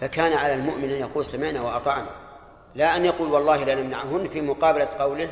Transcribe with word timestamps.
فكان 0.00 0.32
على 0.32 0.54
المؤمن 0.54 0.84
أن 0.84 1.00
يقول 1.00 1.24
سمعنا 1.24 1.62
وأطعنا 1.62 2.10
لا 2.74 2.96
أن 2.96 3.04
يقول 3.04 3.32
والله 3.32 3.64
لا 3.64 3.74
نمنعهن 3.74 4.28
في 4.28 4.40
مقابلة 4.40 4.88
قوله 4.98 5.30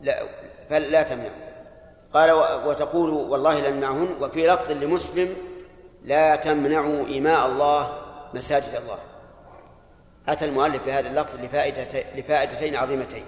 لا 0.00 0.26
فلا 0.70 1.02
تمنع 1.02 1.30
قال 2.14 2.32
وتقول 2.66 3.10
والله 3.10 3.60
لا 3.60 3.70
نمنعهن 3.70 4.08
وفي 4.20 4.46
لفظ 4.46 4.70
لمسلم 4.70 5.36
لا 6.04 6.36
تمنعوا 6.36 7.04
إماء 7.18 7.46
الله 7.46 7.98
مساجد 8.34 8.74
الله. 8.74 8.98
أتى 10.28 10.44
المؤلف 10.44 10.86
بهذا 10.86 11.08
اللفظ 11.08 11.40
لفائدتين 12.16 12.76
عظيمتين. 12.76 13.24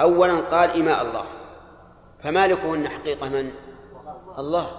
أولا 0.00 0.36
قال 0.36 0.70
إماء 0.80 1.02
الله. 1.02 1.24
فمالكهن 2.22 2.88
حقيقة 2.88 3.28
من؟ 3.28 3.50
الله. 4.38 4.70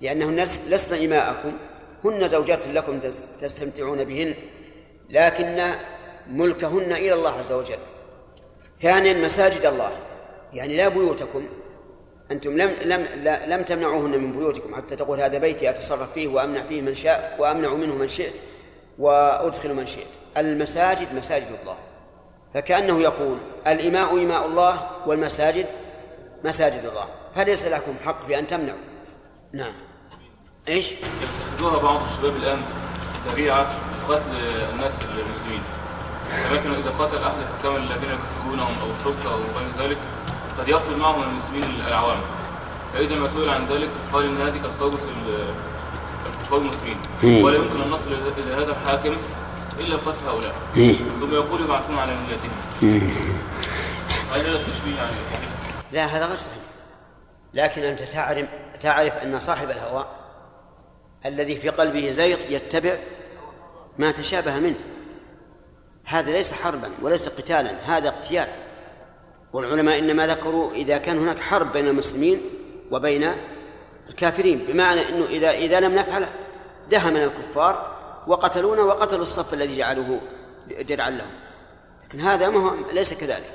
لأنهن 0.00 0.42
لسن 0.42 1.04
إماءكم. 1.04 1.52
هن 2.04 2.28
زوجات 2.28 2.66
لكم 2.66 3.00
تستمتعون 3.40 4.04
بهن 4.04 4.34
لكن 5.10 5.70
ملكهن 6.30 6.92
إلى 6.92 7.14
الله 7.14 7.38
عز 7.38 7.52
وجل. 7.52 7.78
ثانيا 8.80 9.12
مساجد 9.12 9.66
الله. 9.66 9.90
يعني 10.52 10.76
لا 10.76 10.88
بيوتكم. 10.88 11.46
أنتم 12.30 12.56
لم 12.58 12.70
لم 12.84 13.06
لم 13.46 13.62
تمنعوهن 13.62 14.10
من 14.10 14.32
بيوتكم. 14.32 14.74
حتى 14.74 14.96
تقول 14.96 15.20
هذا 15.20 15.38
بيتي 15.38 15.70
أتصرف 15.70 16.12
فيه 16.12 16.28
وأمنع 16.28 16.62
فيه 16.62 16.82
من 16.82 16.94
شاء 16.94 17.36
وأمنع 17.38 17.74
منه 17.74 17.94
من 17.94 18.08
شئت 18.08 18.34
وأدخل 18.98 19.74
من 19.74 19.86
شئت. 19.86 20.06
المساجد 20.36 21.14
مساجد 21.14 21.46
الله. 21.62 21.76
فكأنه 22.54 23.00
يقول 23.00 23.38
الإماء 23.66 24.14
إماء 24.14 24.46
الله 24.46 24.90
والمساجد 25.06 25.66
مساجد 26.44 26.84
الله. 26.84 27.06
فليس 27.34 27.66
لكم 27.66 27.94
حق 28.04 28.26
بأن 28.26 28.46
تمنعوا. 28.46 28.78
نعم. 29.52 29.74
إيش؟ 30.68 30.86
يتخذوها 31.22 31.82
بعض 31.82 32.02
الشباب 32.02 32.36
الآن 32.36 32.62
ذريعة 33.28 33.74
قتل 34.08 34.30
الناس 34.72 34.98
المسلمين. 35.02 35.62
مثلا 36.52 36.78
إذا 36.78 36.90
قتل 36.98 37.24
أحد 37.24 37.34
الحكام 37.38 37.76
الذين 37.76 38.10
يكفرونهم 38.10 38.74
أو 38.82 38.86
الشرطة 38.98 39.34
أو 39.34 39.38
غير 39.38 39.88
ذلك 39.88 39.98
قد 40.58 40.68
يقتل 40.68 40.96
معهم 40.96 41.22
المسلمين 41.22 41.80
العوام 41.88 42.18
فإذا 42.94 43.14
ما 43.14 43.28
سئل 43.28 43.48
عن 43.48 43.66
ذلك 43.66 43.88
قال 44.12 44.24
إن 44.24 44.42
هذه 44.42 44.68
تستوصل 44.68 45.10
الكفار 46.26 46.58
المسلمين. 46.58 46.96
ولا 47.44 47.56
يمكن 47.56 47.82
أن 47.82 47.90
نصل 47.90 48.12
إلى 48.38 48.54
هذا 48.54 48.70
الحاكم 48.72 49.16
إلا 49.78 49.96
بقتل 49.96 50.26
هؤلاء. 50.26 50.54
ثم 51.20 51.34
يقول 51.34 51.60
يبعثون 51.60 51.98
على 51.98 52.12
ملتهم. 52.16 53.10
هل 54.32 54.40
هذا 54.40 54.56
التشبيه 54.56 54.96
يعني. 54.96 55.16
لا 55.92 56.04
هذا 56.04 56.26
غير 56.26 56.36
صحيح. 56.36 56.58
لكن 57.54 57.82
أنت 57.82 58.02
تعرف 58.02 58.46
تعرف 58.82 59.12
أن 59.12 59.40
صاحب 59.40 59.70
الهوى 59.70 60.06
الذي 61.26 61.56
في 61.56 61.68
قلبه 61.68 62.10
زيغ 62.10 62.38
يتبع 62.50 62.98
ما 63.98 64.12
تشابه 64.12 64.58
منه. 64.58 64.76
هذا 66.04 66.32
ليس 66.32 66.52
حربا 66.52 66.90
وليس 67.02 67.28
قتالا 67.28 67.96
هذا 67.96 68.08
اقتيال 68.08 68.48
والعلماء 69.52 69.98
إنما 69.98 70.26
ذكروا 70.26 70.72
إذا 70.72 70.98
كان 70.98 71.18
هناك 71.18 71.38
حرب 71.38 71.72
بين 71.72 71.88
المسلمين 71.88 72.40
وبين 72.90 73.30
الكافرين 74.08 74.58
بمعنى 74.58 75.08
إنه 75.08 75.24
إذا 75.24 75.50
إذا 75.50 75.80
لم 75.80 75.94
نفعل 75.94 76.26
دهمنا 76.90 77.24
الكفار 77.24 77.96
وقتلونا 78.26 78.82
وقتلوا 78.82 79.22
الصف 79.22 79.54
الذي 79.54 79.76
جعلوه 79.76 80.20
درعا 80.80 81.10
لهم. 81.10 81.30
لكن 82.04 82.20
هذا 82.20 82.48
ما 82.48 82.60
هو 82.60 82.74
ليس 82.92 83.14
كذلك. 83.14 83.50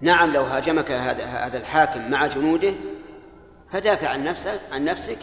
نعم 0.00 0.32
لو 0.32 0.42
هاجمك 0.42 0.90
هذا 0.90 1.24
هذا 1.24 1.58
الحاكم 1.58 2.10
مع 2.10 2.26
جنوده 2.26 2.72
فدافع 3.72 4.08
عن 4.08 4.24
نفسك 4.24 4.60
عن 4.72 4.84
نفسك 4.84 5.18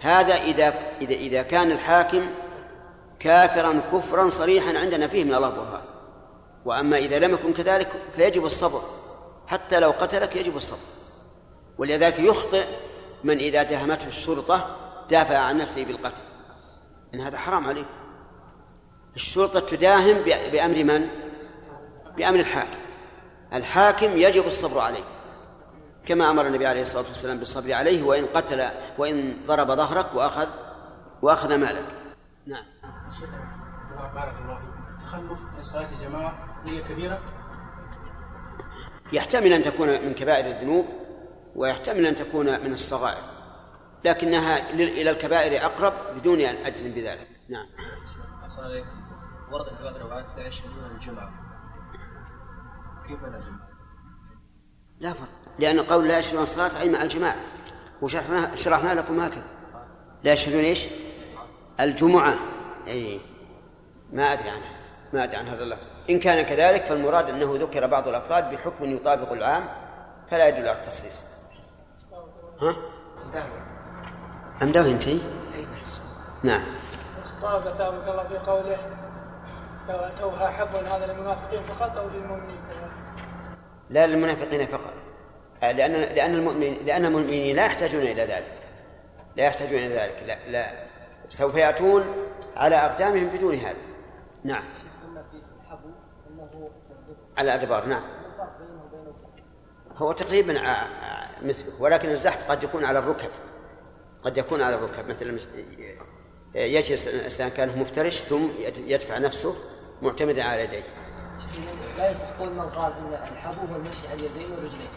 هذا 0.00 0.34
إذا 0.34 0.74
إذا 1.00 1.14
إذا 1.14 1.42
كان 1.42 1.70
الحاكم 1.70 2.26
كافرا 3.20 3.80
كفرا 3.92 4.30
صريحا 4.30 4.78
عندنا 4.78 5.08
فيه 5.08 5.24
من 5.24 5.34
الله 5.34 5.48
برهان. 5.48 5.82
وأما 6.64 6.96
إذا 6.96 7.18
لم 7.18 7.32
يكن 7.32 7.52
كذلك 7.52 7.88
فيجب 8.16 8.44
الصبر. 8.44 8.80
حتى 9.46 9.80
لو 9.80 9.90
قتلك 9.90 10.36
يجب 10.36 10.56
الصبر. 10.56 10.78
ولذلك 11.78 12.18
يخطئ 12.18 12.64
من 13.24 13.38
إذا 13.38 13.62
دهمته 13.62 14.08
الشرطة 14.08 14.76
دافع 15.10 15.38
عن 15.38 15.58
نفسه 15.58 15.84
بالقتل. 15.84 16.22
إن 17.14 17.20
هذا 17.20 17.38
حرام 17.38 17.66
عليه 17.66 17.84
الشرطة 19.16 19.60
تداهم 19.60 20.16
بأمر 20.52 20.84
من؟ 20.84 21.08
بأمر 22.16 22.40
الحاكم. 22.40 22.78
الحاكم 23.52 24.18
يجب 24.18 24.46
الصبر 24.46 24.80
عليه. 24.80 25.04
كما 26.08 26.30
أمر 26.30 26.46
النبي 26.46 26.66
عليه 26.66 26.82
الصلاة 26.82 27.04
والسلام 27.08 27.38
بالصبر 27.38 27.72
عليه 27.72 28.02
وإن 28.02 28.26
قتل 28.26 28.68
وإن 28.98 29.42
ضرب 29.46 29.66
ظهرك 29.66 30.14
وأخذ 30.14 30.48
وأخذ 31.22 31.56
مالك. 31.56 31.86
نعم. 32.46 32.64
بارك 34.14 34.34
الله 34.42 34.60
تخلف 35.04 35.38
صلاة 35.62 35.88
الجماعة 35.92 36.62
هي 36.66 36.82
كبيرة؟ 36.82 37.20
يحتمل 39.12 39.52
أن 39.52 39.62
تكون 39.62 39.88
من 39.88 40.14
كبائر 40.14 40.46
الذنوب 40.46 40.86
ويحتمل 41.56 42.06
أن 42.06 42.14
تكون 42.14 42.46
من 42.46 42.72
الصغائر 42.72 43.22
لكنها 44.04 44.70
إلى 44.70 45.10
الكبائر 45.10 45.64
أقرب 45.64 45.92
بدون 46.16 46.40
أن 46.40 46.66
أجزم 46.66 46.90
بذلك. 46.90 47.28
نعم. 47.48 47.66
أحسن 48.44 48.62
عليك 48.62 48.86
ورد 49.52 49.64
في 49.76 49.84
بعض 49.84 49.94
الروايات 49.94 50.26
لا 50.36 50.46
يشهدون 50.46 50.90
الجمعة. 50.94 51.30
كيف 53.08 53.22
لا 53.22 53.40
جمعة؟ 53.40 53.68
لا 55.00 55.12
فرق. 55.12 55.37
لأن 55.58 55.80
قول 55.80 56.08
لا 56.08 56.18
يشهدون 56.18 56.42
الصلاة 56.42 56.80
أي 56.80 56.88
مع 56.88 57.02
الجماعة 57.02 57.36
وشرحنا 58.02 58.56
شرحنا 58.56 58.94
لكم 58.94 59.20
هكذا. 59.20 59.44
لا 60.24 60.32
يشهدون 60.32 60.60
إيش؟ 60.60 60.86
الجمعة. 61.80 62.34
أي. 62.88 63.20
ما 64.12 64.32
أدري 64.32 64.48
عنها. 64.48 64.78
ما 65.12 65.24
أدري 65.24 65.36
عن 65.36 65.46
هذا 65.46 65.62
اللفظ 65.62 65.82
إن 66.10 66.18
كان 66.18 66.44
كذلك 66.44 66.82
فالمراد 66.82 67.28
أنه 67.28 67.58
ذكر 67.60 67.86
بعض 67.86 68.08
الأفراد 68.08 68.50
بحكم 68.50 68.84
يطابق 68.84 69.32
العام 69.32 69.68
فلا 70.30 70.48
يدل 70.48 70.68
على 70.68 70.78
التخصيص. 70.78 71.24
ها؟ 72.60 72.76
أمداه 74.62 74.88
أنت؟ 74.88 75.08
نعم. 76.42 76.62
طاب 77.42 77.72
سابق 77.72 78.10
الله 78.10 78.24
في 78.24 78.38
قوله 78.38 78.78
توها 80.20 80.48
حب 80.48 80.74
هذا 80.74 81.06
للمنافقين 81.06 81.62
فقط 81.62 81.96
أو 81.96 82.08
للمؤمنين 82.08 82.60
لا 83.90 84.06
للمنافقين 84.06 84.66
فقط. 84.66 85.07
لأن 85.62 85.92
لأن 85.92 86.34
المؤمنين 86.34 86.84
لأن 86.84 87.04
المؤمنين 87.04 87.56
لا 87.56 87.66
يحتاجون 87.66 88.02
إلى 88.02 88.22
ذلك. 88.22 88.58
لا 89.36 89.44
يحتاجون 89.44 89.78
إلى 89.78 89.94
ذلك. 89.94 90.22
لا 90.26 90.48
لا. 90.48 90.72
سوف 91.28 91.54
يأتون 91.54 92.04
على 92.56 92.76
أقدامهم 92.76 93.28
بدون 93.28 93.54
هذا. 93.54 93.76
نعم. 94.44 94.64
على 97.38 97.54
الأدبار 97.54 97.86
نعم. 97.86 98.02
هو 99.96 100.12
تقريبا 100.12 100.52
مثله. 101.42 101.72
ولكن 101.80 102.10
الزحف 102.10 102.50
قد 102.50 102.62
يكون 102.62 102.84
على 102.84 102.98
الركب. 102.98 103.30
قد 104.22 104.38
يكون 104.38 104.62
على 104.62 104.74
الركب. 104.74 105.08
مثل 105.08 105.40
يجلس 106.54 107.08
الإنسان 107.08 107.48
كان 107.48 107.78
مفترش 107.78 108.20
ثم 108.20 108.48
يدفع 108.86 109.18
نفسه 109.18 109.54
معتمدا 110.02 110.42
على 110.42 110.64
يديه. 110.64 110.82
لا 111.96 112.10
يصح 112.10 112.26
قول 112.38 112.52
من 112.52 112.60
قال 112.60 112.92
إن 112.92 113.32
الحبو 113.32 113.60
هو 113.72 113.76
المشي 113.76 114.08
على 114.08 114.26
اليدين 114.26 114.52
والرجلين. 114.52 114.90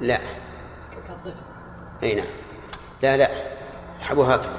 لا. 0.00 0.20
كالطفل 0.92 1.34
أي 2.02 2.14
نعم. 2.14 2.26
لا 3.02 3.16
لا. 3.16 3.30
الحبو 3.98 4.22
هكذا. 4.22 4.56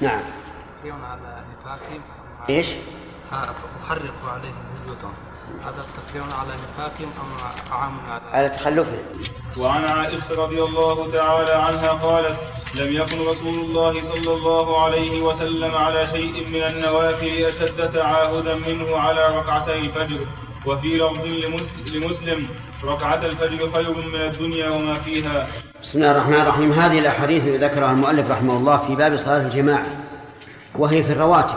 نعم. 0.00 0.22
على 0.84 1.44
نفاقهم 1.52 2.02
إيش؟ 2.48 2.68
أحرق 3.32 4.14
عليهم 4.28 4.64
بيوتهم 4.84 5.14
هذا 5.64 5.86
تكفير 5.96 6.22
على 6.22 6.50
نفاقهم 6.64 7.12
أم 7.20 7.72
عام 7.72 8.00
على 8.32 8.48
تخلفهم 8.48 9.04
وعن 9.58 9.84
عائشة 9.84 10.34
رضي 10.44 10.62
الله 10.62 11.12
تعالى 11.12 11.52
عنها 11.52 11.88
قالت 11.88 12.36
لم 12.74 12.92
يكن 12.92 13.18
رسول 13.18 13.54
الله 13.54 14.04
صلى 14.04 14.32
الله 14.32 14.84
عليه 14.84 15.22
وسلم 15.22 15.74
على 15.74 16.06
شيء 16.06 16.48
من 16.48 16.62
النوافل 16.62 17.44
أشد 17.44 17.92
تعاهدا 17.92 18.54
منه 18.54 18.96
على 18.96 19.38
ركعتي 19.38 19.78
الفجر 19.78 20.26
وفي 20.66 20.98
لفظ 20.98 21.26
لمسلم 21.86 22.48
ركعة 22.88 23.26
الفجر 23.26 23.70
خير 23.70 23.90
من 23.90 24.20
الدنيا 24.20 24.68
وما 24.68 24.94
فيها. 24.94 25.46
بسم 25.82 25.98
الله 25.98 26.10
الرحمن 26.10 26.40
الرحيم. 26.40 26.72
هذه 26.72 26.98
الأحاديث 26.98 27.42
ذكرها 27.62 27.90
المؤلف 27.90 28.30
رحمه 28.30 28.56
الله 28.56 28.76
في 28.76 28.94
باب 28.94 29.16
صلاة 29.16 29.42
الجماعة 29.42 29.86
وهي 30.78 31.02
في 31.02 31.12
الرواتب 31.12 31.56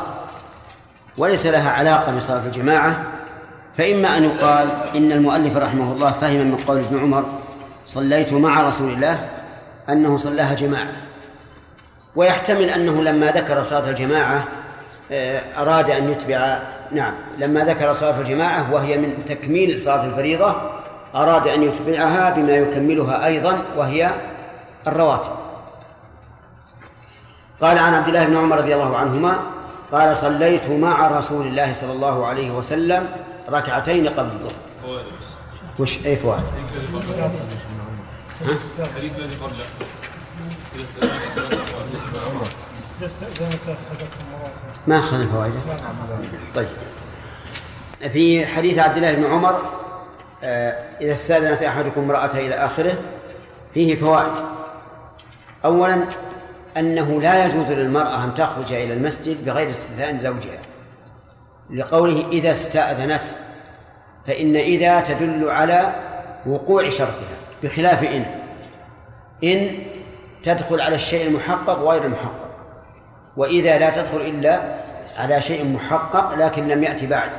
وليس 1.18 1.46
لها 1.46 1.72
علاقة 1.72 2.16
بصلاة 2.16 2.46
الجماعة. 2.46 3.04
فإما 3.78 4.18
أن 4.18 4.24
يقال 4.24 4.68
إن 4.96 5.12
المؤلف 5.12 5.58
رحمه 5.58 5.92
الله 5.94 6.12
فهم 6.12 6.40
من 6.40 6.58
قول 6.68 6.78
ابن 6.78 7.00
عمر 7.00 7.26
صليت 7.86 8.34
مع 8.34 8.62
رسول 8.62 8.94
الله 8.94 9.30
أنه 9.90 10.18
صلاها 10.18 10.54
جماعة. 10.54 10.92
ويحتمل 12.16 12.70
أنه 12.70 13.04
لما 13.04 13.32
ذكر 13.32 13.64
صلاة 13.64 13.90
الجماعة 13.90 14.44
آه، 15.12 15.62
أراد 15.62 15.90
أن 15.90 16.12
يتبع 16.12 16.60
نعم 16.92 17.14
لما 17.38 17.66
ذكر 17.66 17.94
صلاة 17.94 18.20
الجماعة 18.20 18.74
وهي 18.74 18.98
من 18.98 19.26
تكميل 19.26 19.80
صلاة 19.80 20.06
الفريضة 20.06 20.56
أراد 21.18 21.48
أن 21.48 21.64
يتبعها 21.64 22.30
بما 22.30 22.52
يكملها 22.52 23.26
أيضا 23.26 23.64
وهي 23.78 24.12
الرواتب. 24.88 25.32
قال 27.62 27.78
عن 27.78 27.94
عبد 27.94 28.08
الله 28.08 28.26
بن 28.26 28.38
عمر 28.38 28.58
رضي 28.58 28.76
الله 28.76 28.98
عنهما 28.98 29.40
قال 29.92 30.18
صليت 30.18 30.70
مع 30.70 31.08
رسول 31.08 31.48
الله 31.48 31.74
صلى 31.74 31.92
الله 31.92 32.26
عليه 32.28 32.52
وسلم 32.52 33.10
ركعتين 33.50 34.08
قبل 34.08 34.30
الظهر. 34.32 34.54
وش؟ 35.80 36.06
أي 36.06 36.16
فوائد؟ 36.16 36.44
ما 44.88 45.00
أخذنا 45.00 45.26
فوائده 45.26 45.60
طيب. 46.56 46.68
في 48.14 48.46
حديث 48.46 48.80
عبد 48.80 48.98
الله 48.98 49.14
بن 49.14 49.26
عمر 49.26 49.62
إذا 51.02 51.14
استأذنت 51.14 51.64
أحدكم 51.64 52.02
امرأته 52.02 52.40
إلى 52.40 52.56
آخره 52.56 52.94
فيه 53.74 53.96
فوائد. 53.96 54.34
أولا 55.66 56.06
أنه 56.78 57.22
لا 57.22 57.46
يجوز 57.46 57.72
للمرأة 57.72 58.24
أن 58.24 58.34
تخرج 58.34 58.74
إلى 58.74 58.94
المسجد 58.94 59.46
بغير 59.46 59.70
استئذان 59.70 60.20
زوجها. 60.20 60.60
لقوله 61.70 62.26
إذا 62.32 62.52
استأذنت 62.52 63.22
فإن 64.28 64.56
إذا 64.56 65.00
تدل 65.00 65.50
على 65.50 65.92
وقوع 66.46 66.90
شرطها 66.90 67.38
بخلاف 67.64 68.04
إن. 68.04 68.26
إن 69.44 69.78
تدخل 70.44 70.82
على 70.82 70.96
الشيء 70.96 71.28
المحقق 71.28 71.82
وغير 71.82 72.06
المحقق 72.06 72.48
وإذا 73.38 73.78
لا 73.78 73.90
تدخل 73.90 74.22
إلا 74.22 74.62
على 75.18 75.42
شيء 75.42 75.66
محقق 75.66 76.36
لكن 76.36 76.68
لم 76.68 76.84
يأتي 76.84 77.08
بعد. 77.08 77.30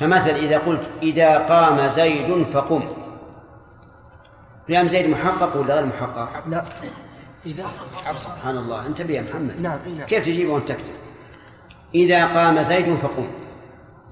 فمثلا 0.00 0.36
إذا 0.36 0.58
قلت 0.58 0.90
إذا 1.02 1.38
قام 1.38 1.88
زيد 1.88 2.46
فقم. 2.52 2.82
قيام 4.68 4.88
زيد 4.88 5.10
محقق 5.10 5.56
ولا 5.56 5.74
غير 5.74 5.86
محقق؟ 5.86 6.28
لا. 6.48 6.64
إذا 7.46 7.64
سبحان 8.16 8.56
الله. 8.56 8.86
انتبه 8.86 9.14
يا 9.14 9.22
محمد. 9.22 9.60
نعم 9.60 9.78
نعم. 9.96 10.06
كيف 10.06 10.24
تجيبه 10.24 10.52
وأنت 10.52 10.68
تكتب؟ 10.68 10.92
إذا 11.94 12.26
قام 12.26 12.62
زيد 12.62 12.96
فقم. 12.96 13.26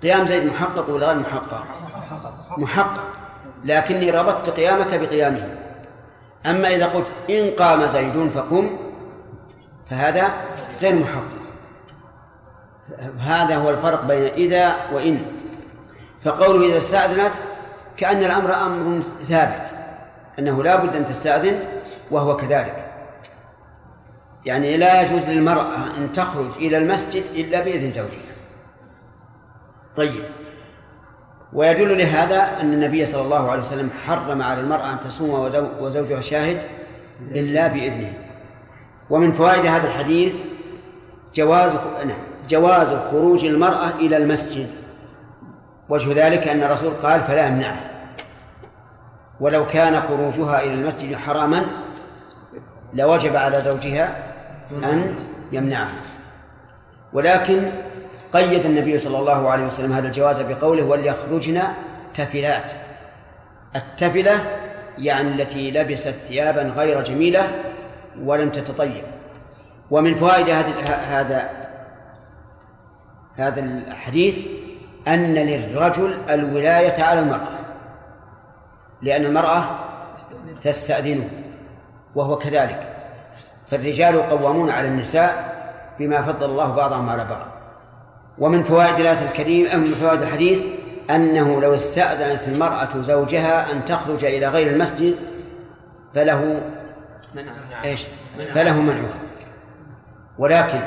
قيام 0.02 0.26
زيد 0.26 0.46
محقق 0.46 0.90
ولا 0.90 1.06
غير 1.06 1.18
محقق؟ 1.18 1.64
محقق. 2.58 3.12
لكني 3.64 4.10
ربطت 4.10 4.50
قيامك 4.50 5.00
بقيامه. 5.00 5.58
أما 6.46 6.68
إذا 6.68 6.86
قلت 6.86 7.12
إن 7.30 7.50
قام 7.50 7.86
زيد 7.86 8.30
فقم 8.34 8.70
فهذا 9.90 10.30
غير 10.82 10.94
محقق. 10.94 11.38
هذا 13.18 13.56
هو 13.56 13.70
الفرق 13.70 14.04
بين 14.04 14.24
إذا 14.24 14.76
وإن. 14.92 15.37
فقوله 16.24 16.66
إذا 16.68 16.78
استأذنت 16.78 17.32
كأن 17.96 18.24
الأمر 18.24 18.54
أمر 18.54 19.02
ثابت 19.28 19.62
أنه 20.38 20.62
لا 20.62 20.76
بد 20.76 20.96
أن 20.96 21.04
تستأذن 21.04 21.60
وهو 22.10 22.36
كذلك. 22.36 22.84
يعني 24.46 24.76
لا 24.76 25.02
يجوز 25.02 25.28
للمرأة 25.28 25.96
أن 25.96 26.12
تخرج 26.12 26.46
إلى 26.56 26.78
المسجد 26.78 27.22
إلا 27.34 27.60
بإذن 27.60 27.92
زوجها. 27.92 28.28
طيب. 29.96 30.24
ويدل 31.52 31.98
لهذا 31.98 32.60
أن 32.60 32.72
النبي 32.72 33.06
صلى 33.06 33.22
الله 33.22 33.50
عليه 33.50 33.60
وسلم 33.60 33.90
حرم 34.06 34.42
على 34.42 34.60
المرأة 34.60 34.92
أن 34.92 35.00
تصوم 35.00 35.30
وزو- 35.30 35.82
وزوجها 35.82 36.20
شاهد 36.20 36.62
إلا 37.30 37.66
بإذنه. 37.66 38.12
ومن 39.10 39.32
فوائد 39.32 39.66
هذا 39.66 39.86
الحديث 39.88 40.36
جواز 41.34 41.72
نعم 42.06 42.18
جواز 42.48 42.88
خروج 43.10 43.44
المرأة 43.44 43.90
إلى 43.98 44.16
المسجد. 44.16 44.66
وجه 45.88 46.26
ذلك 46.26 46.48
أن 46.48 46.62
الرسول 46.62 46.90
قال 46.90 47.20
فلا 47.20 47.46
يمنعها 47.46 47.90
ولو 49.40 49.66
كان 49.66 50.00
خروجها 50.00 50.62
إلى 50.62 50.74
المسجد 50.74 51.16
حراما 51.16 51.64
لوجب 52.94 53.36
على 53.36 53.60
زوجها 53.60 54.16
أن 54.84 55.14
يمنعها 55.52 56.02
ولكن 57.12 57.62
قيد 58.32 58.64
النبي 58.64 58.98
صلى 58.98 59.18
الله 59.18 59.50
عليه 59.50 59.66
وسلم 59.66 59.92
هذا 59.92 60.06
الجواز 60.06 60.40
بقوله 60.40 60.84
وليخرجن 60.84 61.62
تفلات. 62.14 62.72
التفلة 63.76 64.40
يعني 64.98 65.28
التي 65.28 65.70
لبست 65.70 66.08
ثيابا 66.08 66.62
غير 66.62 67.02
جميلة 67.02 67.48
ولم 68.22 68.50
تتطيب. 68.50 69.02
ومن 69.90 70.14
فوائد 70.14 70.48
هذا 71.08 71.50
هذا 73.36 73.60
الحديث 73.60 74.38
أن 75.08 75.34
للرجل 75.34 76.14
الولاية 76.30 77.02
على 77.02 77.20
المرأة 77.20 77.48
لأن 79.02 79.24
المرأة 79.24 79.64
تستأذنه 80.60 81.28
وهو 82.14 82.38
كذلك. 82.38 82.94
فالرجال 83.70 84.22
قوامون 84.22 84.70
على 84.70 84.88
النساء 84.88 85.54
بما 85.98 86.22
فضل 86.22 86.50
الله 86.50 86.74
بعضهم 86.74 87.08
على 87.08 87.24
بعض. 87.24 87.46
ومن 88.38 88.62
فوائد 88.62 89.00
الآية 89.00 89.24
الكريمة 89.24 89.76
من 89.76 89.88
فوائد 89.88 90.22
الحديث 90.22 90.64
أنه 91.10 91.60
لو 91.60 91.74
استأذنت 91.74 92.48
المرأة 92.48 93.00
زوجها 93.00 93.72
أن 93.72 93.84
تخرج 93.84 94.24
إلى 94.24 94.48
غير 94.48 94.72
المسجد 94.72 95.14
فله 96.14 96.60
إيش؟ 97.84 98.06
فله 98.54 98.80
منعها. 98.80 99.14
ولكن 100.38 100.80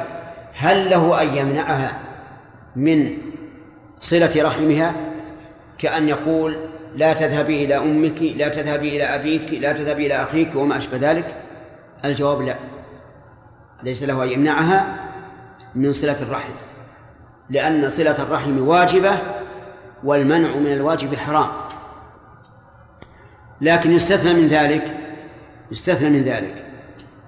هل 0.53 0.89
له 0.89 1.21
أن 1.21 1.37
يمنعها 1.37 1.93
من 2.75 3.30
صلة 4.01 4.31
رحمها 4.37 4.93
كأن 5.77 6.07
يقول 6.07 6.57
لا 6.95 7.13
تذهبي 7.13 7.65
إلى 7.65 7.77
أمك 7.77 8.21
لا 8.21 8.47
تذهبي 8.47 8.89
إلى 8.95 9.03
أبيك 9.03 9.53
لا 9.53 9.73
تذهبي 9.73 10.05
إلى 10.05 10.23
أخيك 10.23 10.55
وما 10.55 10.77
أشبه 10.77 10.97
ذلك؟ 11.11 11.35
الجواب 12.05 12.41
لا. 12.41 12.55
ليس 13.83 14.03
له 14.03 14.23
أن 14.23 14.29
يمنعها 14.29 14.95
من 15.75 15.93
صلة 15.93 16.21
الرحم 16.21 16.53
لأن 17.49 17.89
صلة 17.89 18.23
الرحم 18.23 18.67
واجبة 18.67 19.17
والمنع 20.03 20.55
من 20.55 20.73
الواجب 20.73 21.15
حرام. 21.15 21.49
لكن 23.61 23.91
يستثنى 23.91 24.33
من 24.33 24.47
ذلك 24.47 24.97
يستثنى 25.71 26.09
من 26.09 26.21
ذلك 26.21 26.65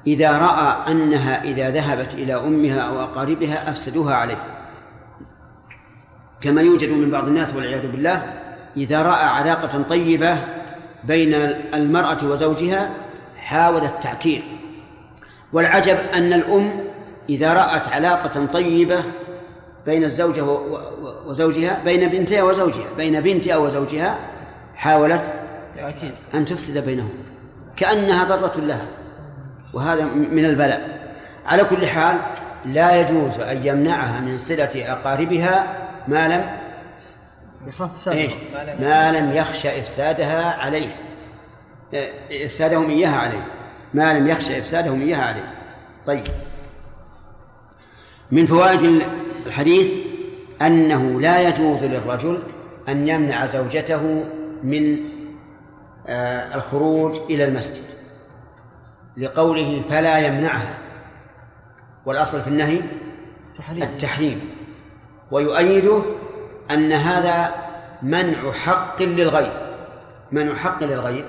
إذا 0.08 0.38
رأى 0.38 0.92
أنها 0.92 1.44
إذا 1.44 1.70
ذهبت 1.70 2.14
إلى 2.14 2.36
أمها 2.36 2.80
أو 2.80 3.04
أقاربها 3.04 3.70
أفسدوها 3.70 4.16
عليه. 4.16 4.63
كما 6.44 6.62
يوجد 6.62 6.90
من 6.90 7.12
بعض 7.12 7.28
الناس 7.28 7.54
والعياذ 7.54 7.92
بالله 7.92 8.34
إذا 8.78 9.02
رأى 9.02 9.26
علاقة 9.26 9.82
طيبة 9.90 10.38
بين 11.04 11.34
المرأة 11.74 12.18
وزوجها 12.24 12.90
حاول 13.38 13.84
التعكير. 13.84 14.44
والعجب 15.54 15.98
أن 16.14 16.34
الأم 16.34 16.72
إذا 17.30 17.54
رأت 17.54 17.88
علاقة 17.88 18.46
طيبة 18.46 19.04
بين 19.86 20.04
الزوجة 20.04 20.44
وزوجها 21.26 21.82
بين 21.86 22.10
بنتها 22.10 22.44
وزوجها 22.44 22.88
بين 22.98 23.22
بنتها 23.22 23.58
وزوجها 23.58 24.18
حاولت 24.76 25.34
أن 26.34 26.46
تفسد 26.46 26.86
بينهم. 26.86 27.14
كأنها 27.76 28.24
ضرة 28.24 28.60
لها. 28.60 28.86
وهذا 29.74 30.06
من 30.16 30.46
البلاء. 30.46 31.10
على 31.46 31.64
كل 31.64 31.88
حال 31.88 32.18
لا 32.66 33.02
يجوز 33.02 33.40
أن 33.40 33.68
يمنعها 33.68 34.22
من 34.22 34.38
صلة 34.38 34.72
أقاربها 34.76 35.84
ما 36.08 36.28
لم 36.28 36.58
يخاف 37.68 38.10
إيش؟ 38.10 38.32
سبب 38.32 38.82
ما 38.82 39.12
لم 39.12 39.32
يخشى 39.32 39.80
إفسادها 39.80 40.62
عليه. 40.62 40.96
إيه، 41.94 42.46
إفسادهم 42.46 42.90
إياها 42.90 43.18
عليه. 43.18 43.44
ما 43.94 44.20
لم 44.20 44.28
يخشى 44.28 44.60
إفسادهم 44.60 45.02
إياها 45.02 45.26
عليه. 45.26 45.54
طيب. 46.06 46.24
من 48.32 48.48
فوائد 48.48 49.02
الحديث 49.46 49.92
أنه 50.62 51.22
لا 51.22 51.42
يجوز 51.42 51.84
للرجل 51.84 52.44
أن 52.90 53.08
يمنع 53.08 53.46
زوجته 53.46 54.24
من 54.64 55.14
آه، 56.08 56.56
الخروج 56.56 57.18
إلى 57.30 57.44
المسجد. 57.44 57.84
لقوله 59.18 59.82
فلا 59.90 60.20
يمنعها. 60.20 60.74
والأصل 62.06 62.42
في 62.42 62.48
النهي 62.48 62.82
تحريم. 63.58 63.84
التحريم. 63.84 64.53
ويؤيده 65.34 66.02
أن 66.72 66.92
هذا 66.92 67.52
منع 68.02 68.52
حق 68.52 69.02
للغير 69.02 69.52
منع 70.32 70.56
حق 70.56 70.84
للغير 70.84 71.26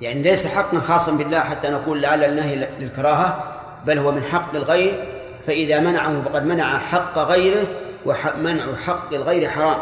يعني 0.00 0.22
ليس 0.22 0.46
حقا 0.46 0.78
خاصا 0.78 1.12
بالله 1.12 1.40
حتى 1.40 1.68
نقول 1.68 2.02
لعل 2.02 2.24
النهي 2.24 2.68
للكراهة 2.80 3.44
بل 3.86 3.98
هو 3.98 4.12
من 4.12 4.22
حق 4.22 4.54
الغير 4.54 5.04
فإذا 5.46 5.80
منعه 5.80 6.22
فقد 6.22 6.46
منع 6.46 6.78
حق 6.78 7.18
غيره 7.18 7.66
ومنع 8.06 8.76
حق 8.86 9.14
الغير 9.14 9.50
حرام. 9.50 9.78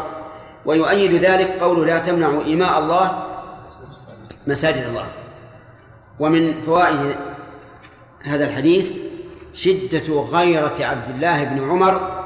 ويؤيد 0.65 1.13
ذلك 1.13 1.49
قوله 1.61 1.85
لا 1.85 1.99
تمنعوا 1.99 2.43
إماء 2.43 2.79
الله 2.79 3.23
مساجد 4.47 4.83
الله. 4.83 5.05
ومن 6.19 6.61
فوائد 6.65 7.15
هذا 8.23 8.45
الحديث 8.45 8.85
شدة 9.53 10.21
غيرة 10.21 10.75
عبد 10.79 11.09
الله 11.09 11.43
بن 11.43 11.69
عمر 11.69 12.16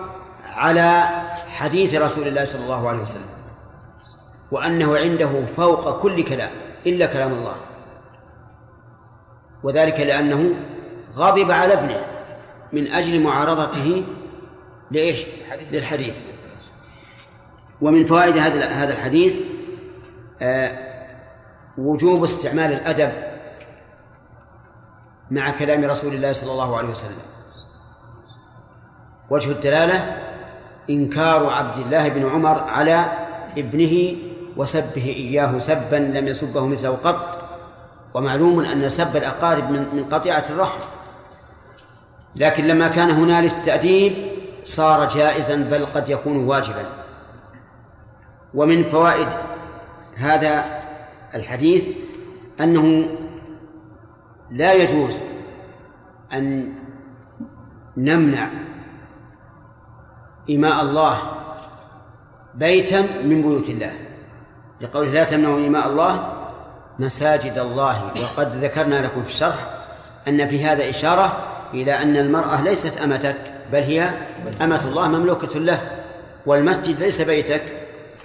على 0.61 1.03
حديث 1.47 1.95
رسول 1.95 2.27
الله 2.27 2.45
صلى 2.45 2.63
الله 2.63 2.89
عليه 2.89 3.01
وسلم 3.01 3.29
وأنه 4.51 4.97
عنده 4.97 5.45
فوق 5.57 6.01
كل 6.01 6.23
كلام 6.23 6.49
إلا 6.85 7.05
كلام 7.05 7.33
الله. 7.33 7.55
وذلك 9.63 9.99
لأنه 9.99 10.53
غضب 11.15 11.51
على 11.51 11.73
ابنه 11.73 12.01
من 12.73 12.91
أجل 12.91 13.23
معارضته 13.23 14.03
لإيش؟ 14.91 15.25
للحديث. 15.71 16.17
ومن 17.81 18.05
فوائد 18.05 18.37
هذا 18.37 18.65
هذا 18.65 18.93
الحديث 18.93 19.35
آه، 20.41 20.77
وجوب 21.77 22.23
استعمال 22.23 22.73
الأدب 22.73 23.11
مع 25.31 25.51
كلام 25.51 25.85
رسول 25.85 26.13
الله 26.13 26.33
صلى 26.33 26.51
الله 26.51 26.77
عليه 26.77 26.89
وسلم. 26.89 27.21
وجه 29.29 29.51
الدلالة 29.51 30.30
إنكار 30.91 31.49
عبد 31.49 31.85
الله 31.85 32.07
بن 32.07 32.29
عمر 32.29 32.59
على 32.59 33.05
ابنه 33.57 34.15
وسبه 34.57 35.05
إياه 35.05 35.59
سبا 35.59 35.95
لم 35.95 36.27
يسبه 36.27 36.67
مثله 36.67 36.89
قط 36.89 37.37
ومعلوم 38.13 38.59
أن 38.59 38.89
سب 38.89 39.17
الأقارب 39.17 39.71
من 39.71 39.95
من 39.95 40.03
قطيعة 40.03 40.45
الرحم. 40.49 40.79
لكن 42.35 42.67
لما 42.67 42.87
كان 42.87 43.09
هنالك 43.09 43.53
التأديب 43.53 44.13
صار 44.65 45.09
جائزا 45.09 45.55
بل 45.55 45.85
قد 45.85 46.09
يكون 46.09 46.37
واجبا. 46.45 46.85
ومن 48.53 48.89
فوائد 48.89 49.27
هذا 50.15 50.65
الحديث 51.35 51.87
أنه 52.59 53.05
لا 54.51 54.73
يجوز 54.73 55.23
أن 56.33 56.73
نمنع 57.97 58.49
إماء 60.55 60.81
الله 60.81 61.21
بيتا 62.55 63.01
من 63.01 63.41
بيوت 63.41 63.69
الله. 63.69 63.93
لقوله 64.81 65.11
لا 65.11 65.23
تمنعوا 65.23 65.67
إماء 65.67 65.87
الله 65.87 66.33
مساجد 66.99 67.57
الله. 67.57 68.11
وقد 68.21 68.63
ذكرنا 68.63 69.05
لكم 69.05 69.23
في 69.23 69.29
الشرح 69.29 69.67
أن 70.27 70.47
في 70.47 70.65
هذا 70.65 70.89
إشارة 70.89 71.37
إلى 71.73 71.93
أن 72.01 72.17
المرأة 72.17 72.61
ليست 72.61 73.01
أمتك 73.01 73.37
بل 73.71 73.79
هي 73.79 74.09
أمة 74.61 74.85
الله 74.85 75.07
مملوكة 75.07 75.59
له 75.59 75.81
والمسجد 76.45 76.99
ليس 76.99 77.21
بيتك 77.21 77.61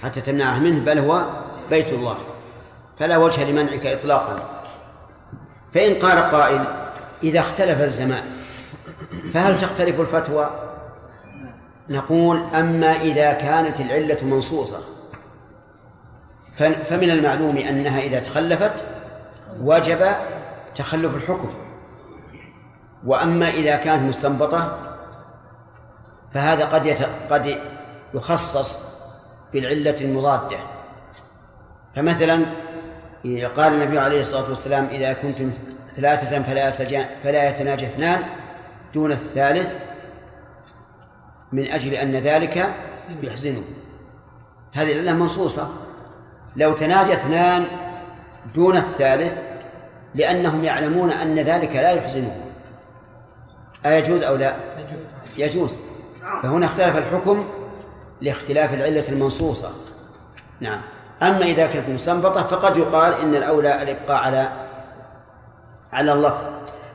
حتى 0.03 0.21
تمنعه 0.21 0.59
منه 0.59 0.85
بل 0.85 0.99
هو 0.99 1.21
بيت 1.69 1.89
الله. 1.89 2.17
فلا 2.99 3.17
وجه 3.17 3.51
لمنعك 3.51 3.85
إطلاقا. 3.85 4.35
فإن 5.73 5.93
قال 5.93 6.17
قائل 6.17 6.63
إذا 7.23 7.39
اختلف 7.39 7.81
الزمان 7.81 8.23
فهل 9.33 9.57
تختلف 9.57 9.99
الفتوى؟ 9.99 10.66
نقول 11.89 12.43
أما 12.55 13.01
إذا 13.01 13.33
كانت 13.33 13.79
العلة 13.79 14.17
منصوصة 14.23 14.79
فمن 16.57 17.09
المعلوم 17.09 17.57
أنها 17.57 17.99
إذا 17.99 18.19
تخلفت 18.19 18.85
وجب 19.61 20.07
تخلف 20.75 21.15
الحكم 21.15 21.53
وأما 23.05 23.49
إذا 23.49 23.75
كانت 23.75 24.03
مستنبطة 24.03 24.79
فهذا 26.33 26.65
قد. 26.65 26.97
قد 27.29 27.57
يخصص 28.13 28.79
بالعلة 29.53 30.01
المضادة 30.01 30.57
فمثلا 31.95 32.45
قال 33.55 33.73
النبي 33.73 33.99
عليه 33.99 34.21
الصلاة 34.21 34.49
والسلام 34.49 34.87
إذا 34.91 35.13
كنتم 35.13 35.51
ثلاثة 35.95 36.43
فلا 36.43 36.71
فلا 37.23 37.49
يتناجى 37.49 37.85
اثنان 37.85 38.23
دون 38.93 39.11
الثالث 39.11 39.77
من 41.51 41.71
أجل 41.71 41.93
أن 41.93 42.15
ذلك 42.15 42.73
يحزنه. 43.23 43.63
هذه 44.73 44.91
العلة 44.91 45.13
منصوصة. 45.13 45.69
لو 46.55 46.73
تناجى 46.73 47.13
اثنان 47.13 47.65
دون 48.55 48.77
الثالث 48.77 49.41
لأنهم 50.15 50.63
يعلمون 50.63 51.11
أن 51.11 51.39
ذلك 51.39 51.75
لا 51.75 51.91
يحزنه. 51.91 52.35
أيجوز 53.85 54.23
أو 54.23 54.35
لا؟ 54.35 54.55
يجوز. 55.37 55.77
فهنا 56.43 56.65
اختلف 56.65 56.97
الحكم 56.97 57.45
لاختلاف 58.21 58.73
العلة 58.73 59.09
المنصوصة. 59.09 59.71
نعم. 60.59 60.81
أما 61.21 61.45
إذا 61.45 61.67
كانت 61.67 61.89
مستنبطة 61.89 62.43
فقد 62.43 62.77
يقال 62.77 63.13
إن 63.13 63.35
الأولى 63.35 63.81
الإبقاء 63.81 64.23
على 64.23 64.49
على 65.93 66.13
اللفظ. 66.13 66.45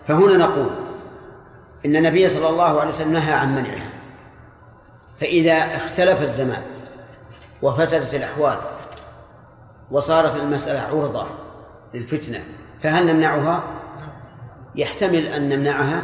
فهنا 0.07 0.37
نقول 0.37 0.71
إن 1.87 1.97
النبي 1.97 2.29
صلى 2.29 2.49
الله 2.49 2.81
عليه 2.81 2.89
وسلم 2.89 3.13
نهى 3.13 3.33
عن 3.33 3.55
منعها. 3.55 3.92
فإذا 5.23 5.77
اختلف 5.77 6.23
الزمان 6.23 6.63
وفسدت 7.63 8.15
الأحوال 8.15 8.57
وصارت 9.91 10.37
المسألة 10.37 10.81
عرضة 10.81 11.27
للفتنة 11.95 12.41
فهل 12.83 13.07
نمنعها؟ 13.07 13.63
يحتمل 14.75 15.27
أن 15.27 15.49
نمنعها 15.49 16.03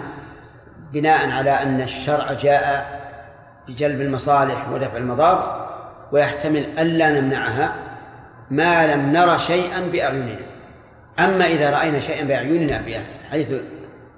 بناء 0.92 1.30
على 1.30 1.50
أن 1.50 1.80
الشرع 1.80 2.32
جاء 2.32 2.98
بجلب 3.68 4.00
المصالح 4.00 4.68
ودفع 4.72 4.96
المضار 4.96 5.68
ويحتمل 6.12 6.78
ألا 6.78 7.20
نمنعها 7.20 7.75
ما 8.50 8.94
لم 8.94 9.12
نرى 9.12 9.38
شيئا 9.38 9.80
بأعيننا 9.92 10.37
أما 11.18 11.46
إذا 11.46 11.70
رأينا 11.70 12.00
شيئا 12.00 12.25
بأعيننا 12.25 13.02
حيث 13.30 13.52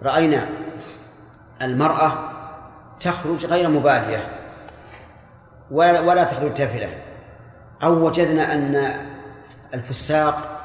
رأينا 0.03 0.47
المرأة 1.63 2.13
تخرج 3.01 3.47
غير 3.47 3.69
مبالية 3.69 4.40
ولا, 5.71 6.01
ولا 6.01 6.25
تخرج 6.25 6.55
تافلة 6.55 6.89
أو 7.83 8.07
وجدنا 8.07 8.55
أن 8.55 8.95
الفساق 9.75 10.63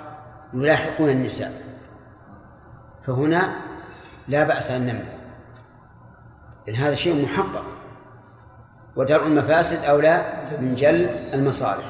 يلاحقون 0.54 1.10
النساء. 1.10 1.52
فهنا 3.08 3.56
لا 4.28 4.44
بأس 4.44 4.72
أن 4.72 4.82
نمنع. 4.82 5.16
إن 6.70 6.76
هذا 6.76 6.96
شيء 6.96 7.24
محقق. 7.24 7.66
ودرء 8.96 9.28
المفاسد 9.28 9.84
أولى 9.84 10.26
من 10.60 10.76
جلب 10.76 11.10
المصالح. 11.34 11.86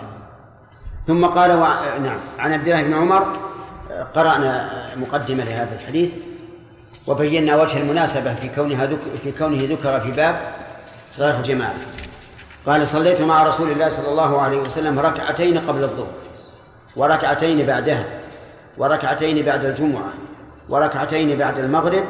ثم 1.08 1.26
قال 1.26 1.52
و... 1.52 1.66
نعم. 2.04 2.20
عن 2.40 2.54
عبد 2.54 2.68
الله 2.68 2.84
بن 2.84 2.94
عمر 2.94 3.38
قرأنا 4.16 4.72
مقدمة 4.96 5.44
لهذا 5.44 5.76
الحديث 5.76 6.16
وبينا 7.08 7.56
وجه 7.56 7.78
المناسبة 7.82 8.34
في 8.34 8.50
كونها 8.50 8.86
ذك... 8.86 9.00
في 9.24 9.32
كونه 9.32 9.58
ذكر 9.64 10.00
في 10.00 10.12
باب 10.12 10.36
صلاة 11.12 11.40
الجماعة. 11.40 11.76
قال 12.66 12.88
صليت 12.88 13.22
مع 13.22 13.44
رسول 13.44 13.72
الله 13.72 13.90
صلى 13.90 14.08
الله 14.08 14.42
عليه 14.42 14.58
وسلم 14.58 15.00
ركعتين 15.00 15.58
قبل 15.58 15.84
الظهر 15.84 16.08
وركعتين 16.96 17.66
بعدها 17.66 18.06
وركعتين 18.78 19.46
بعد 19.46 19.66
الجمعة 19.66 20.14
وركعتين 20.70 21.38
بعد 21.38 21.58
المغرب 21.58 22.04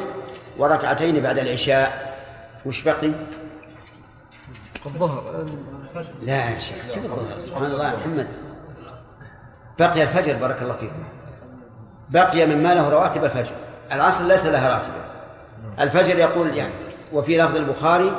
وركعتين 0.58 1.22
بعد 1.22 1.38
العشاء. 1.38 2.16
وش 2.66 2.82
بقي؟ 2.82 3.10
الظهر. 4.86 5.46
لا 6.22 6.50
يا 6.50 6.58
شيخ 6.58 6.76
كيف 6.94 7.04
الظهر؟ 7.04 7.38
سبحان 7.38 7.64
الله 7.64 7.90
يا 7.90 7.96
محمد. 7.96 8.26
بقي 9.78 10.02
الفجر 10.02 10.36
بارك 10.36 10.62
الله 10.62 10.74
فيكم. 10.74 11.04
بقي 12.08 12.46
مما 12.46 12.74
له 12.74 12.88
رواتب 12.90 13.24
الفجر. 13.24 13.54
العصر 13.92 14.24
ليس 14.24 14.46
لها 14.46 14.72
راتبة 14.78 15.06
الفجر 15.80 16.18
يقول 16.18 16.56
يعني 16.56 16.74
وفي 17.12 17.38
لفظ 17.38 17.56
البخاري 17.56 18.12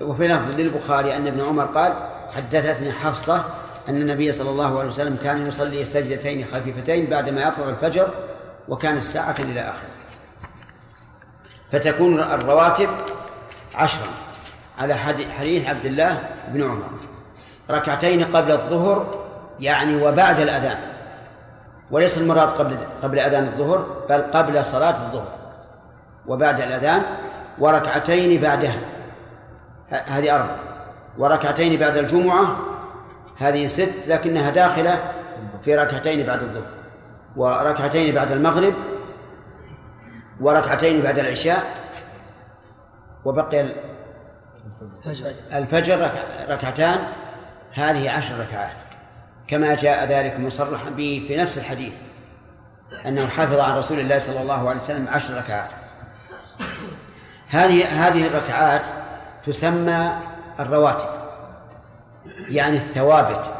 وفي 0.00 0.28
لفظ 0.28 0.50
للبخاري 0.50 1.16
أن 1.16 1.26
ابن 1.26 1.40
عمر 1.40 1.64
قال 1.64 1.92
حدثتني 2.36 2.92
حفصة 2.92 3.44
أن 3.88 3.96
النبي 3.96 4.32
صلى 4.32 4.50
الله 4.50 4.78
عليه 4.78 4.88
وسلم 4.88 5.18
كان 5.22 5.46
يصلي 5.46 5.84
سجدتين 5.84 6.44
خفيفتين 6.44 7.06
بعدما 7.06 7.42
يطلع 7.42 7.68
الفجر 7.68 8.08
وكان 8.68 8.96
الساعة 8.96 9.34
إلى 9.38 9.60
آخره. 9.60 9.88
فتكون 11.72 12.20
الرواتب 12.20 12.88
عشرا 13.74 14.08
على 14.78 14.94
حديث 15.38 15.68
عبد 15.68 15.84
الله 15.84 16.18
بن 16.48 16.62
عمر. 16.62 16.90
ركعتين 17.70 18.24
قبل 18.24 18.52
الظهر 18.52 19.24
يعني 19.60 20.02
وبعد 20.02 20.40
الأذان. 20.40 20.78
وليس 21.90 22.18
المراد 22.18 22.48
قبل 22.48 22.76
قبل 23.02 23.18
أذان 23.18 23.44
الظهر 23.44 24.04
بل 24.08 24.22
قبل 24.22 24.64
صلاة 24.64 25.06
الظهر. 25.06 25.28
وبعد 26.26 26.60
الأذان 26.60 27.02
وركعتين 27.58 28.40
بعدها. 28.40 28.97
هذه 29.90 30.34
أربع. 30.34 30.56
وركعتين 31.18 31.78
بعد 31.78 31.96
الجمعة 31.96 32.56
هذه 33.38 33.66
ست 33.66 34.08
لكنها 34.08 34.50
داخلة 34.50 34.98
في 35.64 35.76
ركعتين 35.76 36.26
بعد 36.26 36.42
الظهر. 36.42 36.70
وركعتين 37.36 38.14
بعد 38.14 38.32
المغرب 38.32 38.74
وركعتين 40.40 41.02
بعد 41.02 41.18
العشاء 41.18 41.62
وبقي 43.24 43.74
الفجر. 45.52 46.10
ركعتان 46.48 46.98
هذه 47.72 48.10
عشر 48.10 48.40
ركعات. 48.40 48.76
كما 49.48 49.74
جاء 49.74 50.04
ذلك 50.04 50.40
مصرحا 50.40 50.90
به 50.90 51.24
في 51.28 51.36
نفس 51.36 51.58
الحديث 51.58 51.92
أنه 53.06 53.26
حافظ 53.26 53.58
عن 53.58 53.76
رسول 53.76 54.00
الله 54.00 54.18
صلى 54.18 54.42
الله 54.42 54.68
عليه 54.68 54.80
وسلم 54.80 55.08
عشر 55.08 55.36
ركعات. 55.36 55.70
هذه 57.48 58.08
هذه 58.08 58.26
الركعات 58.26 58.82
تسمى 59.48 60.12
الرواتب 60.60 61.08
يعني 62.48 62.76
الثوابت 62.76 63.52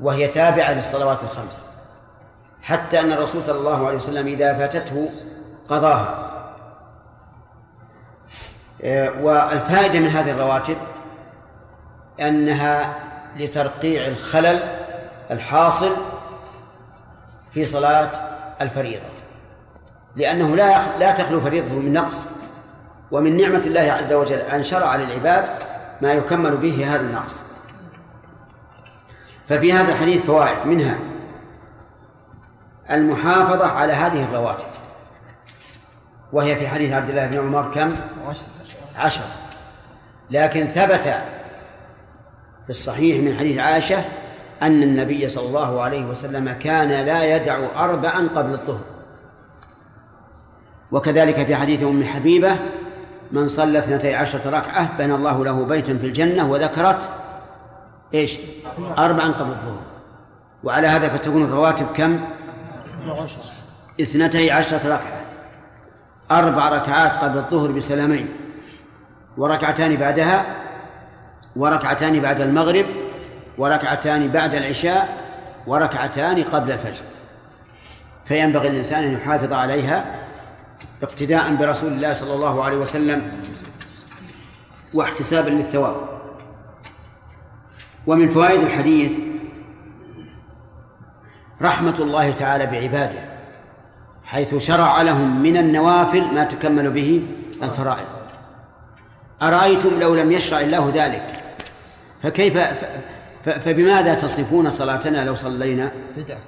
وهي 0.00 0.26
تابعة 0.26 0.72
للصلوات 0.72 1.22
الخمس 1.22 1.64
حتى 2.62 3.00
أن 3.00 3.12
الرسول 3.12 3.42
صلى 3.42 3.58
الله 3.58 3.86
عليه 3.86 3.96
وسلم 3.96 4.26
إذا 4.26 4.54
فاتته 4.54 5.10
قضاها 5.68 6.30
والفائدة 9.20 10.00
من 10.00 10.08
هذه 10.08 10.30
الرواتب 10.30 10.76
أنها 12.20 12.94
لترقيع 13.36 14.06
الخلل 14.06 14.60
الحاصل 15.30 15.90
في 17.52 17.64
صلاة 17.64 18.10
الفريضة 18.60 19.06
لأنه 20.16 20.56
لا. 20.56 20.98
لا 20.98 21.12
تخلو 21.12 21.40
فريضة 21.40 21.74
من 21.74 21.92
نقص 21.92 22.39
ومن 23.10 23.36
نعمة 23.36 23.62
الله 23.66 23.92
عز 23.92 24.12
وجل 24.12 24.38
أن 24.38 24.64
شرع 24.64 24.96
للعباد 24.96 25.44
ما 26.02 26.12
يكمل 26.12 26.56
به 26.56 26.94
هذا 26.94 27.00
النقص. 27.00 27.40
ففي 29.48 29.72
هذا 29.72 29.92
الحديث 29.92 30.22
فوائد. 30.22 30.66
منها 30.66 30.98
المحافظة 32.90 33.66
على 33.66 33.92
هذه 33.92 34.24
الرواتب. 34.24 34.66
وهي 36.32 36.56
في 36.56 36.68
حديث 36.68 36.92
عبد 36.92 37.10
الله 37.10 37.26
بن 37.26 37.38
عمر 37.38 37.70
كم؟ 37.74 37.96
عشر. 38.96 39.24
لكن 40.30 40.66
ثبت 40.66 41.02
في 42.64 42.70
الصحيح 42.70 43.24
من 43.24 43.38
حديث 43.38 43.58
عائشة 43.58 44.04
أن 44.62 44.82
النبي 44.82 45.28
صلى 45.28 45.46
الله 45.46 45.82
عليه 45.82 46.04
وسلم 46.04 46.52
كان 46.52 46.88
لا 46.88 47.36
يدع 47.36 47.58
أربعا 47.76 48.28
قبل 48.36 48.52
الظهر. 48.52 48.80
وكذلك 50.92 51.46
في 51.46 51.56
حديث 51.56 51.82
أم 51.82 52.04
حبيبة 52.04 52.56
من 53.32 53.48
صلى 53.48 53.78
اثنتي 53.78 54.14
عشرة 54.14 54.50
ركعة 54.50 54.98
بنى 54.98 55.14
الله 55.14 55.44
له 55.44 55.64
بيتا 55.64 55.98
في 55.98 56.06
الجنة 56.06 56.50
وذكرت 56.50 57.08
إيش؟ 58.14 58.38
أربعا 58.98 59.28
قبل 59.28 59.50
الظهر 59.50 59.80
وعلى 60.64 60.86
هذا 60.86 61.08
فتكون 61.08 61.44
الرواتب 61.44 61.86
كم؟ 61.96 62.20
اثنتي 64.00 64.50
عشرة 64.50 64.86
ركعة 64.86 65.20
أربع 66.30 66.68
ركعات 66.68 67.16
قبل 67.16 67.38
الظهر 67.38 67.70
بسلامين 67.70 68.28
وركعتان 69.36 69.96
بعدها 69.96 70.44
وركعتان 71.56 72.20
بعد 72.20 72.40
المغرب 72.40 72.86
وركعتان 73.58 74.28
بعد 74.28 74.54
العشاء 74.54 75.08
وركعتان 75.66 76.42
قبل 76.42 76.72
الفجر 76.72 77.04
فينبغي 78.26 78.68
الإنسان 78.68 79.02
أن 79.02 79.12
يحافظ 79.12 79.52
عليها 79.52 80.19
اقتداء 81.02 81.54
برسول 81.54 81.92
الله 81.92 82.12
صلى 82.12 82.34
الله 82.34 82.64
عليه 82.64 82.76
وسلم 82.76 83.32
واحتسابا 84.94 85.50
للثواب. 85.50 85.96
ومن 88.06 88.34
فوائد 88.34 88.60
الحديث 88.60 89.12
رحمة 91.62 91.98
الله 91.98 92.32
تعالى 92.32 92.66
بعباده 92.66 93.18
حيث 94.24 94.54
شرع 94.54 95.02
لهم 95.02 95.42
من 95.42 95.56
النوافل 95.56 96.34
ما 96.34 96.44
تكمل 96.44 96.90
به 96.90 97.26
الفرائض. 97.62 98.06
أرأيتم 99.42 100.00
لو 100.00 100.14
لم 100.14 100.32
يشرع 100.32 100.60
الله 100.60 100.92
ذلك؟ 100.94 101.42
فكيف 102.22 102.58
فبماذا 103.44 104.14
تصفون 104.14 104.70
صلاتنا 104.70 105.24
لو 105.24 105.34
صلينا؟ 105.34 105.90
بدعة. 106.16 106.38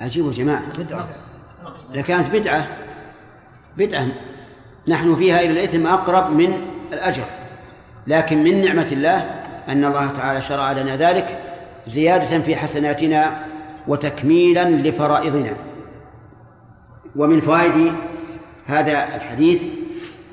عجيب 0.00 0.26
يا 0.26 0.32
جماعة. 0.32 0.62
بدعة. 0.78 1.08
لكانت 1.90 2.30
بدعة 2.30 2.66
بدعة. 3.76 4.06
نحن 4.88 5.16
فيها 5.16 5.40
إلى 5.40 5.50
الإثم 5.50 5.86
أقرب 5.86 6.36
من 6.36 6.54
الأجر. 6.92 7.24
لكن 8.06 8.44
من 8.44 8.60
نعمة 8.60 8.88
الله 8.92 9.30
أن 9.68 9.84
الله 9.84 10.10
تعالى 10.10 10.40
شرع 10.40 10.72
لنا 10.72 10.96
ذلك 10.96 11.38
زيادة 11.86 12.38
في 12.38 12.56
حسناتنا 12.56 13.44
وتكميلا 13.88 14.70
لفرائضنا. 14.70 15.56
ومن 17.16 17.40
فوائد 17.40 17.92
هذا 18.66 19.16
الحديث 19.16 19.62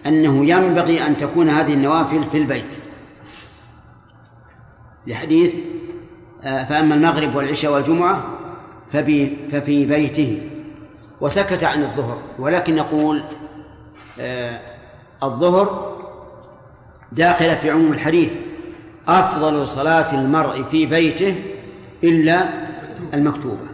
أنه 0.05 0.45
ينبغي 0.45 1.05
أن 1.05 1.17
تكون 1.17 1.49
هذه 1.49 1.73
النوافل 1.73 2.23
في 2.23 2.37
البيت. 2.37 2.65
لحديث 5.07 5.55
آه، 6.43 6.63
فأما 6.63 6.95
المغرب 6.95 7.35
والعشاء 7.35 7.73
والجمعة 7.73 8.23
ففي, 8.89 9.35
ففي 9.51 9.85
بيته. 9.85 10.41
وسكت 11.21 11.63
عن 11.63 11.83
الظهر 11.83 12.17
ولكن 12.39 12.75
نقول 12.75 13.23
آه، 14.19 14.59
الظهر 15.23 15.97
داخلة 17.11 17.55
في 17.55 17.71
عموم 17.71 17.93
الحديث 17.93 18.31
أفضل 19.07 19.67
صلاة 19.67 20.13
المرء 20.13 20.63
في 20.63 20.85
بيته 20.85 21.35
إلا 22.03 22.45
المكتوبة. 23.13 23.69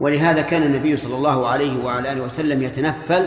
ولهذا 0.00 0.42
كان 0.42 0.62
النبي 0.62 0.96
صلى 0.96 1.16
الله 1.16 1.48
عليه 1.48 1.84
وعلى 1.84 2.12
آله 2.12 2.22
وسلم 2.22 2.62
يتنفل 2.62 3.26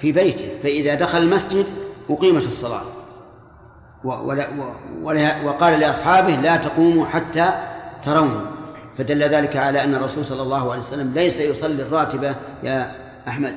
في 0.00 0.12
بيته 0.12 0.48
فإذا 0.62 0.94
دخل 0.94 1.18
المسجد 1.18 1.66
أقيمت 2.10 2.46
الصلاة. 2.46 2.82
وقال 5.44 5.80
لأصحابه 5.80 6.34
لا 6.34 6.56
تقوموا 6.56 7.06
حتى 7.06 7.52
ترون 8.02 8.46
فدل 8.98 9.22
ذلك 9.22 9.56
على 9.56 9.84
أن 9.84 9.94
الرسول 9.94 10.24
صلى 10.24 10.42
الله 10.42 10.70
عليه 10.72 10.80
وسلم 10.80 11.14
ليس 11.14 11.40
يصلي 11.40 11.82
الراتبة 11.82 12.36
يا 12.62 12.96
أحمد 13.28 13.54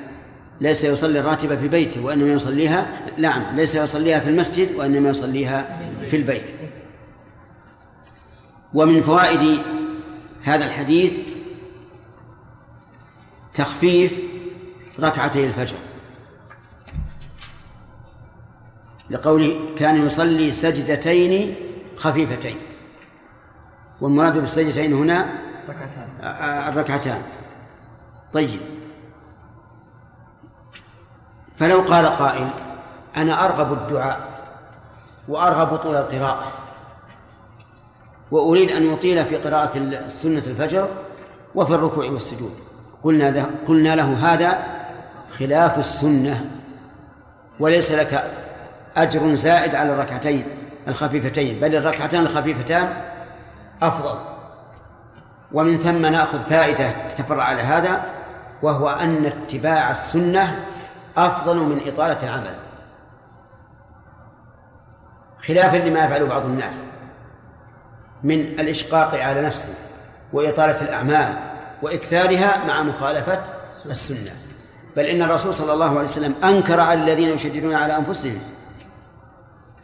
ليس 0.61 0.83
يصلي 0.83 1.19
الراتبة 1.19 1.55
في 1.55 1.67
بيته 1.67 2.05
وإنما 2.05 2.33
يصليها 2.33 2.87
نعم 3.17 3.55
ليس 3.55 3.75
يصليها 3.75 4.19
في 4.19 4.29
المسجد 4.29 4.75
وإنما 4.75 5.09
يصليها 5.09 5.79
في 6.09 6.15
البيت. 6.15 6.53
ومن 8.73 9.03
فوائد 9.03 9.59
هذا 10.43 10.65
الحديث 10.65 11.13
تخفيف 13.53 14.13
ركعتي 14.99 15.45
الفجر. 15.45 15.77
لقوله 19.09 19.75
كان 19.77 20.05
يصلي 20.05 20.51
سجدتين 20.51 21.55
خفيفتين. 21.97 22.55
والمراد 24.01 24.37
بالسجدتين 24.37 24.93
هنا 24.93 25.25
الركعتان. 26.69 27.21
طيب. 28.33 28.59
فلو 31.59 31.81
قال 31.81 32.05
قائل 32.05 32.47
أنا 33.17 33.45
أرغب 33.45 33.73
الدعاء 33.73 34.19
وأرغب 35.27 35.77
طول 35.77 35.95
القراءة 35.95 36.51
وأريد 38.31 38.71
أن 38.71 38.93
أطيل 38.93 39.25
في 39.25 39.35
قراءة 39.37 40.07
سنة 40.07 40.43
الفجر 40.47 40.87
وفي 41.55 41.75
الركوع 41.75 42.05
والسجود. 42.05 42.53
قلنا 43.03 43.45
قلنا 43.67 43.95
له 43.95 44.33
هذا 44.33 44.63
خلاف 45.39 45.79
السنة 45.79 46.51
وليس 47.59 47.91
لك 47.91 48.31
أجر 48.97 49.35
زائد 49.35 49.75
على 49.75 49.93
الركعتين 49.93 50.45
الخفيفتين 50.87 51.59
بل 51.59 51.75
الركعتان 51.75 52.23
الخفيفتان 52.23 53.10
أفضل. 53.81 54.19
ومن 55.51 55.77
ثم 55.77 56.05
نأخذ 56.05 56.39
فائدة 56.39 56.91
تتفرع 56.91 57.43
على 57.43 57.61
هذا 57.61 58.03
وهو 58.61 58.89
أن 58.89 59.25
اتباع 59.25 59.91
السنة 59.91 60.65
أفضل 61.17 61.57
من 61.57 61.87
إطالة 61.87 62.23
العمل. 62.23 62.55
خلافا 65.47 65.77
لما 65.77 66.05
يفعله 66.05 66.25
بعض 66.25 66.45
الناس 66.45 66.83
من 68.23 68.39
الإشقاق 68.39 69.15
على 69.15 69.41
نفسه 69.41 69.73
وإطالة 70.33 70.81
الأعمال 70.81 71.37
وإكثارها 71.81 72.65
مع 72.67 72.83
مخالفة 72.83 73.41
السنة. 73.85 74.31
بل 74.95 75.05
إن 75.05 75.21
الرسول 75.21 75.53
صلى 75.53 75.73
الله 75.73 75.89
عليه 75.89 76.03
وسلم 76.03 76.35
أنكر 76.43 76.79
على 76.79 77.03
الذين 77.03 77.29
يشددون 77.29 77.75
على 77.75 77.97
أنفسهم 77.97 78.39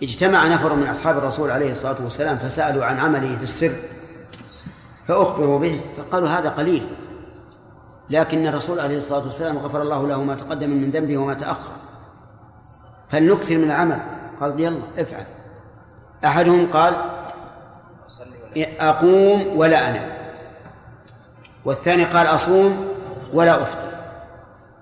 اجتمع 0.04 0.48
نفر 0.48 0.76
من 0.76 0.88
أصحاب 0.88 1.18
الرسول 1.18 1.52
عليه 1.52 1.72
الصلاة 1.72 1.96
والسلام 2.04 2.38
فسألوا 2.38 2.86
عن 2.86 3.00
عمله 3.00 3.38
في 3.38 3.44
السر 3.44 3.72
فأخبروا 5.08 5.60
به 5.60 5.82
فقالوا 5.98 6.30
هذا 6.30 6.50
قليل. 6.50 6.88
لكن 8.10 8.48
الرسول 8.48 8.80
عليه 8.80 8.98
الصلاة 8.98 9.26
والسلام 9.26 9.58
غفر 9.58 9.82
الله 9.82 10.08
له 10.08 10.24
ما 10.24 10.36
تقدم 10.36 10.70
من 10.70 10.92
ذنبه 10.92 11.18
وما 11.18 11.34
تأخر. 11.34 11.72
فلنكثر 13.12 13.58
من 13.58 13.64
العمل. 13.64 14.00
قال 14.42 14.60
يلا 14.60 14.80
افعل. 14.98 15.26
أحدهم 16.26 16.68
قال 16.74 16.94
أقوم 18.80 19.58
ولا 19.58 19.90
أنام. 19.90 20.10
والثاني 21.66 22.06
قال 22.06 22.28
أصوم 22.28 22.88
ولا 23.34 23.62
أفطر. 23.62 23.88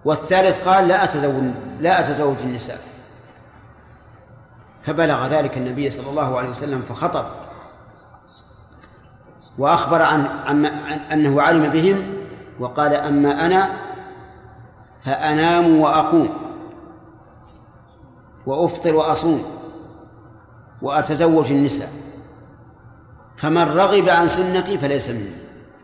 والثالث 0.05 0.67
قال 0.67 0.87
لا 0.87 1.03
أتزوج 1.03 1.43
لا 1.79 1.99
أتزوج 1.99 2.35
النساء. 2.43 2.79
فبلغ 4.85 5.27
ذلك 5.27 5.57
النبي 5.57 5.89
صلى 5.89 6.09
الله 6.09 6.37
عليه 6.37 6.49
وسلم 6.49 6.81
فخطب 6.89 7.25
وأخبر 9.57 10.01
عن, 10.01 10.25
عن 10.45 10.65
أنه 11.11 11.41
علم 11.41 11.69
بهم 11.69 12.03
وقال 12.59 12.93
أما 12.93 13.45
أنا 13.45 13.69
فأنام 15.05 15.79
وأقوم 15.79 16.29
وأفطر 18.45 18.95
وأصوم 18.95 19.43
وأتزوج 20.81 21.51
النساء 21.51 21.89
فمن 23.37 23.63
رغب 23.63 24.09
عن 24.09 24.27
سنتي 24.27 24.77
فليس 24.77 25.09
مني 25.09 25.31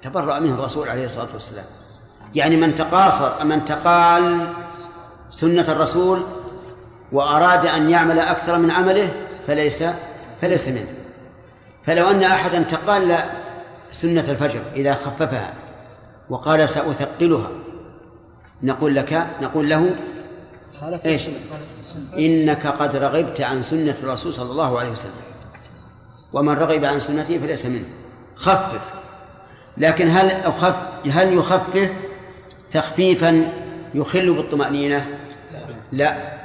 تبرأ 0.01 0.39
منه 0.39 0.53
الرسول 0.53 0.89
عليه 0.89 1.05
الصلاة 1.05 1.27
والسلام 1.33 1.65
يعني 2.35 2.57
من 2.57 2.75
تقاصر 2.75 3.45
من 3.45 3.65
تقال 3.65 4.47
سنة 5.29 5.65
الرسول 5.71 6.23
وأراد 7.12 7.65
أن 7.65 7.89
يعمل 7.89 8.19
أكثر 8.19 8.58
من 8.58 8.71
عمله 8.71 9.10
فليس 9.47 9.84
فليس 10.41 10.67
منه. 10.67 10.88
فلو 11.86 12.10
أن 12.10 12.24
أحدا 12.24 12.62
تقال 12.62 13.17
سنة 13.91 14.30
الفجر 14.30 14.60
إذا 14.76 14.93
خففها 14.93 15.54
وقال 16.30 16.69
سأثقلها 16.69 17.50
نقول 18.63 18.95
لك 18.95 19.28
نقول 19.41 19.69
له 19.69 19.95
إيش؟ 21.06 21.28
إنك 22.17 22.67
قد 22.67 22.95
رغبت 22.95 23.41
عن 23.41 23.62
سنة 23.62 23.95
الرسول 24.04 24.34
صلى 24.34 24.52
الله 24.52 24.80
عليه 24.80 24.89
وسلم. 24.89 25.12
ومن 26.34 26.54
رغب 26.54 26.86
عن 26.86 27.00
سنته 27.00 27.38
فليس 27.38 27.65
منه. 27.65 27.86
خفف. 28.36 28.82
لكن 29.78 30.08
هل 30.08 30.32
أخف 30.32 30.76
هل 31.12 31.34
يخفف 31.34 31.89
تخفيفا 32.71 33.52
يخل 33.93 34.34
بالطمأنينة؟ 34.34 35.08
لا. 35.91 36.40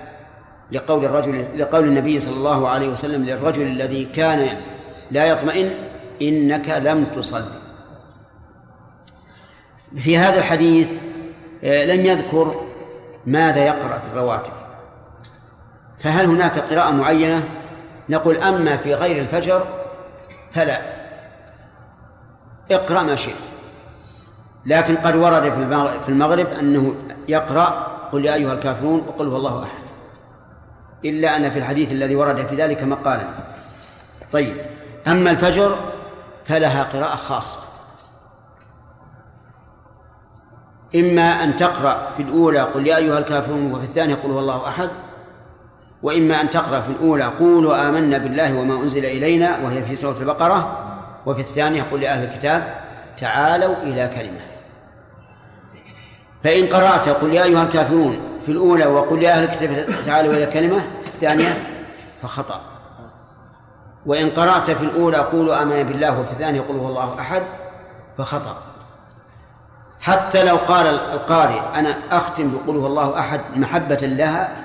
لقول 0.73 1.05
الرجل 1.05 1.61
لقول 1.61 1.85
النبي 1.85 2.21
صلى 2.21 2.37
الله 2.37 2.69
عليه 2.69 2.89
وسلم 2.89 3.25
للرجل 3.25 3.63
الذي 3.63 4.05
كان 4.05 4.49
لا 5.11 5.25
يطمئن 5.25 5.71
إنك 6.23 6.69
لم 6.69 7.05
تصلي. 7.17 7.61
في 9.99 10.19
هذا 10.19 10.39
الحديث 10.39 10.89
آه، 11.65 11.85
لم 11.85 12.07
يذكر 12.07 12.55
ماذا 13.27 13.67
يقرأ 13.67 13.99
في 13.99 14.13
الرواتب. 14.13 14.53
فهل 15.99 16.27
هناك 16.27 16.59
قراءة 16.59 16.91
معينة؟ 16.91 17.45
نقول 18.09 18.37
أما 18.37 18.77
في 18.77 18.95
غير 18.95 19.23
الفجر 19.23 19.67
فلا. 20.53 20.81
اقرأ 22.71 23.03
ما 23.03 23.17
شئت. 23.17 23.35
لكن 24.67 24.97
قد 24.97 25.17
ورد 25.17 25.43
في 26.05 26.09
المغرب 26.09 26.47
أنه 26.47 26.95
يقرأ 27.29 27.87
قل 28.13 28.25
يا 28.25 28.35
أيها 28.35 28.53
الكافرون 28.53 29.01
وقل 29.09 29.29
هو 29.29 29.37
الله 29.37 29.63
أحد. 29.63 29.86
إلا 31.11 31.37
أن 31.37 31.51
في 31.51 31.59
الحديث 31.59 31.93
الذي 31.93 32.17
ورد 32.17 32.47
في 32.47 32.57
ذلك 32.57 32.83
مقالا. 32.83 33.29
طيب 34.33 34.57
أما 35.07 35.31
الفجر 35.31 35.77
فلها 36.47 36.83
قراءة 36.83 37.17
خاصة. 37.17 37.59
إما 40.95 41.45
أن 41.45 41.57
تقرأ 41.57 42.11
في 42.17 42.23
الأولى 42.23 42.61
قل 42.61 42.87
يا 42.87 42.97
أيها 42.97 43.19
الكافرون 43.19 43.73
وفي 43.73 43.85
الثانية 43.85 44.15
قل 44.15 44.31
هو 44.31 44.39
الله 44.39 44.69
أحد. 44.69 44.91
وإما 46.03 46.41
أن 46.41 46.51
تقرأ 46.51 46.81
في 46.81 46.91
الأولى 46.91 47.25
قولوا 47.25 47.89
آمنا 47.89 48.19
بالله 48.19 48.55
وما 48.55 48.75
أنزل 48.75 49.05
إلينا 49.05 49.59
وهي 49.65 49.85
في 49.85 49.97
سورة 49.97 50.17
البقرة 50.21 50.87
وفي 51.27 51.41
الثانية 51.41 51.83
قل 51.93 52.01
لأهل 52.01 52.25
الكتاب 52.25 52.75
تعالوا 53.19 53.75
إلى 53.83 54.11
كلمة 54.17 54.41
فإن 56.45 56.67
قرأت 56.67 57.09
قل 57.09 57.35
يا 57.35 57.45
أيها 57.45 57.63
الكافرون 57.63 58.19
في 58.47 58.53
الأولى 58.53 58.87
وقل 58.87 59.23
يا 59.23 59.33
أهل 59.33 59.45
الكتاب 59.45 59.87
تعالوا 60.07 60.33
إلى 60.35 60.47
كلمة 60.47 60.81
الثانية 61.17 61.83
فخطأ. 62.23 62.61
وإن 64.07 64.31
قرأت 64.31 64.71
في 64.71 64.85
الأولى 64.85 65.17
قولوا 65.17 65.63
آمنا 65.63 65.83
بالله 65.83 66.21
وفي 66.21 66.31
الثانية 66.33 66.61
قل 66.61 66.77
هو 66.77 66.89
الله 66.89 67.21
أحد 67.21 67.43
فخطأ. 68.19 68.57
حتى 70.01 70.45
لو 70.45 70.57
قال 70.57 70.87
القارئ 70.87 71.61
أنا 71.75 71.97
أختم 72.11 72.53
بقول 72.53 72.77
هو 72.77 72.87
الله 72.87 73.19
أحد 73.19 73.41
محبة 73.57 73.97
لها 73.97 74.57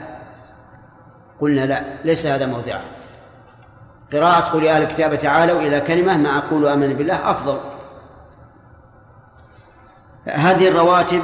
قلنا 1.40 1.66
لا 1.66 1.84
ليس 2.04 2.26
هذا 2.26 2.46
موضعه 2.46 2.82
قراءة 4.14 4.40
قل 4.40 4.64
يا 4.64 4.76
أهل 4.76 4.82
الكتاب 4.82 5.20
تعالوا 5.20 5.62
إلى 5.62 5.82
كلمة 5.82 6.18
مع 6.18 6.40
قولوا 6.40 6.74
آمنا 6.74 6.94
بالله 6.94 7.32
أفضل. 7.32 7.58
هذه 10.26 10.68
الرواتب 10.68 11.22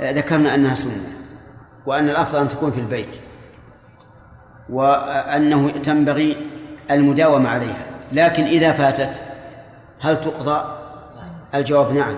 ذكرنا 0.00 0.54
أنها 0.54 0.74
سنة 0.74 1.06
وأن 1.86 2.08
الأفضل 2.08 2.38
أن 2.38 2.48
تكون 2.48 2.70
في 2.70 2.80
البيت. 2.80 3.20
وأنه 4.70 5.70
تنبغي 5.70 6.36
المداومة 6.90 7.48
عليها. 7.48 7.86
لكن 8.12 8.44
إذا 8.44 8.72
فاتت 8.72 9.10
هل 10.00 10.20
تقضى؟ 10.20 10.64
الجواب 11.54 11.92
نعم. 11.92 12.14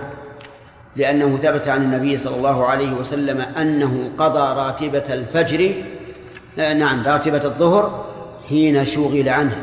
لأنه 0.95 1.37
ثبت 1.37 1.67
عن 1.67 1.81
النبي 1.81 2.17
صلى 2.17 2.35
الله 2.35 2.65
عليه 2.65 2.93
وسلم 2.93 3.41
أنه 3.41 4.09
قضى 4.17 4.59
راتبة 4.61 5.03
الفجر 5.09 5.71
نعم 6.57 7.03
راتبة 7.05 7.43
الظهر 7.45 8.05
حين 8.49 8.85
شغل 8.85 9.29
عنها 9.29 9.59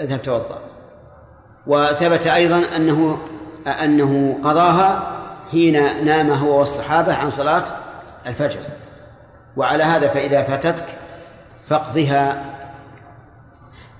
اذهب 0.00 0.22
توضأ. 0.22 0.58
وثبت 1.66 2.26
أيضا 2.26 2.62
أنه 2.76 3.18
أنه 3.66 4.38
قضاها 4.44 5.12
حين 5.50 6.04
نام 6.04 6.30
هو 6.30 6.58
والصحابة 6.58 7.14
عن 7.14 7.30
صلاة 7.30 7.64
الفجر. 8.26 8.60
وعلى 9.56 9.84
هذا 9.84 10.08
فإذا 10.08 10.42
فاتتك 10.42 10.84
فاقضها 11.68 12.44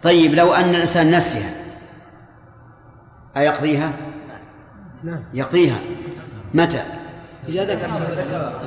طيب 0.02 0.34
لو 0.34 0.54
أن 0.54 0.74
الإنسان 0.74 1.16
نسيها 1.16 1.50
أيقضيها؟ 3.36 3.92
نعم. 5.04 5.24
يقضيها. 5.34 5.78
متى؟ 6.54 6.82
إذا 7.48 7.64
ذكر 7.64 7.88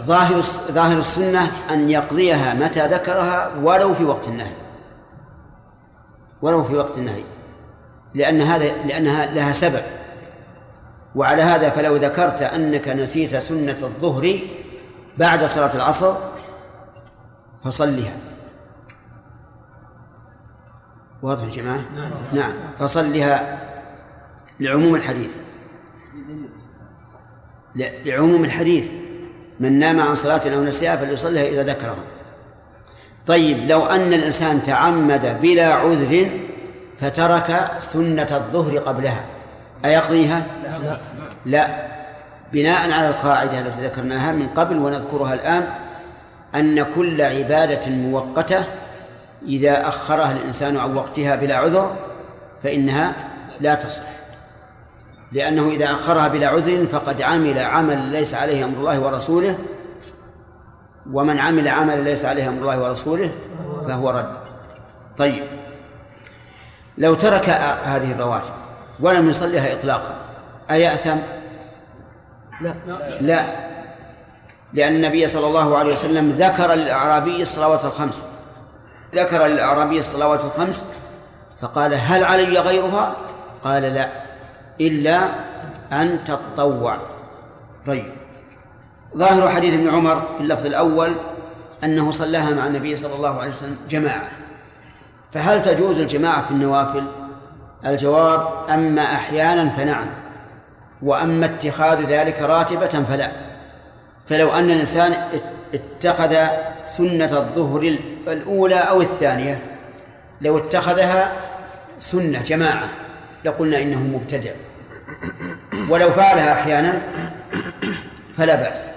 ظاهر 0.06 0.42
ظاهر 0.72 0.98
السنة 0.98 1.52
أن 1.72 1.90
يقضيها 1.90 2.54
متى 2.54 2.88
ذكرها 2.88 3.52
ولو 3.64 3.94
في 3.94 4.04
وقت 4.04 4.28
النهي. 4.28 4.54
ولو 6.42 6.64
في 6.64 6.76
وقت 6.76 6.98
النهي. 6.98 7.24
لأن 8.14 8.42
هذا 8.42 8.66
لأنها 8.86 9.26
لها 9.26 9.54
سبب. 9.54 9.82
وعلى 11.16 11.42
هذا 11.42 11.70
فلو 11.70 11.96
ذكرت 11.96 12.42
أنك 12.42 12.88
نسيت 12.88 13.36
سنة 13.36 13.78
الظهر 13.82 14.40
بعد 15.18 15.46
صلاة 15.46 15.76
العصر 15.76 16.14
فصلها 17.64 18.14
واضح 21.22 21.44
يا 21.44 21.50
جماعة؟ 21.50 21.86
نعم, 21.96 22.12
نعم. 22.34 22.54
فصلها 22.80 23.60
لعموم 24.60 24.96
الحديث 24.96 25.30
لعموم 28.06 28.44
الحديث 28.44 28.88
من 29.60 29.80
نام 29.80 30.00
عن 30.00 30.16
صلاة 30.16 30.56
أو 30.56 30.64
نسيها 30.64 30.96
فليصليها 30.96 31.48
إذا 31.48 31.64
ذكرها 31.64 31.96
طيب 33.28 33.70
لو 33.70 33.86
أن 33.86 34.14
الإنسان 34.14 34.64
تعمد 34.64 35.42
بلا 35.42 35.74
عذر 35.74 36.30
فترك 37.02 37.72
سنة 37.80 38.28
الظهر 38.32 38.78
قبلها 38.78 39.24
أيقضيها؟ 39.86 40.44
لا 40.84 41.00
لا 41.46 41.88
بناء 42.54 42.92
على 42.92 43.10
القاعدة 43.10 43.60
التي 43.60 43.82
ذكرناها 43.82 44.32
من 44.32 44.48
قبل 44.48 44.78
ونذكرها 44.78 45.34
الآن 45.34 45.68
أن 46.56 46.86
كل 46.96 47.22
عبادة 47.22 47.90
مؤقتة 47.90 48.64
إذا 49.46 49.88
أخرها 49.88 50.32
الإنسان 50.32 50.78
عن 50.78 50.96
وقتها 50.96 51.36
بلا 51.36 51.58
عذر 51.58 51.96
فإنها 52.64 53.14
لا 53.60 53.76
تصح. 53.76 54.04
لأنه 55.32 55.70
إذا 55.70 55.86
أخرها 55.86 56.28
بلا 56.28 56.48
عذر 56.48 56.86
فقد 56.86 57.22
عمل 57.22 57.60
عمل 57.60 57.98
ليس 57.98 58.34
عليه 58.34 58.66
أمر 58.66 58.78
الله 58.78 59.00
ورسوله 59.00 59.58
ومن 61.12 61.40
عمل 61.40 61.68
عمل 61.68 62.04
ليس 62.04 62.26
عليه 62.26 62.50
أمر 62.50 62.62
الله 62.62 62.82
ورسوله 62.82 63.32
فهو 63.88 64.10
رد. 64.10 64.34
طيب. 65.18 65.44
لو 66.98 67.14
ترك 67.14 67.50
هذه 67.84 68.12
الرواتب 68.12 68.54
ولم 69.00 69.30
يصليها 69.30 69.74
إطلاقا 69.74 70.16
أيأثم؟ 70.72 71.18
لا. 72.62 72.74
لا. 73.22 73.46
لأن 74.74 74.96
النبي 74.96 75.28
صلى 75.28 75.48
الله 75.48 75.78
عليه 75.78 75.94
وسلم 75.94 76.32
ذكر 76.32 76.74
للأعرابي 76.74 77.42
الصلوات 77.42 77.86
الخمس. 77.86 78.26
ذكر 79.18 79.46
للأعرابي 79.46 80.00
الصلوات 80.00 80.40
الخمس 80.46 80.86
فقال 81.62 81.94
هل 81.94 82.24
علي 82.24 82.60
غيرها؟ 82.60 83.16
قال 83.64 83.82
لا 83.82 84.10
إلا 84.82 85.30
أن 85.92 86.20
تتطوع 86.26 86.98
طيب 87.86 88.06
ظاهر 89.18 89.50
حديث 89.50 89.74
ابن 89.74 89.90
عمر 89.90 90.22
في 90.38 90.44
اللفظ 90.44 90.66
الأول 90.66 91.16
أنه 91.84 92.12
صلاها 92.12 92.52
مع 92.52 92.68
النبي 92.68 92.96
صلى 92.96 93.16
الله 93.16 93.40
عليه 93.40 93.50
وسلم 93.50 93.78
جماعة 93.90 94.30
فهل 95.34 95.62
تجوز 95.62 96.00
الجماعة 96.00 96.46
في 96.46 96.52
النوافل؟ 96.52 97.08
الجواب 97.86 98.48
أما 98.70 99.02
أحيانا 99.02 99.70
فنعم 99.70 100.08
وأما 101.02 101.46
اتخاذ 101.46 102.02
ذلك 102.02 102.42
راتبة 102.42 102.88
فلا 102.88 103.32
فلو 104.30 104.52
أن 104.52 104.72
الإنسان 104.72 105.14
اتخذ 105.74 106.36
سنة 106.86 107.38
الظهر 107.38 107.98
الأولى 108.32 108.76
أو 108.76 109.02
الثانية 109.02 109.62
لو 110.42 110.58
اتخذها 110.58 111.32
سنة 112.00 112.44
جماعة 112.44 112.90
لقلنا 113.46 113.82
إنه 113.82 114.00
مبتدع. 114.00 114.52
ولو 115.90 116.12
فعلها 116.12 116.54
أحيانا 116.54 117.02
فلا 118.38 118.56
بأس. 118.56 118.88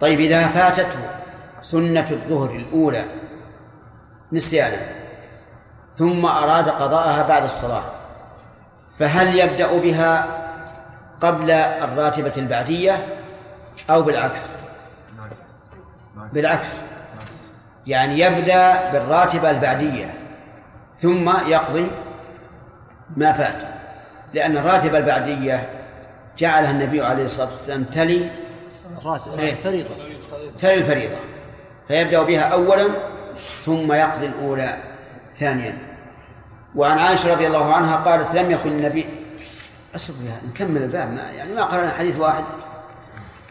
طيب 0.00 0.20
إذا 0.20 0.48
فاتته 0.48 0.98
سنة 1.60 2.06
الظهر 2.10 2.50
الأولى 2.50 3.04
نسيانا 4.32 4.76
ثم 5.94 6.26
أراد 6.26 6.68
قضاءها 6.68 7.28
بعد 7.28 7.44
الصلاة 7.44 7.82
فهل 8.98 9.38
يبدأ 9.38 9.78
بها 9.78 10.26
قبل 11.20 11.50
الراتبة 11.50 12.32
البعدية 12.36 13.06
أو 13.90 14.02
بالعكس؟ 14.02 14.50
بالعكس. 16.32 16.78
يعني 17.86 18.20
يبدأ 18.20 18.90
بالراتبة 18.90 19.50
البعدية 19.50 20.14
ثم 21.02 21.30
يقضي 21.46 21.86
ما 23.16 23.32
فات. 23.32 23.62
لأن 24.34 24.56
الراتب 24.56 24.94
البعدية 24.94 25.68
جعلها 26.38 26.70
النبي 26.70 27.02
عليه 27.02 27.24
الصلاة 27.24 27.50
والسلام 27.50 27.84
تلي 27.84 28.30
إيه. 29.38 29.54
فريضة 29.54 29.94
تلي 30.58 30.74
الفريضة. 30.74 31.16
فيبدأ 31.88 32.22
بها 32.22 32.42
أولا 32.42 32.86
ثم 33.64 33.92
يقضي 33.92 34.26
الأولى 34.26 34.76
ثانيا. 35.36 35.78
وعن 36.76 36.98
عائشة 36.98 37.32
رضي 37.32 37.46
الله 37.46 37.74
عنها 37.74 37.96
قالت 37.96 38.34
لم 38.34 38.50
يكن 38.50 38.70
النبي 38.70 39.06
يا 39.94 40.48
نكمل 40.48 40.82
الباب 40.82 41.12
ما 41.12 41.22
يعني 41.36 41.52
ما 41.52 41.62
قرأنا 41.62 41.92
حديث 41.92 42.20
واحد. 42.20 42.44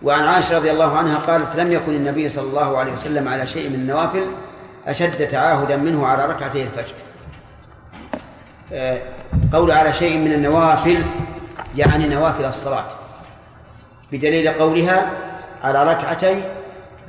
وعن 0.04 0.24
عائشة 0.24 0.58
رضي 0.58 0.72
الله 0.72 0.98
عنها 0.98 1.18
قالت 1.18 1.56
لم 1.56 1.72
يكن 1.72 1.96
النبي 1.96 2.30
صلى 2.30 2.50
الله 2.50 2.78
عليه 2.78 2.94
وسلم 2.94 3.28
على 3.28 3.48
شيء 3.48 3.70
من 3.70 3.76
النوافل 3.76 4.26
أشد 4.88 5.28
تعاهدا 5.28 5.78
منه 5.78 6.08
على 6.08 6.26
ركعتي 6.26 6.64
الفجر. 6.64 6.96
آه، 8.74 9.02
قول 9.54 9.72
على 9.72 9.94
شيء 9.94 10.18
من 10.18 10.34
النوافل 10.34 11.04
يعني 11.76 12.08
نوافل 12.08 12.46
الصلاة 12.46 12.86
بدليل 14.12 14.50
قولها 14.50 15.12
على 15.64 15.84
ركعتي 15.84 16.44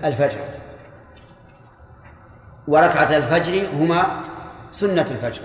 الفجر. 0.04 0.38
وركعة 2.68 3.16
الفجر 3.16 3.66
هما 3.78 4.06
سنة 4.70 5.06
الفجر 5.10 5.42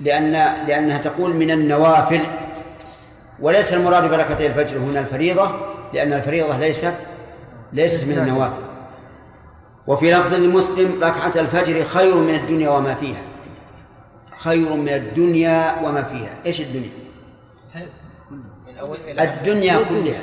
لأن 0.00 0.32
لأنها 0.66 0.98
تقول 0.98 1.34
من 1.34 1.50
النوافل 1.50 2.20
وليس 3.40 3.72
المراد 3.72 4.10
بركعتي 4.10 4.46
الفجر 4.46 4.78
هنا 4.78 5.00
الفريضة 5.00 5.50
لأن 5.94 6.12
الفريضة 6.12 6.58
ليست 6.58 6.94
ليست 7.72 8.08
من 8.08 8.18
النوافل. 8.18 8.62
وفي 9.86 10.12
لفظ 10.12 10.34
لمسلم 10.34 11.02
ركعة 11.02 11.32
الفجر 11.36 11.84
خير 11.84 12.14
من 12.14 12.34
الدنيا 12.34 12.70
وما 12.70 12.94
فيها. 12.94 13.22
خير 14.38 14.74
من 14.74 14.88
الدنيا 14.88 15.76
وما 15.82 16.02
فيها. 16.02 16.30
إيش 16.46 16.60
الدنيا؟ 16.60 16.90
الدنيا 19.20 19.78
كلها. 19.88 20.20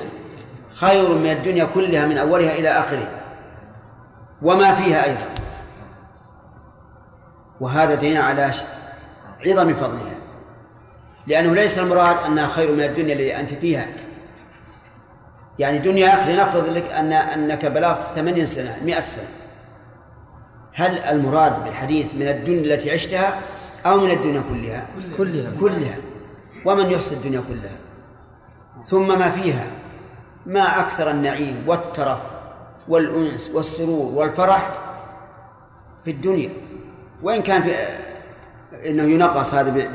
خير 0.73 1.09
من 1.09 1.31
الدنيا 1.31 1.65
كلها 1.65 2.05
من 2.05 2.17
أولها 2.17 2.55
إلى 2.55 2.69
آخرها. 2.69 3.11
وما 4.41 4.73
فيها 4.73 5.03
أيضا. 5.03 5.27
وهذا 7.59 7.95
دليل 7.95 8.17
على 8.17 8.51
عظم 9.45 9.73
فضلها. 9.73 10.16
لأنه 11.27 11.53
ليس 11.55 11.79
المراد 11.79 12.17
أنها 12.25 12.47
خير 12.47 12.71
من 12.71 12.83
الدنيا 12.83 13.13
التي 13.13 13.39
أنت 13.39 13.53
فيها. 13.53 13.87
يعني 15.59 15.77
دنياك 15.77 16.27
لنفرض 16.27 16.69
لك 16.69 16.91
أن 16.91 17.13
أنك 17.13 17.65
بلغت 17.65 18.01
ثمانين 18.01 18.45
سنة 18.45 18.77
مئة 18.85 19.01
سنة. 19.01 19.27
هل 20.73 20.97
المراد 20.97 21.63
بالحديث 21.63 22.15
من 22.15 22.27
الدنيا 22.27 22.75
التي 22.75 22.91
عشتها 22.91 23.39
أو 23.85 23.99
من 23.99 24.11
الدنيا 24.11 24.43
كلها؟ 24.49 24.85
كلها. 25.17 25.51
كلها. 25.59 25.95
ومن 26.65 26.91
يحصي 26.91 27.15
الدنيا 27.15 27.43
كلها؟ 27.49 27.77
ثم 28.85 29.19
ما 29.19 29.29
فيها؟ 29.29 29.65
ما 30.45 30.79
أكثر 30.79 31.11
النعيم 31.11 31.63
والترف 31.67 32.19
والأنس 32.87 33.49
والسرور 33.49 34.13
والفرح 34.13 34.71
في 36.05 36.11
الدنيا. 36.11 36.49
وإن 37.23 37.41
كان 37.41 37.61
في 37.61 37.71
إنه 38.85 39.03
ينقص 39.03 39.53
هذا 39.53 39.87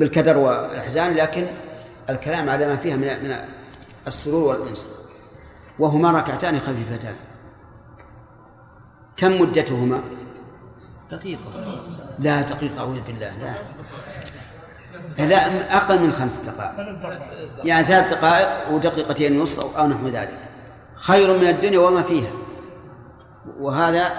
بالكدر 0.00 0.36
والأحزان 0.38 1.14
لكن 1.14 1.46
الكلام 2.10 2.50
على 2.50 2.66
ما 2.66 2.76
فيها 2.76 2.96
من 2.96 3.24
من 3.24 3.36
السرور 4.06 4.60
والأنس. 4.60 4.88
وهما 5.78 6.10
ركعتان 6.12 6.58
خفيفتان. 6.60 7.14
كم 9.16 9.40
مدتهما؟ 9.40 10.00
دقيقة. 11.10 11.40
لا 12.18 12.40
دقيقة 12.42 12.78
أعوذ 12.78 13.00
بالله. 13.00 13.32
لا. 13.38 13.54
لا 15.24 15.76
أقل 15.76 15.98
من 15.98 16.12
خمس 16.12 16.38
دقائق. 16.38 16.72
يعني 17.64 17.86
ثلاث 17.86 18.14
دقائق 18.14 18.70
ودقيقتين 18.72 19.40
ونص 19.40 19.58
أو 19.58 19.86
نحو 19.86 20.08
ذلك. 20.08 20.38
خير 20.94 21.38
من 21.38 21.48
الدنيا 21.48 21.78
وما 21.78 22.02
فيها. 22.02 22.30
وهذا 23.60 24.10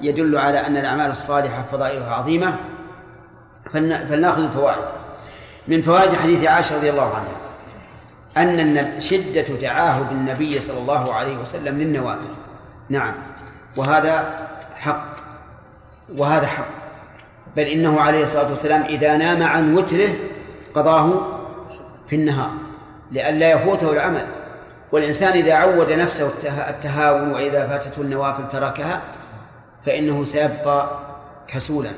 يدل 0.00 0.38
على 0.38 0.66
أن 0.66 0.76
الأعمال 0.76 1.10
الصالحة 1.10 1.62
فضائلها 1.72 2.14
عظيمة. 2.14 2.56
فلن- 3.72 4.06
فلنأخذ 4.08 4.42
الفوائد. 4.42 4.99
من 5.70 5.82
فوائد 5.82 6.14
حديث 6.14 6.46
عائشة 6.46 6.76
رضي 6.76 6.90
الله 6.90 7.14
عنها 7.14 7.36
أن 8.36 9.00
شدة 9.00 9.42
تعاهد 9.42 10.10
النبي 10.10 10.60
صلى 10.60 10.78
الله 10.78 11.14
عليه 11.14 11.36
وسلم 11.38 11.78
للنوافل. 11.78 12.28
نعم. 12.88 13.12
وهذا 13.76 14.24
حق. 14.76 15.06
وهذا 16.16 16.46
حق. 16.46 16.68
بل 17.56 17.62
إنه 17.62 18.00
عليه 18.00 18.22
الصلاة 18.22 18.50
والسلام 18.50 18.82
إذا 18.82 19.16
نام 19.16 19.42
عن 19.42 19.74
وتره 19.74 20.08
قضاه 20.74 21.20
في 22.08 22.16
النهار 22.16 22.50
لئلا 23.12 23.50
يفوته 23.50 23.92
العمل. 23.92 24.26
والإنسان 24.92 25.32
إذا 25.32 25.54
عود 25.54 25.92
نفسه 25.92 26.26
الته- 26.26 26.70
التهاون 26.70 27.30
وإذا 27.32 27.66
فاتته 27.66 28.02
النوافل 28.02 28.48
تركها 28.48 29.00
فإنه 29.86 30.24
سيبقى 30.24 30.90
كسولا. 31.48 31.90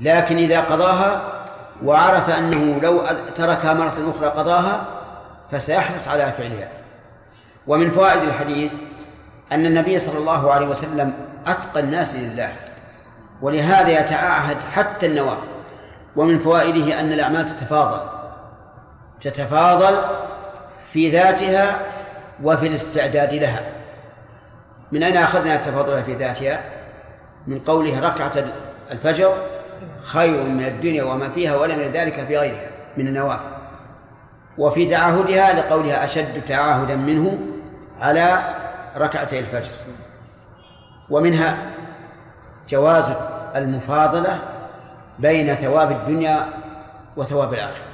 لكن 0.00 0.36
إذا 0.36 0.60
قضاها 0.60 1.22
وعرف 1.84 2.30
أنه 2.30 2.80
لو 2.80 3.02
تركها 3.36 3.74
مرة 3.74 4.10
أخرى 4.10 4.26
قضاها 4.26 4.84
فسيحرص 5.50 6.08
على 6.08 6.32
فعلها. 6.32 6.68
ومن 7.66 7.90
فوائد 7.90 8.22
الحديث 8.22 8.72
أن 9.52 9.66
النبي 9.66 9.98
صلى 9.98 10.18
الله 10.18 10.52
عليه 10.52 10.66
وسلم 10.66 11.12
أتقى 11.46 11.80
الناس 11.80 12.14
لله 12.14 12.52
ولهذا 13.42 13.88
يتعاهد 13.88 14.56
حتى 14.72 15.06
النوافل 15.06 15.48
ومن 16.16 16.38
فوائده 16.38 17.00
أن 17.00 17.12
الأعمال 17.12 17.44
تتفاضل 17.44 18.00
تتفاضل 19.20 19.96
في 20.92 21.10
ذاتها 21.10 21.78
وفي 22.42 22.66
الاستعداد 22.66 23.34
لها. 23.34 23.62
من 24.92 25.02
أين 25.02 25.16
أخذنا 25.16 25.54
التفاضل 25.54 26.02
في 26.02 26.14
ذاتها؟ 26.14 26.60
من 27.46 27.60
قوله 27.60 28.00
ركعة 28.00 28.32
الفجر 28.90 29.32
خير 30.02 30.42
من 30.42 30.64
الدنيا 30.64 31.04
وما 31.04 31.28
فيها 31.28 31.56
ولا 31.56 31.76
من 31.76 31.90
ذلك 31.92 32.26
في 32.26 32.38
غيرها 32.38 32.70
من 32.96 33.06
النوافل. 33.06 33.48
وفي 34.58 34.86
تعاهدها 34.88 35.52
لقولها 35.52 36.04
أشد 36.04 36.44
تعاهدا 36.44 36.96
منه 36.96 37.38
على 38.00 38.38
ركعتي 38.96 39.38
الفجر. 39.38 39.72
ومنها 41.10 41.56
جواز 42.68 43.10
المفاضلة 43.56 44.38
بين 45.18 45.54
ثواب 45.54 45.90
الدنيا 45.90 46.46
وثواب 47.16 47.54
الآخرة 47.54 47.84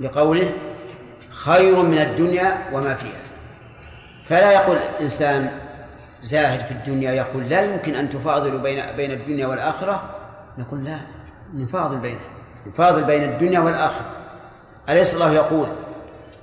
لقوله 0.00 0.50
خير 1.30 1.82
من 1.82 1.98
الدنيا 1.98 2.58
وما 2.72 2.94
فيها. 2.94 3.20
فلا 4.24 4.52
يقول 4.52 4.76
إنسان 5.00 5.50
زاهد 6.22 6.60
في 6.60 6.70
الدنيا 6.70 7.12
يقول 7.12 7.48
لا 7.48 7.62
يمكن 7.62 7.94
أن 7.94 8.10
تفاضلوا 8.10 8.60
بين 8.60 8.82
بين 8.96 9.10
الدنيا 9.10 9.46
والآخرة 9.46 10.02
نقول 10.58 10.84
لا 10.84 10.98
نفاضل 11.54 11.98
بينها 11.98 12.20
نفاضل 12.66 13.04
بين 13.04 13.22
الدنيا 13.22 13.60
والآخرة. 13.60 14.06
أليس 14.88 15.14
الله 15.14 15.32
يقول 15.32 15.66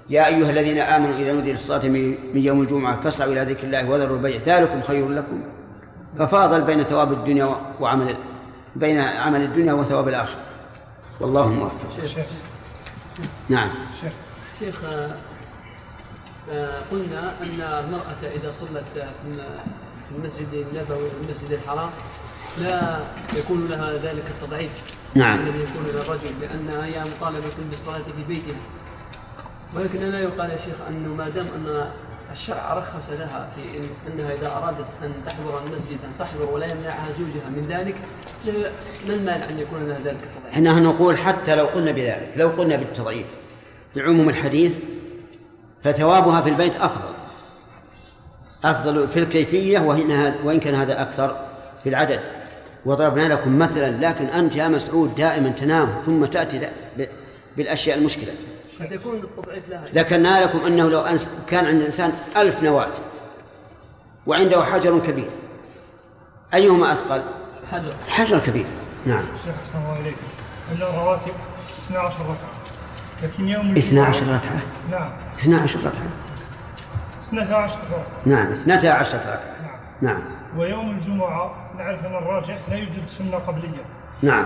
يا 0.10 0.28
أيها 0.28 0.50
الذين 0.50 0.78
آمنوا 0.78 1.15
إذا 1.15 1.34
نودي 1.34 1.52
للصلاة 1.52 1.88
من 1.88 2.10
من 2.34 2.41
يوم 2.41 2.62
الجمعة 2.62 3.02
فاسعوا 3.02 3.32
إلى 3.32 3.41
ذكر 3.41 3.63
الله 3.63 3.89
وذروا 3.89 4.17
البيع 4.17 4.41
ذلكم 4.45 4.82
خير 4.82 5.10
لكم. 5.10 5.43
ففاضل 6.19 6.62
بين 6.62 6.84
ثواب 6.84 7.12
الدنيا 7.12 7.56
وعمل 7.80 8.15
بين 8.76 9.00
عمل 9.00 9.41
الدنيا 9.41 9.74
وثواب 9.74 10.08
الآخرة. 10.08 10.41
والله 11.21 11.47
موفق. 11.47 11.76
نعم. 13.50 13.69
شيخ. 14.60 14.84
آه، 14.86 15.15
آه، 16.52 16.82
قلنا 16.91 17.34
أن 17.41 17.62
المرأة 17.62 18.36
إذا 18.36 18.52
صلت 18.52 18.84
في 18.93 20.15
المسجد 20.17 20.47
النبوي 20.54 21.10
والمسجد 21.19 21.52
الحرام 21.52 21.89
لا 22.60 23.00
يكون 23.38 23.68
لها 23.68 23.94
ذلك 23.94 24.24
التضعيف 24.28 24.72
نعم. 25.16 25.40
الذي 25.40 25.60
يكون 25.60 25.86
للرجل 25.86 26.32
لأنها 26.42 26.86
هي 26.86 27.04
مطالبة 27.18 27.52
بالصلاة 27.70 27.98
في 27.98 28.24
بيتها 28.28 28.56
ولكن 29.76 30.00
لا 30.00 30.20
يقال 30.20 30.50
يا 30.50 30.58
شيخ 30.58 30.76
أنه 30.90 31.14
ما 31.14 31.30
دام 31.30 31.48
أن 31.48 31.92
الشرع 32.32 32.74
رخص 32.74 33.10
لها 33.10 33.50
في 33.56 33.78
إن 33.78 33.90
أنها 34.08 34.34
إذا 34.34 34.48
أرادت 34.48 34.86
أن 35.04 35.14
تحضر 35.26 35.62
المسجد 35.66 35.98
أن 36.04 36.12
تحضر 36.20 36.52
ولا 36.52 36.66
يمنعها 36.66 37.08
زوجها 37.20 37.50
من 37.50 37.68
ذلك 37.70 37.96
ما 39.08 39.14
المانع 39.14 39.50
أن 39.50 39.60
يكون 39.60 39.88
لها 39.88 39.98
ذلك 40.00 40.20
التضعيف؟ 40.24 40.54
إحنا 40.54 40.80
نقول 40.80 41.18
حتى 41.18 41.56
لو 41.56 41.66
قلنا 41.66 41.92
بذلك 41.92 42.34
لو 42.36 42.50
قلنا 42.50 42.76
بالتضعيف 42.76 43.26
بعموم 43.96 44.30
الحديث 44.30 44.74
فثوابها 45.84 46.42
في 46.42 46.50
البيت 46.50 46.76
أفضل 46.76 47.14
أفضل 48.64 49.08
في 49.08 49.20
الكيفية 49.20 49.80
وإن 49.80 50.34
وإن 50.44 50.60
كان 50.60 50.76
هذا 50.76 51.02
أكثر 51.02 51.36
في 51.84 51.90
العدد 51.90 52.20
وضربنا 52.86 53.34
لكم 53.34 53.60
مثلا 53.60 54.08
لكن 54.08 54.26
أنت 54.26 54.56
يا 54.56 54.67
مسعود 54.67 55.15
دائما 55.15 55.50
تنام 55.50 55.89
ثم 56.06 56.26
تأتي 56.26 56.70
بالأشياء 57.58 57.98
المشكلة. 57.98 58.34
قد 58.82 58.91
يكون 58.91 59.22
لها. 59.70 59.86
ذكرنا 59.94 60.44
لكم 60.44 60.65
أنه 60.65 60.89
لو 60.89 61.02
أنس 61.02 61.30
كان 61.48 61.65
عند 61.65 61.80
الإنسان 61.80 62.13
ألف 62.38 62.63
نواة 62.63 62.91
وعنده 64.28 64.63
حجر 64.63 65.00
كبير. 65.00 65.30
أيهما 66.54 66.91
أثقل؟ 66.91 67.24
حجر. 67.72 67.94
حجر 68.08 68.39
كبير. 68.39 68.65
نعم. 69.06 69.24
شيخ 69.46 69.56
أحسن 69.63 69.78
الله 69.78 70.00
إليكم 70.00 70.28
أن 70.72 70.82
الرواتب 70.82 71.34
12 71.88 72.15
ركعة. 72.24 72.52
لكن 73.24 73.48
يوم 73.48 73.72
12 73.72 74.24
ركعة؟ 74.24 74.62
نعم. 74.91 75.12
12 75.39 75.80
ركعة. 75.80 76.10
12 77.28 77.78
ركعة. 77.78 78.06
نعم 78.26 78.52
12 78.52 79.17
ركعة. 79.17 79.41
نعم. 80.02 80.13
نعم. 80.13 80.22
ويوم 80.58 80.89
الجمعة 80.89 81.61
نعرف 81.78 82.06
أن 82.06 82.16
الراجح 82.16 82.60
لا 82.70 82.76
يوجد 82.76 83.08
سنة 83.08 83.38
قبلية. 83.38 83.86
نعم. 84.22 84.46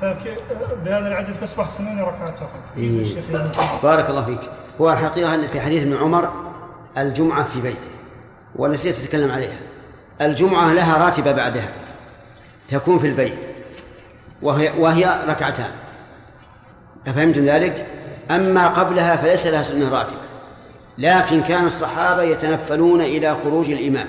فبهذا 0.00 1.08
العدد 1.08 1.36
تصبح 1.40 1.70
ثمان 1.70 2.00
ركعات 2.00 2.38
فقط. 2.38 2.60
إيه. 2.76 3.16
بارك 3.82 4.10
الله 4.10 4.24
فيك. 4.24 4.50
هو 4.80 4.92
الحقيقة 4.92 5.34
أن 5.34 5.46
في 5.46 5.60
حديث 5.60 5.82
ابن 5.82 5.96
عمر 5.96 6.30
الجمعة 6.98 7.44
في 7.44 7.60
بيته 7.60 7.90
ونسيت 8.56 8.98
أتكلم 8.98 9.30
عليها. 9.30 9.58
الجمعة 10.20 10.72
لها 10.72 11.04
راتبة 11.04 11.32
بعدها 11.32 11.68
تكون 12.68 12.98
في 12.98 13.06
البيت 13.06 13.38
وهي, 14.42 14.72
وهي 14.78 15.18
ركعتان. 15.28 15.70
أفهمتم 17.06 17.44
ذلك؟ 17.44 17.86
أما 18.30 18.68
قبلها 18.68 19.16
فليس 19.16 19.46
لها 19.46 19.62
سنة 19.62 19.98
راتبة 19.98 20.18
لكن 20.98 21.40
كان 21.40 21.64
الصحابة 21.64 22.22
يتنفلون 22.22 23.00
إلى 23.00 23.34
خروج 23.34 23.70
الإمام. 23.70 24.08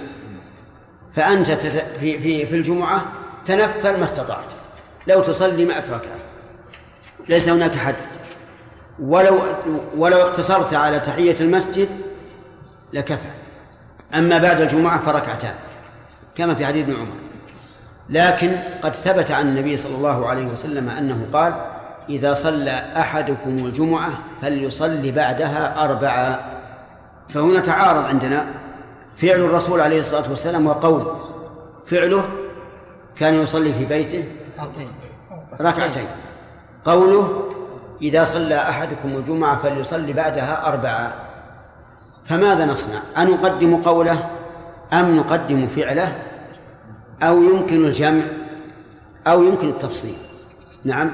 فأنت. 1.15 1.51
في, 1.51 2.19
في, 2.19 2.45
في 2.45 2.55
الجمعة 2.55 3.05
تنفل 3.45 3.97
ما 3.97 4.03
استطعت. 4.03 4.45
لو 5.07 5.21
تصلي 5.21 5.65
مئة 5.65 5.83
ركعة. 5.85 6.19
ليس 7.29 7.49
هناك 7.49 7.75
حد. 7.75 7.95
ولو 8.99 9.39
ولو 9.97 10.17
اقتصرت 10.17 10.73
على 10.73 10.99
تحية 10.99 11.35
المسجد 11.39 11.89
لكفى. 12.93 13.29
أما 14.13 14.37
بعد 14.37 14.61
الجمعة 14.61 15.05
فركعتان. 15.05 15.55
كما 16.35 16.55
في 16.55 16.65
حديث 16.65 16.83
ابن 16.83 16.95
عمر. 16.95 17.15
لكن 18.09 18.51
قد 18.81 18.95
ثبت 18.95 19.31
عن 19.31 19.47
النبي 19.47 19.77
صلى 19.77 19.95
الله 19.95 20.27
عليه 20.27 20.45
وسلم 20.45 20.89
أنه 20.89 21.27
قال 21.33 21.53
إذا 22.09 22.33
صلى 22.33 22.83
أحدكم 22.97 23.49
الجمعة 23.49 24.11
فليصلي 24.41 25.11
بعدها 25.11 25.83
أربعة. 25.83 26.39
فهنا 27.33 27.59
تعارض 27.59 28.05
عندنا 28.05 28.45
فعل 29.17 29.39
الرسول 29.39 29.81
عليه 29.81 29.99
الصلاة 29.99 30.29
والسلام 30.29 30.67
وقوله 30.67 31.19
فعله 31.85 32.29
كان 33.15 33.33
يصلي 33.33 33.73
في 33.73 33.85
بيته 33.85 34.23
ركعتين. 35.61 36.07
قوله 36.85 37.43
إذا 38.01 38.23
صلى 38.23 38.55
أحدكم 38.55 39.09
الجمعة 39.09 39.61
فليصلي 39.61 40.13
بعدها 40.13 40.67
أربعة. 40.67 41.15
فماذا 42.25 42.65
نصنع؟ 42.65 42.99
أنقدم 43.17 43.81
قوله 43.81 44.29
أم 44.93 45.15
نقدم 45.15 45.67
فعله؟ 45.67 46.15
أو 47.21 47.43
يمكن 47.43 47.85
الجمع؟ 47.85 48.23
أو 49.27 49.43
يمكن 49.43 49.69
التفصيل؟ 49.69 50.15
نعم. 50.83 51.11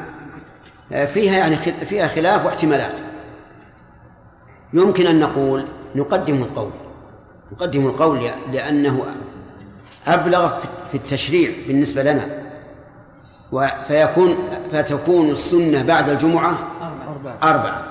فيها 0.89 1.37
يعني 1.37 1.55
فيها 1.55 2.07
خلاف 2.07 2.45
واحتمالات. 2.45 2.99
يمكن 4.73 5.07
أن 5.07 5.19
نقول 5.19 5.65
نقدم 5.95 6.35
القول. 6.35 6.71
نقدم 7.51 7.87
القول 7.87 8.29
لأنه 8.51 9.05
أبلغ 10.07 10.59
في 10.91 10.97
التشريع 10.97 11.51
بالنسبة 11.67 12.03
لنا. 12.03 12.25
فيكون 13.87 14.37
فتكون 14.71 15.29
السنة 15.29 15.83
بعد 15.83 16.09
الجمعة 16.09 16.57
أربعة. 17.43 17.85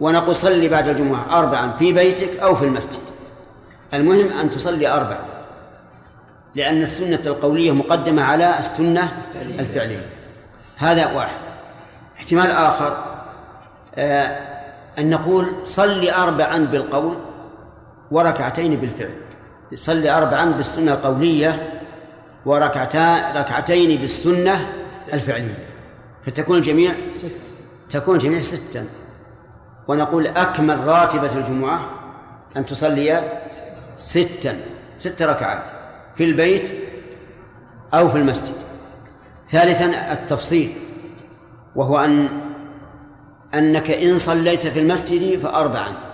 ونقول 0.00 0.36
صلي 0.36 0.68
بعد 0.68 0.88
الجمعة 0.88 1.38
أربعا 1.38 1.72
في 1.78 1.92
بيتك 1.92 2.38
أو 2.38 2.56
في 2.56 2.64
المسجد. 2.64 2.98
المهم 3.94 4.38
أن 4.40 4.50
تصلي 4.50 4.88
أربعا. 4.88 5.18
لأن 6.54 6.82
السنة 6.82 7.20
القولية 7.26 7.72
مقدمة 7.72 8.22
على 8.22 8.58
السنة 8.58 9.22
الفعلية. 9.36 10.06
هذا 10.76 11.12
واحد. 11.12 11.38
احتمال 12.16 12.50
آخر 12.50 12.96
آه 13.94 14.38
أن 14.98 15.10
نقول 15.10 15.46
صلي 15.64 16.14
أربعا 16.14 16.58
بالقول. 16.58 17.14
وركعتين 18.14 18.76
بالفعل. 18.76 19.14
صلي 19.74 20.10
أربعا 20.10 20.44
بالسنة 20.44 20.92
القولية 20.92 21.80
وركعتان 22.46 23.36
ركعتين 23.36 24.00
بالسنة 24.00 24.72
الفعلية. 25.12 25.66
فتكون 26.26 26.56
الجميع 26.56 26.92
تكون 27.90 28.14
الجميع 28.14 28.42
ستا. 28.42 28.84
ونقول 29.88 30.26
أكمل 30.26 30.86
راتبة 30.86 31.36
الجمعة 31.36 31.90
أن 32.56 32.66
تصلي 32.66 33.22
ستا. 33.96 34.56
ست 34.98 35.22
ركعات 35.22 35.64
في 36.16 36.24
البيت 36.24 36.72
أو 37.94 38.08
في 38.08 38.18
المسجد. 38.18 38.54
ثالثا 39.50 40.12
التفصيل 40.12 40.72
وهو 41.76 41.98
أن 41.98 42.28
أنك 43.54 43.90
إن 43.90 44.18
صليت 44.18 44.66
في 44.66 44.80
المسجد 44.80 45.40
فأربعا. 45.40 46.13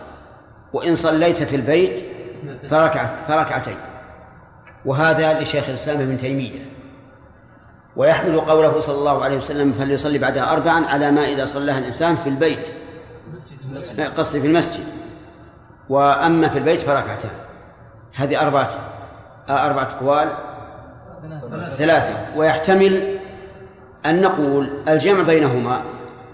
وإن 0.73 0.95
صليت 0.95 1.43
في 1.43 1.57
البيت 1.57 2.05
فركعة 2.71 3.27
فركعتين. 3.29 3.77
وهذا 4.85 5.41
لشيخ 5.41 5.69
الإسلام 5.69 6.01
ابن 6.01 6.19
تيمية. 6.19 6.71
ويحمل 7.97 8.41
قوله 8.41 8.81
صلى 8.81 8.99
الله 8.99 9.25
عليه 9.25 9.37
وسلم 9.37 9.73
فليصلي 9.73 10.19
بعدها 10.19 10.53
أربعا 10.53 10.87
على 10.87 11.11
ما 11.11 11.29
إذا 11.29 11.45
صلاها 11.47 11.79
الإنسان 11.79 12.17
في 12.17 12.29
البيت. 12.29 12.67
قصدي 14.17 14.41
في 14.41 14.47
المسجد. 14.47 14.85
وأما 15.89 16.49
في 16.49 16.59
البيت 16.59 16.81
فركعتان. 16.81 17.31
هذه 18.15 18.41
أربعة 18.41 18.71
أربعة 19.51 19.89
أقوال. 20.01 20.29
ثلاثة. 21.79 22.15
ويحتمل 22.37 23.17
أن 24.07 24.21
نقول 24.21 24.71
الجمع 24.89 25.23
بينهما 25.23 25.83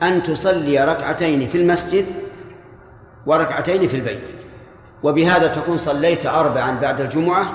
أن 0.03 0.23
تصلي 0.23 0.85
ركعتين 0.85 1.49
في 1.49 1.59
المسجد 1.59 2.07
وركعتين 3.27 3.89
في 3.89 3.97
البيت. 3.97 4.25
وبهذا 5.03 5.47
تكون 5.47 5.77
صليت 5.77 6.27
أربعا 6.27 6.81
بعد 6.81 7.01
الجمعة 7.01 7.53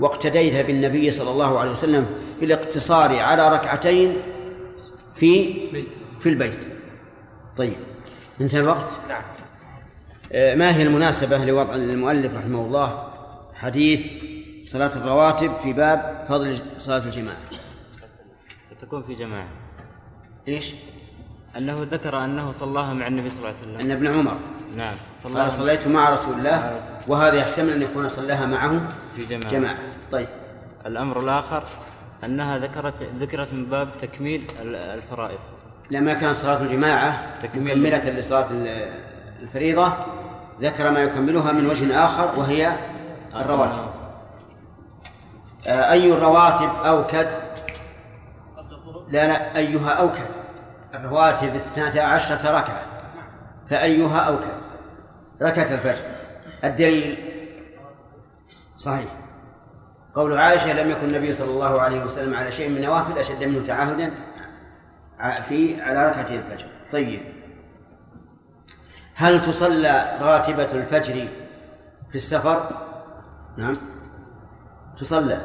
واقتديت 0.00 0.66
بالنبي 0.66 1.10
صلى 1.10 1.30
الله 1.30 1.58
عليه 1.58 1.70
وسلم 1.70 2.06
في 2.38 2.44
الاقتصار 2.44 3.18
على 3.18 3.48
ركعتين 3.48 4.16
في 5.14 5.54
في 6.20 6.28
البيت. 6.28 6.58
طيب 7.56 7.76
انتهى 8.40 8.60
الوقت؟ 8.60 8.98
نعم. 9.08 9.22
آه، 10.32 10.54
ما 10.54 10.76
هي 10.76 10.82
المناسبة 10.82 11.44
لوضع 11.44 11.74
المؤلف 11.74 12.34
رحمه 12.34 12.60
الله؟ 12.60 13.08
حديث 13.54 14.06
صلاة 14.62 14.96
الرواتب 14.96 15.52
في 15.62 15.72
باب 15.72 16.26
فضل 16.28 16.58
صلاة 16.78 17.04
الجماعة. 17.04 17.36
تكون 18.80 19.02
في 19.02 19.14
جماعة. 19.14 19.48
إيش؟ 20.48 20.74
أنه 21.56 21.82
ذكر 21.82 22.24
أنه 22.24 22.52
صلاها 22.52 22.94
مع 22.94 23.06
النبي 23.06 23.30
صلى 23.30 23.38
الله 23.38 23.48
عليه 23.48 23.58
وسلم. 23.58 23.80
أن 23.80 23.90
ابن 23.90 24.06
عمر 24.06 24.36
نعم. 24.76 24.96
قال 25.34 25.50
صليت 25.52 25.88
مع 25.88 26.10
رسول 26.10 26.34
الله 26.38 26.80
وهذا 27.08 27.34
يحتمل 27.36 27.70
أن 27.72 27.82
يكون 27.82 28.08
صلاها 28.08 28.46
معه 28.46 28.88
في 29.16 29.24
جماعة. 29.24 29.50
جماعة. 29.52 29.76
طيب. 30.12 30.28
الأمر 30.86 31.20
الآخر 31.20 31.62
أنها 32.24 32.58
ذكرت 32.58 32.94
ذكرت 33.20 33.52
من 33.52 33.64
باب 33.66 33.88
تكميل 34.00 34.46
ال- 34.62 34.74
الفرائض. 34.76 35.38
لما 35.90 36.14
كان 36.14 36.32
صلاة 36.32 36.62
الجماعة 36.62 37.26
تكميل. 37.42 37.78
مكملة 37.82 38.10
لصلاة 38.10 38.46
ال- 38.50 38.88
الفريضة 39.42 39.92
ذكر 40.60 40.90
ما 40.90 41.00
يكملها 41.00 41.52
من 41.52 41.66
وجه 41.66 42.04
آخر 42.04 42.38
وهي 42.40 42.72
الرواتب. 43.36 43.86
آه، 45.66 45.92
أي 45.92 46.12
الرواتب 46.12 46.70
أوكد؟ 46.86 47.26
لا 49.08 49.26
لا 49.26 49.56
أيها 49.56 49.90
أوكد. 49.90 50.26
الرواتب 50.94 51.54
اثنتا 51.54 52.00
عشرة 52.00 52.50
ركعة. 52.58 52.82
فأيها 53.70 54.18
أوكد 54.18 54.66
ركعة 55.42 55.74
الفجر. 55.74 56.04
الدليل؟ 56.64 57.18
صحيح. 58.76 59.08
قول 60.14 60.38
عائشة 60.38 60.82
لم 60.82 60.90
يكن 60.90 61.04
النبي 61.04 61.32
صلى 61.32 61.50
الله 61.50 61.80
عليه 61.80 62.04
وسلم 62.04 62.34
على 62.34 62.52
شيء 62.52 62.68
من 62.68 62.76
النوافل 62.76 63.18
أشد 63.18 63.44
منه 63.44 63.66
تعاهدا 63.66 64.10
في 65.48 65.82
على 65.82 66.08
ركعتي 66.08 66.36
الفجر. 66.36 66.66
طيب. 66.92 67.20
هل 69.14 69.42
تصلى 69.42 70.18
راتبة 70.20 70.72
الفجر 70.72 71.28
في 72.08 72.14
السفر؟ 72.14 72.70
نعم. 73.56 73.76
تصلى. 75.00 75.40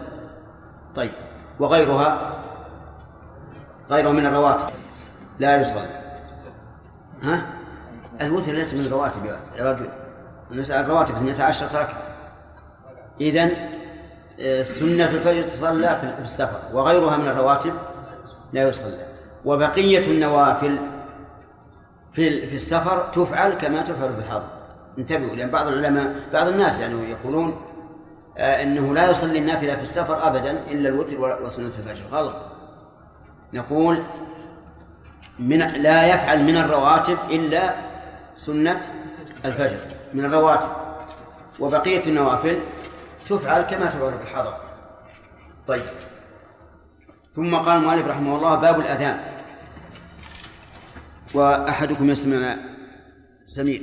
طيب. 0.95 1.11
وغيرها؟ 1.59 2.37
غيرها 3.89 4.11
من 4.11 4.25
الرواتب. 4.25 4.69
لا 5.39 5.61
يصلى 5.61 5.85
ها؟ 7.23 7.60
الوتر 8.21 8.51
ليس 8.51 8.73
من 8.73 8.79
الرواتب 8.79 9.25
يا 9.25 9.71
رجل. 9.71 9.89
نسأل 10.51 10.85
الرواتب 10.85 11.15
12 11.15 11.65
ركعة 11.65 11.97
إذا 13.21 13.49
سنة 14.63 15.05
الفجر 15.09 15.41
تصلى 15.47 15.99
في 16.17 16.23
السفر 16.23 16.59
وغيرها 16.73 17.17
من 17.17 17.27
الرواتب 17.27 17.73
لا 18.53 18.63
يصلى. 18.63 18.97
وبقية 19.45 20.11
النوافل 20.11 20.77
في 22.13 22.47
في 22.47 22.55
السفر 22.55 23.03
تفعل 23.13 23.53
كما 23.53 23.81
تفعل 23.81 24.13
في 24.13 24.19
الحضر 24.19 24.47
انتبهوا 24.97 25.35
لأن 25.35 25.49
بعض 25.49 25.67
العلماء 25.67 26.15
بعض 26.33 26.47
الناس 26.47 26.79
يعني 26.79 27.09
يقولون 27.09 27.61
آه، 28.37 28.63
إنه 28.63 28.93
لا 28.93 29.09
يصلي 29.11 29.39
النافلة 29.39 29.75
في 29.75 29.81
السفر 29.81 30.27
ابدا 30.27 30.51
إلا 30.51 30.89
الوتر 30.89 31.43
وسنة 31.43 31.65
الفجر. 31.65 32.03
غلط. 32.11 32.35
نقول 33.53 34.03
من 35.39 35.57
لا 35.57 36.07
يفعل 36.07 36.43
من 36.43 36.57
الرواتب 36.57 37.17
إلا 37.29 37.73
سنة 38.35 38.81
الفجر 39.45 39.95
من 40.13 40.25
الرواتب 40.25 40.71
وبقية 41.59 42.03
النوافل 42.03 42.61
تفعل 43.29 43.61
كما 43.61 43.85
تفعل 43.85 44.17
في 44.17 44.23
الحضر. 44.23 44.57
طيب. 45.67 45.85
ثم 47.35 47.55
قال 47.55 47.77
المؤلف 47.77 48.07
رحمه 48.07 48.35
الله 48.35 48.55
باب 48.55 48.79
الأذان. 48.79 49.19
وأحدكم 51.33 52.09
يسمع 52.09 52.55
سميع. 53.43 53.81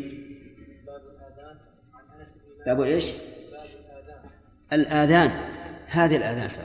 باب 2.67 2.81
إيش؟ 2.81 3.13
الآذان. 4.73 5.31
هذه 5.87 6.17
الآذان 6.17 6.53
ترى. 6.53 6.65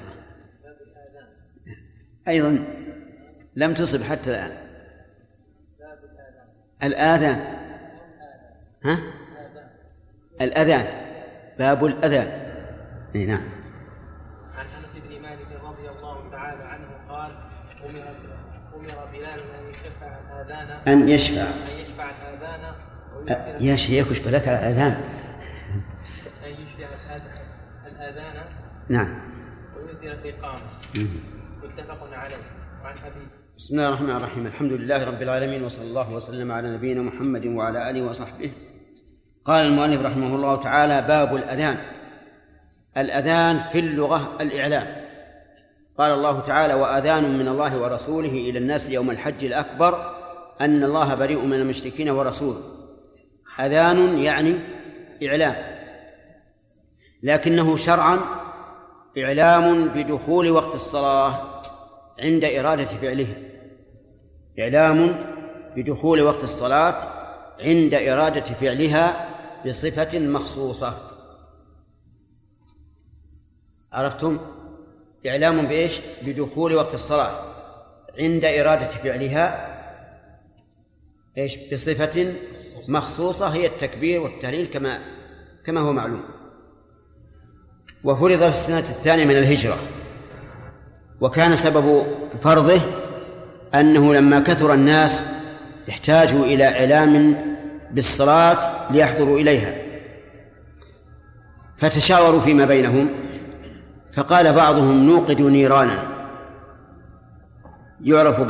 أيضا 2.27 2.65
لم 3.55 3.73
تصب 3.73 4.03
حتى 4.03 4.29
الآن. 4.29 4.51
الآذان. 6.84 7.62
ها؟ 8.84 8.99
الأذان 10.41 10.86
باب 11.59 11.86
الأذان 11.86 12.27
إي 13.15 13.25
نعم. 13.25 13.41
عن 14.55 14.65
أنس 14.65 15.03
بن 15.07 15.21
مالك 15.21 15.47
رضي 15.63 15.89
الله 15.89 16.31
تعالى 16.31 16.63
عنه 16.63 16.88
قال 17.09 17.31
أمر 17.86 18.15
أمر 18.75 19.05
بلال 19.11 19.39
أن 19.39 19.69
يشفع 19.69 20.19
الآذان. 20.19 20.67
أن 20.88 21.09
يشفع. 21.09 21.41
أن 21.41 21.79
يشفع 21.81 22.09
الآذان. 22.09 22.73
يا 23.61 23.75
شيخ 23.75 24.11
وش 24.11 24.19
بلك 24.19 24.47
على 24.47 24.59
الأذان. 24.59 25.03
أن 26.45 26.51
يشفع 26.51 26.88
الآذان. 27.88 28.45
نعم. 28.89 29.19
ويؤثر 29.75 30.11
الإقامة. 30.11 30.61
متفق 31.63 32.13
عليه. 32.13 32.36
وعن 32.84 32.97
أبي 32.97 33.27
بسم 33.57 33.75
الله 33.75 33.89
الرحمن 33.89 34.09
الرحيم. 34.09 34.45
الحمد 34.45 34.71
لله 34.71 35.03
رب 35.03 35.21
العالمين 35.21 35.63
وصلى 35.63 35.86
الله 35.86 36.13
وسلم 36.13 36.51
على 36.51 36.73
نبينا 36.73 37.01
محمد 37.01 37.45
وعلى 37.45 37.89
آله 37.89 38.01
وصحبه 38.01 38.51
قال 39.45 39.65
المؤلف 39.65 40.01
رحمه 40.01 40.35
الله 40.35 40.55
تعالى 40.55 41.01
باب 41.01 41.35
الأذان. 41.35 41.77
الأذان 42.97 43.63
في 43.71 43.79
اللغة 43.79 44.37
الإعلام. 44.41 45.03
قال 45.97 46.11
الله 46.11 46.39
تعالى 46.39 46.73
وأذان 46.73 47.37
من 47.37 47.47
الله 47.47 47.81
ورسوله 47.81 48.31
إلى 48.31 48.59
الناس 48.59 48.89
يوم 48.89 49.11
الحج 49.11 49.45
الأكبر 49.45 50.15
أن 50.61 50.83
الله 50.83 51.15
بريء 51.15 51.45
من 51.45 51.53
المشركين 51.53 52.09
ورسوله. 52.09 52.61
أذان 53.59 54.17
يعني 54.17 54.55
إعلام. 55.23 55.55
لكنه 57.23 57.77
شرعا 57.77 58.19
إعلام 59.17 59.87
بدخول 59.87 60.49
وقت 60.49 60.75
الصلاة 60.75 61.41
عند 62.19 62.43
إرادة 62.43 62.85
فعلها 62.85 63.35
إعلام 64.59 65.15
بدخول 65.75 66.21
وقت 66.21 66.43
الصلاة 66.43 66.95
عند 67.61 67.93
إرادة 67.93 68.41
فعلها 68.41 69.32
بصفة 69.66 70.20
مخصوصة 70.20 70.97
عرفتم؟ 73.93 74.39
إعلام 75.28 75.68
بإيش؟ 75.68 75.99
بدخول 76.26 76.76
وقت 76.76 76.93
الصلاة 76.93 77.39
عند 78.20 78.45
إرادة 78.45 78.88
فعلها 78.88 79.74
إيش؟ 81.38 81.57
بصفة 81.74 82.34
مخصوصة 82.88 83.47
هي 83.47 83.66
التكبير 83.66 84.22
والتهليل 84.22 84.68
كما 84.68 84.99
كما 85.66 85.80
هو 85.80 85.93
معلوم 85.93 86.24
وفرض 88.03 88.39
في 88.39 88.49
السنة 88.49 88.80
الثانية 88.80 89.26
من 89.26 89.38
الهجرة 89.38 89.78
وكان 91.22 91.55
سبب 91.55 92.03
فرضه 92.41 92.82
أنه 93.74 94.14
لما 94.14 94.39
كثر 94.39 94.74
الناس 94.74 95.22
احتاجوا 95.89 96.45
إلى 96.45 96.68
إعلام 96.68 97.36
بالصلاة 97.93 98.91
ليحضروا 98.91 99.39
إليها. 99.39 99.73
فتشاوروا 101.77 102.41
فيما 102.41 102.65
بينهم 102.65 103.09
فقال 104.13 104.53
بعضهم 104.53 105.03
نوقد 105.03 105.41
نيرانا. 105.41 106.03
يعرف 108.03 108.41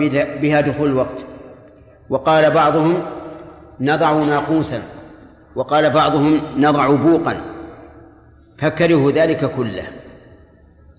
بها 0.41 0.61
دخول 0.61 0.89
الوقت. 0.89 1.25
وقال 2.09 2.51
بعضهم 2.51 3.03
نضع 3.79 4.13
ناقوسا. 4.13 4.81
وقال 5.55 5.89
بعضهم 5.89 6.41
نضع 6.57 6.95
بوقا. 6.95 7.41
فكرهوا 8.57 9.11
ذلك 9.11 9.51
كله. 9.51 9.83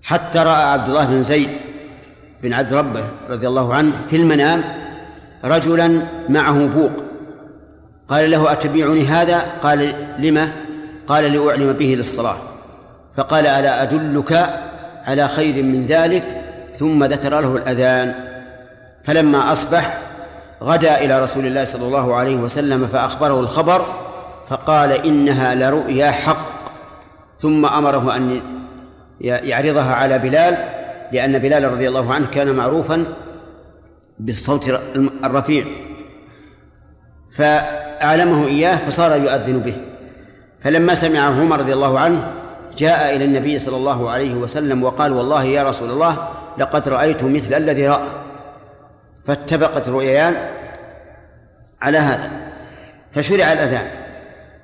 حتى 0.03 0.39
رأى 0.39 0.63
عبد 0.63 0.89
الله 0.89 1.05
بن 1.05 1.23
زيد 1.23 1.49
بن 2.43 2.53
عبد 2.53 2.73
ربه 2.73 3.03
رضي 3.29 3.47
الله 3.47 3.73
عنه 3.75 3.91
في 4.09 4.15
المنام 4.15 4.63
رجلا 5.43 6.01
معه 6.29 6.65
بوق. 6.65 7.04
قال 8.09 8.31
له 8.31 8.51
أتبيعني 8.51 9.05
هذا؟ 9.05 9.39
قال 9.63 9.93
لما؟ 10.19 10.51
قال 11.07 11.23
لأعلم 11.23 11.73
به 11.73 11.95
للصلاة. 11.97 12.35
فقال 13.17 13.47
ألا 13.47 13.81
أدلك 13.81 14.49
على 15.05 15.27
خير 15.27 15.63
من 15.63 15.85
ذلك؟ 15.85 16.23
ثم 16.79 17.03
ذكر 17.03 17.39
له 17.39 17.55
الأذان. 17.55 18.15
فلما 19.03 19.51
أصبح 19.51 19.97
غدا 20.63 20.97
إلى 20.97 21.23
رسول 21.23 21.45
الله 21.45 21.65
صلى 21.65 21.87
الله 21.87 22.15
عليه 22.15 22.35
وسلم 22.35 22.87
فأخبره 22.87 23.39
الخبر 23.39 23.85
فقال 24.47 24.91
إنها 24.91 25.55
لرؤيا 25.55 26.11
حق. 26.11 26.55
ثم 27.39 27.65
أمره 27.65 28.15
أن 28.15 28.41
يعرضها 29.21 29.93
على 29.93 30.19
بلال 30.19 30.57
لأن 31.11 31.39
بلال 31.39 31.71
رضي 31.71 31.87
الله 31.87 32.13
عنه 32.13 32.27
كان 32.27 32.55
معروفا 32.55 33.05
بالصوت 34.19 34.79
الرفيع. 35.23 35.65
فأعلمه 38.05 38.47
إياه 38.47 38.77
فصار 38.77 39.15
يؤذن 39.15 39.59
به. 39.59 39.73
فلما 40.63 40.95
سمعه 40.95 41.41
عمر 41.41 41.59
رضي 41.59 41.73
الله 41.73 41.99
عنه 41.99 42.31
جاء 42.77 43.15
إلى 43.15 43.25
النبي 43.25 43.59
صلى 43.59 43.77
الله 43.77 44.09
عليه 44.09 44.33
وسلم 44.33 44.83
وقال 44.83 45.13
والله 45.13 45.43
يا 45.43 45.63
رسول 45.63 45.89
الله 45.89 46.27
لقد 46.57 46.89
رأيت 46.89 47.23
مثل 47.23 47.53
الذي 47.53 47.87
رأى. 47.87 48.07
فاتفقت 49.27 49.87
الرؤيان 49.87 50.35
على 51.81 51.97
هذا. 51.97 52.31
فشرع 53.13 53.53
الأذان. 53.53 53.87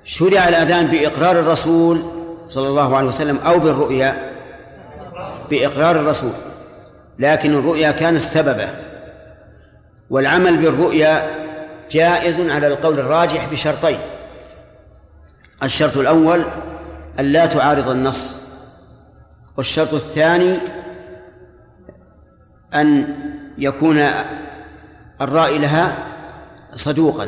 شرع 0.04 0.48
الأذان 0.48 0.88
بإقرار 0.88 1.40
الرسول 1.40 2.02
صلى 2.50 2.68
الله 2.68 2.98
عليه 2.98 3.08
وسلم 3.08 3.38
أو 3.38 3.60
بالرؤيا. 3.60 4.16
بإقرار 5.50 5.96
الرسول. 5.96 6.34
لكن 7.20 7.54
الرؤيا 7.54 7.92
كانت 7.92 8.22
سببه. 8.22 8.68
والعمل 10.10 10.58
بالرؤيا 10.58 11.41
جائز 11.92 12.40
على 12.40 12.68
القول 12.68 13.00
الراجح 13.00 13.52
بشرطين. 13.52 14.00
الشرط 15.64 15.98
الأول 15.98 16.46
أن 17.20 17.26
لا 17.26 17.46
تعارض 17.46 17.90
النص 17.90 18.36
والشرط 19.58 19.94
الثاني 19.94 20.58
أن 22.74 23.16
يكون 23.58 24.10
الرائي 25.22 25.58
لها 25.58 25.98
صدوقا 26.76 27.28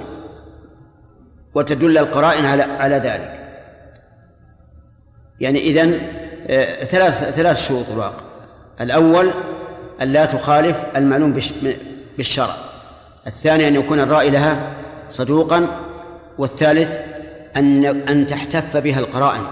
وتدل 1.56 1.98
القرائن 1.98 2.46
على 2.46 2.64
على 2.64 2.96
ذلك. 2.96 3.40
يعني 5.40 5.60
إذن 5.60 6.02
ثلاث 6.86 7.36
ثلاث 7.36 7.68
شروط 7.68 7.90
الواقع. 7.90 8.24
الأول 8.82 9.32
أن 10.02 10.08
لا 10.08 10.26
تخالف 10.26 10.84
المعلوم 10.96 11.40
بالشرع. 12.18 12.56
الثاني 13.28 13.68
أن 13.68 13.76
يكون 13.76 14.00
الرائي 14.00 14.30
لها 14.30 14.74
صدوقا 15.10 15.68
والثالث 16.38 16.98
أن 17.56 17.86
أن 17.86 18.28
تحتف 18.28 18.78
بها 18.78 19.00
القرائن 19.00 19.44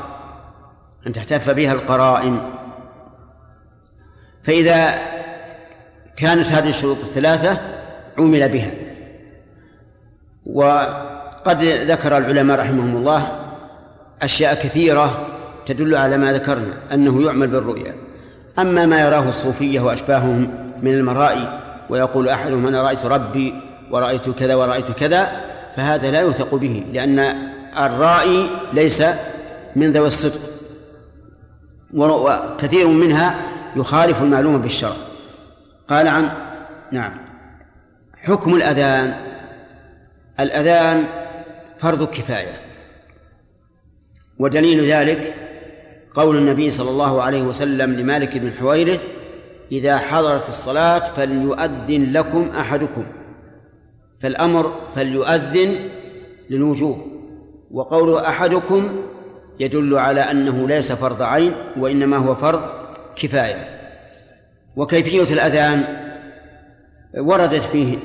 أن 1.08 1.14
تحتف 1.14 1.50
بها 1.50 1.74
القرائن. 1.74 2.42
فإذا 4.44 4.94
كانت 6.18 6.48
هذه 6.48 6.70
الشروط 6.70 6.98
الثلاثة 6.98 7.58
عمل 8.18 8.50
بها. 8.50 8.72
وقد 10.46 11.64
ذكر 11.64 12.18
العلماء 12.18 12.60
رحمهم 12.60 12.98
الله 12.98 13.40
أشياء 14.22 14.54
كثيرة 14.54 15.28
تدل 15.66 15.96
على 15.96 16.18
ما 16.18 16.34
ذكرنا 16.34 16.74
أنه 16.94 17.24
يعمل 17.26 17.48
بالرؤيا. 17.48 17.96
أما 18.60 18.86
ما 18.86 19.02
يراه 19.02 19.30
الصوفية 19.30 19.80
وأشباههم 19.80 20.72
من 20.82 20.94
المرائي 20.94 21.71
ويقول 21.92 22.30
أحدهم 22.30 22.68
أنا 22.68 22.82
رأيت 22.82 23.06
ربي 23.06 23.54
ورأيت 23.92 24.30
كذا 24.30 24.56
ورأيت 24.56 24.92
كذا 24.92 25.42
فهذا 25.76 26.12
لا 26.12 26.20
يوثق 26.20 26.56
به 26.56 26.84
لأن 26.94 27.20
الرائي 27.78 28.50
ليس 28.74 29.04
من 29.76 29.92
ذوي 29.92 30.08
الصدق. 30.08 30.40
وكثير 31.94 32.88
منها 32.88 33.36
يخالف 33.76 34.22
المعلومة 34.22 34.58
بالشرع. 34.58 34.96
قال 35.88 36.08
عن 36.08 36.32
نعم. 36.92 37.18
حكم 38.18 38.56
الأذان. 38.56 39.16
الأذان 40.40 41.04
فرض 41.80 42.08
كفاية. 42.08 42.54
ودليل 44.40 44.86
ذلك 44.86 45.34
قول 46.14 46.38
النبي 46.38 46.72
صلى 46.72 46.90
الله 46.90 47.22
عليه 47.22 47.42
وسلم 47.42 47.94
لمالك 47.94 48.38
بن 48.38 48.52
حويرث 48.60 49.21
إذا 49.72 49.98
حضرت 49.98 50.48
الصلاة 50.48 51.00
فليؤذن 51.00 52.12
لكم 52.12 52.50
أحدكم. 52.60 53.06
فالأمر 54.22 54.74
فليؤذن 54.96 55.76
للوجوب. 56.50 56.98
وقوله 57.72 58.28
أحدكم 58.28 58.90
يدل 59.60 59.98
على 59.98 60.22
أنه 60.22 60.68
ليس 60.68 60.92
فرض 60.92 61.22
عين 61.22 61.54
وإنما 61.78 62.18
هو 62.18 62.36
فرض 62.36 62.62
كفاية. 63.16 63.80
وكيفية 64.76 65.34
الأذان؟ 65.34 65.84
وردت 67.18 67.64
فيه 67.64 67.98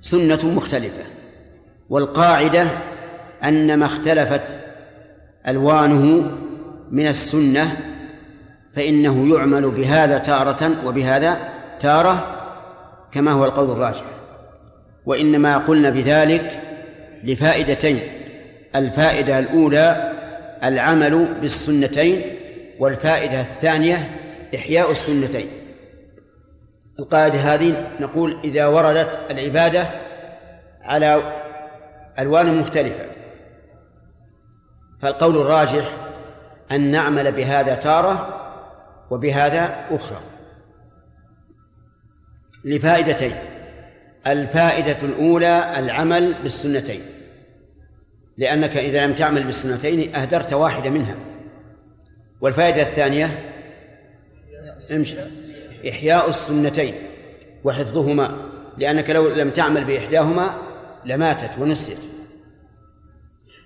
سنة 0.00 0.46
مختلفة. 0.56 1.04
والقاعدة 1.90 2.66
أن 3.44 3.78
ما 3.78 3.86
اختلفت 3.86 4.58
ألوانه 5.48 6.30
من 6.90 7.06
السنة 7.06 7.76
فإنه 8.76 9.36
يعمل 9.36 9.70
بهذا 9.70 10.18
تارة 10.18 10.86
وبهذا 10.86 11.38
تارة 11.80 12.26
كما 13.12 13.32
هو 13.32 13.44
القول 13.44 13.70
الراجح. 13.70 14.04
وإنما 15.06 15.56
قلنا 15.56 15.90
بذلك 15.90 16.60
لفائدتين 17.24 18.00
الفائدة 18.76 19.38
الأولى 19.38 20.12
العمل 20.64 21.34
بالسنتين 21.40 22.22
والفائدة 22.78 23.40
الثانية 23.40 24.10
إحياء 24.54 24.90
السنتين. 24.90 25.46
القاعدة 26.98 27.38
هذه 27.38 27.86
نقول 28.00 28.36
إذا 28.44 28.66
وردت 28.66 29.18
العبادة 29.30 29.86
على 30.82 31.22
ألوان 32.18 32.58
مختلفة. 32.58 33.04
فالقول 35.02 35.36
الراجح 35.36 35.90
أن 36.72 36.80
نعمل 36.90 37.32
بهذا 37.32 37.74
تارة 37.74 38.43
وبهذا 39.10 39.86
أخرى. 39.90 40.20
لفائدتين. 42.64 43.34
الفائدة 44.26 44.96
الأولى 45.02 45.78
العمل 45.78 46.42
بالسنتين. 46.42 47.00
لأنك 48.38 48.76
إذا 48.76 49.06
لم 49.06 49.14
تعمل 49.14 49.44
بالسنتين 49.44 50.14
أهدرت 50.14 50.52
واحدة 50.52 50.90
منها. 50.90 51.14
والفائدة 52.40 52.82
الثانية 52.82 53.38
امشي. 54.90 55.16
إحياء 55.88 56.30
السنتين 56.30 56.94
وحفظهما. 57.64 58.36
لأنك 58.78 59.10
لو 59.10 59.28
لم 59.28 59.50
تعمل 59.50 59.84
بإحداهما 59.84 60.54
لماتت 61.04 61.58
ونسيت. 61.58 61.98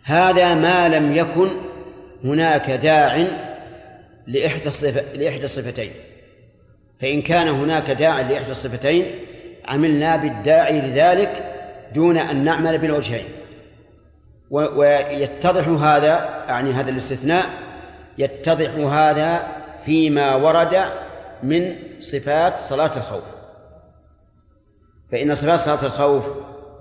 هذا 0.05 0.55
ما 0.55 0.89
لم 0.89 1.17
يكن 1.17 1.49
هناك 2.25 2.71
داع 2.71 3.27
لإحدى 4.29 4.69
الصفة 4.69 5.17
لإحدى 5.17 5.45
الصفتين. 5.45 5.91
فإن 7.01 7.23
كان 7.23 7.49
هناك 7.49 7.91
داع 7.91 8.21
لإحدى 8.21 8.51
الصفتين 8.51 9.05
عملنا 9.65 10.17
بالداعي 10.17 10.81
لذلك 10.81 11.55
دون 11.95 12.19
أن 12.19 12.45
نعمل 12.45 12.79
بالوجهين. 12.79 13.29
ويتضح 14.51 15.69
هذا 15.69 16.45
يعني 16.49 16.71
هذا 16.71 16.91
الاستثناء 16.91 17.45
يتضح 18.19 18.71
هذا 18.71 19.47
فيما 19.85 20.35
ورد 20.35 20.85
من 21.43 21.77
صفات 22.01 22.61
صلاة 22.61 22.97
الخوف. 22.97 23.25
فإن 25.13 25.35
صفات 25.35 25.61
صلاة 25.61 25.87
الخوف 25.87 26.25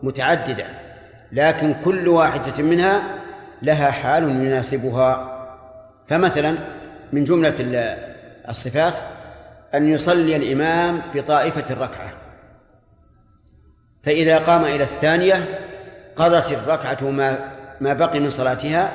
متعددة 0.03 0.65
لكن 1.31 1.75
كل 1.85 2.07
واحدة 2.07 2.63
منها 2.63 3.01
لها 3.61 3.91
حال 3.91 4.23
يناسبها. 4.23 5.33
فمثلا 6.07 6.55
من 7.13 7.23
جملة 7.23 7.53
الصفات 8.49 8.93
أن 9.75 9.89
يصلي 9.89 10.35
الإمام 10.35 11.01
بطائفة 11.15 11.73
الركعة. 11.73 12.13
فإذا 14.03 14.37
قام 14.37 14.65
إلى 14.65 14.83
الثانية 14.83 15.45
قضت 16.15 16.51
الركعة 16.51 17.09
ما 17.09 17.39
ما 17.81 17.93
بقي 17.93 18.19
من 18.19 18.29
صلاتها 18.29 18.91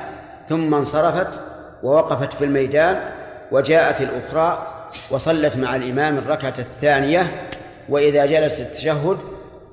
ثم 0.49 0.73
انصرفت 0.73 1.39
ووقفت 1.83 2.33
في 2.33 2.45
الميدان 2.45 3.09
وجاءت 3.51 4.01
الأخرى 4.01 4.67
وصلت 5.09 5.57
مع 5.57 5.75
الإمام 5.75 6.17
الركعة 6.17 6.53
الثانية 6.59 7.49
وإذا 7.89 8.25
جلس 8.25 8.59
التشهد 8.59 9.17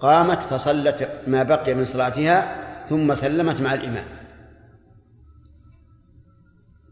قامت 0.00 0.42
فصلت 0.42 1.08
ما 1.26 1.42
بقي 1.42 1.74
من 1.74 1.84
صلاتها 1.84 2.56
ثم 2.88 3.14
سلمت 3.14 3.60
مع 3.60 3.74
الإمام. 3.74 4.04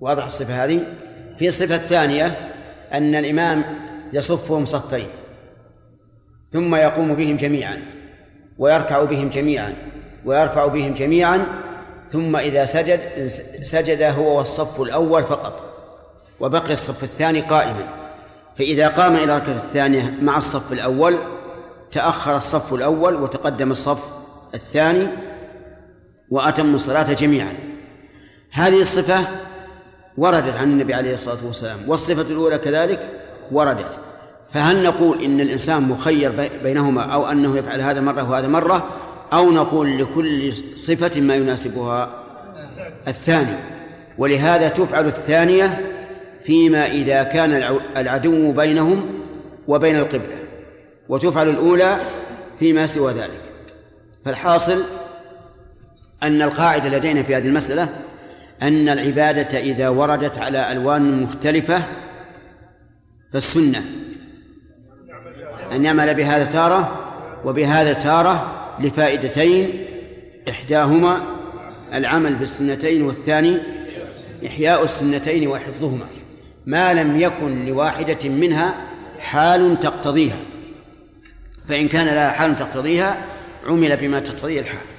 واضح 0.00 0.24
الصفة 0.24 0.64
هذه؟ 0.64 0.84
في 1.38 1.50
صفة 1.50 1.78
ثانية 1.78 2.34
أن 2.92 3.14
الإمام 3.14 3.64
يصفهم 4.12 4.66
صفين 4.66 5.06
ثم 6.52 6.74
يقوم 6.74 7.14
بهم 7.14 7.36
جميعا 7.36 7.82
ويركع 8.58 9.04
بهم 9.04 9.28
جميعا 9.28 9.74
ويرفع 10.24 10.66
بهم 10.66 10.94
جميعا 10.94 11.46
ثم 12.10 12.36
إذا 12.36 12.64
سجد 12.64 13.00
سجد 13.62 14.02
هو 14.02 14.38
والصف 14.38 14.80
الأول 14.80 15.22
فقط 15.22 15.68
وبقي 16.40 16.72
الصف 16.72 17.02
الثاني 17.02 17.40
قائما. 17.40 17.88
فإذا 18.56 18.88
قام 18.88 19.16
إلى 19.16 19.36
الركعة 19.36 19.52
الثانية 19.52 20.14
مع 20.22 20.36
الصف 20.36 20.72
الأول 20.72 21.18
تأخر 21.92 22.36
الصف 22.36 22.74
الأول 22.74 23.14
وتقدم 23.14 23.70
الصف 23.70 24.04
الثاني 24.54 25.06
وأتم 26.30 26.74
الصلاة 26.74 27.12
جميعا. 27.12 27.54
هذه 28.52 28.80
الصفة 28.80 29.24
وردت 30.18 30.56
عن 30.56 30.72
النبي 30.72 30.94
عليه 30.94 31.12
الصلاة 31.12 31.36
والسلام 31.46 31.78
والصفة 31.86 32.22
الأولى 32.22 32.58
كذلك 32.58 33.08
وردت. 33.52 33.98
فهل 34.52 34.82
نقول 34.82 35.24
إن 35.24 35.40
الإنسان 35.40 35.82
مخير 35.82 36.48
بينهما 36.62 37.02
أو 37.02 37.26
أنه 37.30 37.58
يفعل 37.58 37.80
هذا 37.80 38.00
مرة 38.00 38.30
وهذا 38.30 38.48
مرة 38.48 38.86
أو 39.32 39.50
نقول 39.50 39.98
لكل 39.98 40.52
صفة 40.76 41.20
ما 41.20 41.34
يناسبها 41.34 42.10
الثاني؟ 43.08 43.56
ولهذا 44.18 44.68
تفعل 44.68 45.06
الثانية 45.06 45.80
فيما 46.44 46.86
إذا 46.86 47.22
كان 47.22 47.78
العدو 47.96 48.52
بينهم 48.52 49.06
وبين 49.68 49.96
القبلة 49.96 50.38
وتفعل 51.08 51.48
الأولى 51.48 51.96
فيما 52.58 52.86
سوى 52.86 53.12
ذلك. 53.12 53.40
فالحاصل 54.24 54.82
أن 56.22 56.42
القاعدة 56.42 56.98
لدينا 56.98 57.22
في 57.22 57.36
هذه 57.36 57.46
المسألة 57.46 57.88
أن 58.62 58.88
العبادة 58.88 59.58
إذا 59.58 59.88
وردت 59.88 60.38
على 60.38 60.72
ألوان 60.72 61.22
مختلفة 61.22 61.82
فالسنة. 63.32 63.82
أن 65.72 65.84
يعمل 65.84 66.14
بهذا 66.14 66.44
تارة 66.44 67.04
وبهذا 67.44 67.92
تارة 67.92 68.54
لفائدتين 68.80 69.84
إحداهما 70.48 71.22
العمل 71.94 72.34
بالسنتين 72.34 73.02
والثاني 73.02 73.58
إحياء 74.46 74.84
السنتين 74.84 75.48
وحفظهما. 75.48 76.06
ما 76.66 76.94
لم 76.94 77.20
يكن 77.20 77.66
لواحدة 77.66 78.28
منها 78.28 78.74
حال 79.18 79.80
تقتضيها. 79.80 80.38
فإن 81.68 81.88
كان 81.88 82.06
لها 82.06 82.30
حال 82.30 82.56
تقتضيها 82.56 83.26
عمل 83.66 83.96
بما 83.96 84.20
تقتضيه 84.20 84.60
الحال. 84.60 84.97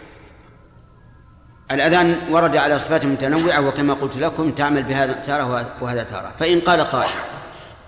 الأذان 1.72 2.16
ورد 2.30 2.58
على 2.58 2.80
صفات 2.80 3.06
متنوعة 3.06 3.68
وكما 3.68 3.94
قلت 3.94 4.18
لكم 4.18 4.52
تعمل 4.52 4.84
بهذا 4.84 5.14
تارة 5.14 5.72
وهذا 5.82 6.04
تارة. 6.04 6.32
فإن 6.40 6.60
قال 6.60 6.82
قائل 6.82 7.10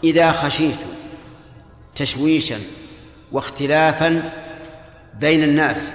إذا 0.03 0.32
خشيت 0.32 0.79
تشويشا 1.95 2.59
واختلافا 3.32 4.32
بين 5.19 5.43
الناس 5.43 5.89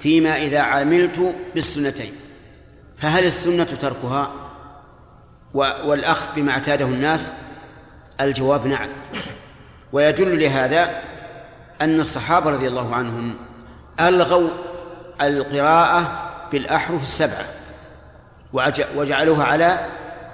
فيما 0.00 0.36
إذا 0.36 0.60
عملت 0.60 1.34
بالسنتين 1.54 2.12
فهل 2.98 3.24
السنة 3.24 3.64
تركها؟ 3.64 4.30
والأخذ 5.54 6.26
بما 6.36 6.52
اعتاده 6.52 6.84
الناس؟ 6.84 7.30
الجواب 8.20 8.66
نعم. 8.66 8.88
ويدل 9.92 10.40
لهذا 10.40 11.00
أن 11.80 12.00
الصحابة 12.00 12.50
رضي 12.50 12.68
الله 12.68 12.94
عنهم 12.94 13.36
ألغوا 14.00 14.48
القراءة 15.20 16.23
بالأحرف 16.52 17.02
السبعة 17.02 17.44
وجعلوها 18.96 19.44
على 19.44 19.78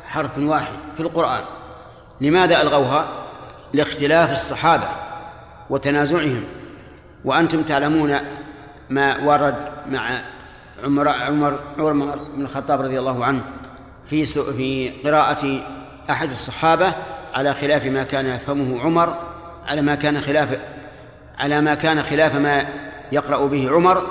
حرف 0.07 0.39
واحد 0.39 0.73
في 0.97 1.03
القرآن 1.03 1.41
لماذا 2.21 2.63
ألغوها؟ 2.63 3.09
لاختلاف 3.73 4.33
الصحابة 4.33 4.89
وتنازعهم 5.71 6.45
وأنتم 7.25 7.63
تعلمون 7.63 8.19
ما 8.91 9.17
ورد 9.25 9.55
مع 9.87 10.21
عمر 10.85 11.09
عمر 11.09 11.59
عمر 11.79 12.17
بن 12.37 12.43
الخطاب 12.43 12.81
رضي 12.81 12.99
الله 12.99 13.25
عنه 13.25 13.45
في 14.07 14.25
في 14.27 14.91
قراءة 15.05 15.61
أحد 16.11 16.31
الصحابة 16.31 16.93
على 17.35 17.55
خلاف 17.55 17.87
ما 17.87 18.03
كان 18.03 18.27
يفهمه 18.27 18.81
عمر 18.81 19.15
على 19.67 19.83
ما 19.83 19.95
كان 19.95 20.21
خلاف 20.21 20.59
على 21.39 21.61
ما 21.61 21.75
كان 21.75 22.03
خلاف 22.03 22.35
ما 22.35 22.65
يقرأ 23.13 23.47
به 23.47 23.71
عمر 23.71 24.07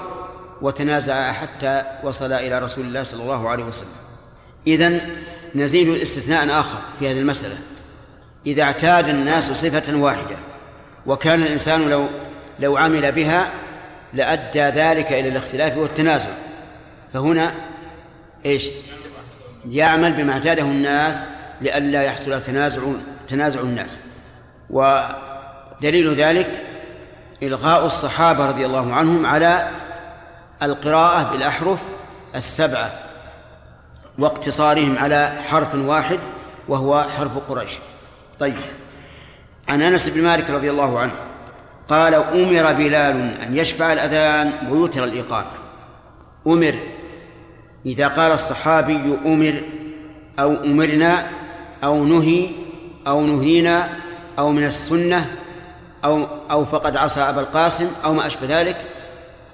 وتنازع 0.62 1.32
حتى 1.32 1.84
وصل 2.04 2.32
إلى 2.32 2.60
رسول 2.60 2.86
الله 2.86 3.04
صلى 3.04 3.24
الله 3.24 3.50
عليه 3.50 3.64
وسلم. 3.64 3.88
إذن 4.68 5.02
نزيد 5.56 5.90
استثناء 5.90 6.60
آخر 6.60 6.78
في 7.00 7.12
هذه 7.12 7.20
المسألة. 7.20 7.58
إذا 8.46 8.64
اعتاد 8.64 9.10
الناس 9.10 9.52
صفة 9.52 9.96
واحدة 9.96 10.36
وكان 11.06 11.44
الإنسان 11.44 11.90
لو 11.90 12.06
لو 12.60 12.78
عمل 12.78 13.12
بها 13.12 13.50
لأدى 14.14 14.62
ذلك 14.62 15.12
إلى 15.12 15.30
الاختلاف 15.30 15.78
والتنازع. 15.78 16.30
فهنا 17.14 17.52
إيش؟ 18.46 18.68
يعمل 19.70 20.14
بما 20.14 20.34
اعتاده 20.34 20.64
الناس 20.64 21.18
لئلا 21.62 22.04
يحصل 22.04 22.42
تنازع 22.42 22.82
تنازع 23.28 23.60
الناس. 23.60 23.98
ودليل 24.70 26.16
ذلك 26.16 26.64
إلغاء 27.44 27.86
الصحابة 27.86 28.46
رضي 28.46 28.66
الله 28.66 28.94
عنهم 28.94 29.26
على 29.26 29.70
القراءة 30.64 31.32
بالأحرف 31.32 31.80
السبعة 32.36 32.92
واقتصارهم 34.20 34.98
على 34.98 35.34
حرف 35.48 35.76
واحد 35.76 36.20
وهو 36.68 37.06
حرف 37.18 37.32
قريش. 37.50 37.72
طيب. 38.40 38.56
عن 39.70 39.82
أنس 39.82 40.10
بن 40.10 40.24
مالك 40.24 40.50
رضي 40.50 40.70
الله 40.70 41.00
عنه 41.00 41.14
قال 41.90 42.14
أمر 42.14 42.74
بلال 42.74 43.42
أن 43.42 43.58
يشفع 43.58 43.94
الأذان 43.94 44.54
ويوتر 44.72 45.04
الإقامة. 45.04 45.52
أمر. 46.48 46.76
إذا 47.86 48.08
قال 48.08 48.32
الصحابي 48.32 49.18
أمر 49.26 49.62
أو 50.40 50.54
أمرنا 50.54 51.28
أو 51.84 52.06
نهي 52.06 52.50
أو 53.08 53.22
نهينا 53.22 53.90
أو 54.40 54.52
من 54.52 54.64
السنة 54.64 55.26
أو 56.06 56.28
أو 56.52 56.66
فقد 56.66 56.98
عصى 56.98 57.22
أبا 57.22 57.42
القاسم 57.42 57.88
أو 58.06 58.14
ما 58.14 58.28
أشبه 58.28 58.62
ذلك. 58.62 58.76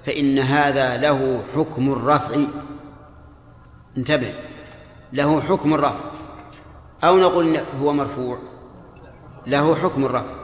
فإن 0.06 0.39
هذا 0.39 0.97
له 0.97 1.43
حكم 1.56 1.91
الرفع. 1.91 2.39
انتبه 3.97 4.34
له 5.14 5.41
حكم 5.41 5.74
الرفع. 5.74 6.12
أو 7.03 7.18
نقول 7.18 7.58
هو 7.82 7.93
مرفوع 7.93 8.38
له 9.47 9.76
حكم 9.76 10.06
الرفع. 10.06 10.36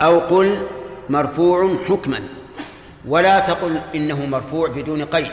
أو 0.00 0.18
قل 0.18 0.58
مرفوع 1.08 1.76
حكما. 1.88 2.20
ولا 3.08 3.40
تقل 3.40 3.80
إنه 3.94 4.26
مرفوع 4.26 4.68
بدون 4.68 5.04
قيد 5.04 5.32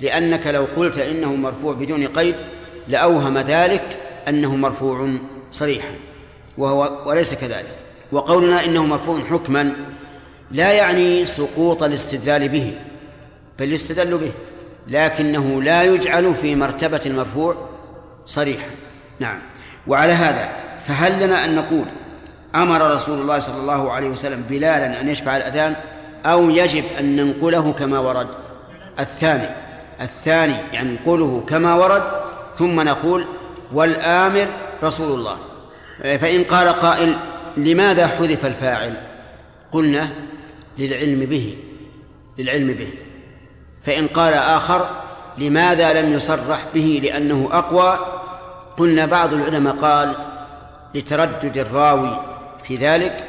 لأنك 0.00 0.46
لو 0.46 0.66
قلت 0.76 0.98
إنه 0.98 1.34
مرفوع 1.34 1.74
بدون 1.74 2.06
قيد 2.06 2.36
لأوهم 2.88 3.38
ذلك 3.38 3.96
أنه 4.28 4.56
مرفوع 4.56 5.10
صريحا 5.50 5.94
وهو 6.58 7.02
وليس 7.06 7.34
كذلك. 7.34 7.76
وقولنا 8.12 8.64
إنه 8.64 8.86
مرفوع 8.86 9.20
حكما 9.20 9.72
لا 10.50 10.72
يعني 10.72 11.26
سقوط 11.26 11.82
الاستدلال 11.82 12.48
به 12.48 12.74
بل 13.58 13.72
يستدل 13.72 14.18
به 14.18 14.32
لكنه 14.88 15.62
لا 15.62 15.82
يجعل 15.82 16.34
في 16.34 16.54
مرتبة 16.54 17.00
المرفوع 17.06 17.56
صريحا. 18.26 18.68
نعم. 19.20 19.38
وعلى 19.86 20.12
هذا 20.12 20.48
فهل 20.86 21.26
لنا 21.26 21.44
أن 21.44 21.54
نقول 21.54 21.84
أمر 22.54 22.94
رسول 22.94 23.20
الله 23.20 23.38
صلى 23.38 23.60
الله 23.60 23.92
عليه 23.92 24.08
وسلم 24.08 24.44
بلالا 24.48 25.00
أن 25.00 25.08
يشفع 25.08 25.36
الأذان 25.36 25.76
أو 26.26 26.50
يجب 26.50 26.84
أن 26.98 27.16
ننقله 27.16 27.72
كما 27.72 27.98
ورد؟ 27.98 28.26
الثاني 28.98 29.48
الثاني 30.00 30.54
يعني 30.72 30.96
كما 31.48 31.74
ورد 31.74 32.02
ثم 32.58 32.80
نقول 32.80 33.24
والآمر 33.72 34.46
رسول 34.82 35.18
الله. 35.18 35.36
فإن 36.02 36.44
قال 36.44 36.68
قائل 36.68 37.16
لماذا 37.56 38.06
حذف 38.06 38.46
الفاعل؟ 38.46 38.96
قلنا 39.72 40.10
للعلم 40.78 41.26
به 41.26 41.56
للعلم 42.38 42.72
به. 42.72 42.88
فإن 43.86 44.06
قال 44.06 44.34
آخر 44.34 44.86
لماذا 45.38 46.02
لم 46.02 46.12
يصرح 46.12 46.66
به؟ 46.74 47.00
لأنه 47.02 47.48
أقوى. 47.52 47.98
قلنا 48.76 49.06
بعض 49.06 49.34
العلماء 49.34 49.76
قال 49.76 50.14
لتردد 50.94 51.58
الراوي 51.58 52.22
في 52.64 52.76
ذلك 52.76 53.24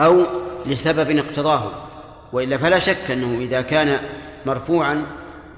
أو 0.00 0.22
لسبب 0.66 1.18
اقتضاه. 1.18 1.72
وإلا 2.32 2.58
فلا 2.58 2.78
شك 2.78 3.10
أنه 3.10 3.38
إذا 3.40 3.60
كان 3.60 3.98
مرفوعا 4.46 5.06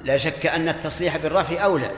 لا 0.05 0.17
شك 0.17 0.47
أن 0.47 0.69
التصريح 0.69 1.17
بالرفع 1.17 1.65
أولى. 1.65 1.91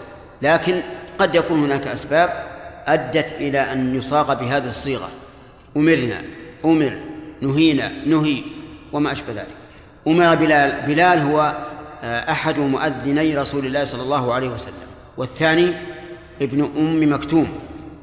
لكن 0.42 0.82
قد 1.18 1.34
يكون 1.34 1.64
هناك 1.64 1.86
أسباب 1.86 2.44
أدت 2.86 3.32
إلى 3.32 3.72
أن 3.72 3.96
يصاغ 3.96 4.34
بهذه 4.34 4.68
الصيغة. 4.68 5.08
أمرنا 5.76 6.22
أمر 6.64 6.98
نهينا 7.40 7.92
نهي. 8.06 8.42
وما 8.92 9.12
أشبه 9.12 9.32
ذلك. 9.32 9.56
أمر 10.06 10.34
بلال 10.34 10.86
بلال 10.86 11.18
هو 11.18 11.52
أحد 12.02 12.58
مؤذني 12.58 13.36
رسول 13.36 13.66
الله 13.66 13.84
صلى 13.84 14.02
الله 14.02 14.34
عليه 14.34 14.48
وسلم. 14.48 14.74
والثاني 15.16 15.72
ابن 16.42 16.62
أم 16.62 17.12
مكتوم. 17.12 17.48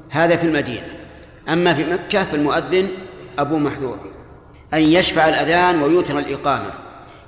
هذا 0.09 0.36
في 0.36 0.47
المدينة. 0.47 0.88
أما 1.49 1.73
في 1.73 1.83
مكة 1.83 2.23
فالمؤذن 2.23 2.88
أبو 3.39 3.57
محذور. 3.57 3.97
أن 4.73 4.79
يشفع 4.81 5.29
الأذان 5.29 5.81
ويوتر 5.81 6.19
الإقامة. 6.19 6.69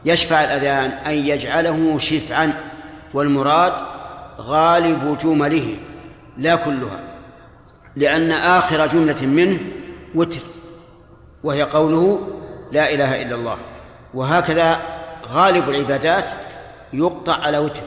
يشفع 0.05 0.43
الأذان 0.43 0.89
أن 0.89 1.13
يجعله 1.13 1.97
شفعا. 1.97 2.53
والمراد 3.13 3.73
غالب 4.39 5.17
جمله 5.17 5.75
لا 6.37 6.55
كلها. 6.55 6.99
لأن 7.95 8.31
آخر 8.31 8.87
جملة 8.87 9.25
منه 9.25 9.59
وتر. 10.15 10.39
وهي 11.43 11.63
قوله 11.63 12.27
لا 12.72 12.93
إله 12.93 13.22
إلا 13.22 13.36
الله. 13.36 13.57
وهكذا 14.13 14.82
غالب 15.32 15.70
العبادات 15.70 16.26
يقطع 16.93 17.34
على 17.34 17.57
وتر 17.57 17.82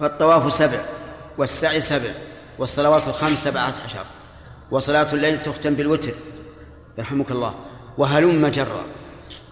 فالطواف 0.00 0.52
سبع 0.52 0.78
والسعي 1.38 1.80
سبع 1.80 2.10
والصلوات 2.58 3.08
الخمس 3.08 3.44
سبعة 3.44 3.72
عشر. 3.84 4.04
وصلاة 4.70 5.06
الليل 5.12 5.42
تختم 5.42 5.74
بالوتر. 5.74 6.12
يرحمك 6.98 7.30
الله. 7.30 7.54
وهلم 7.98 8.46
جرا. 8.46 8.82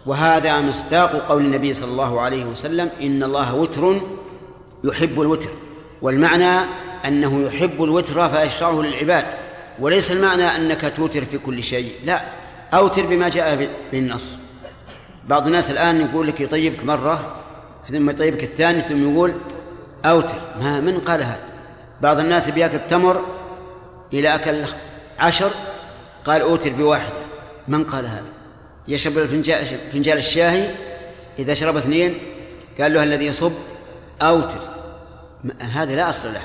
وهذا 0.06 0.60
مصداق 0.60 1.26
قول 1.28 1.42
النبي 1.42 1.74
صلى 1.74 1.90
الله 1.90 2.20
عليه 2.20 2.44
وسلم 2.44 2.90
إن 3.02 3.22
الله 3.22 3.54
وتر 3.54 4.00
يحب 4.84 5.20
الوتر. 5.20 5.50
والمعنى 6.02 6.66
أنه 7.04 7.42
يحب 7.42 7.84
الوتر 7.84 8.28
فيشرعه 8.28 8.82
للعباد. 8.82 9.24
وليس 9.78 10.12
المعنى 10.12 10.56
أنك 10.56 10.92
توتر 10.96 11.24
في 11.24 11.38
كل 11.38 11.62
شيء. 11.62 11.92
لا 12.04 12.20
أوتر 12.74 13.06
بما 13.06 13.28
جاء 13.28 13.68
بالنص. 13.92 14.36
بعض 15.28 15.46
الناس 15.46 15.70
الآن 15.70 16.00
يقول 16.00 16.26
لك 16.26 16.40
يطيبك 16.40 16.84
مرة 16.84 17.36
ثم 17.90 18.10
يطيبك 18.10 18.42
الثاني 18.42 18.80
ثم 18.80 19.12
يقول 19.12 19.34
أوتر. 20.04 20.34
ما 20.60 20.80
من 20.80 21.00
قال 21.00 21.22
هذا؟ 21.22 21.40
بعض 22.00 22.18
الناس 22.18 22.50
بياكل 22.50 22.78
تمر 22.90 23.20
إلى 24.12 24.34
أكل 24.34 24.64
عشر 25.18 25.50
قال 26.24 26.42
أوتر 26.42 26.72
بواحدة. 26.72 27.18
من 27.68 27.84
قال 27.84 28.06
هذا؟ 28.06 28.26
يشرب 28.88 29.12
فنجال 29.92 30.18
الشاهي 30.18 30.70
إذا 31.38 31.54
شرب 31.54 31.76
اثنين 31.76 32.14
قال 32.80 32.94
له 32.94 33.02
الذي 33.02 33.26
يصب 33.26 33.52
أوتر. 34.22 34.60
هذا 35.60 35.94
لا 35.94 36.10
أصل 36.10 36.32
له. 36.32 36.42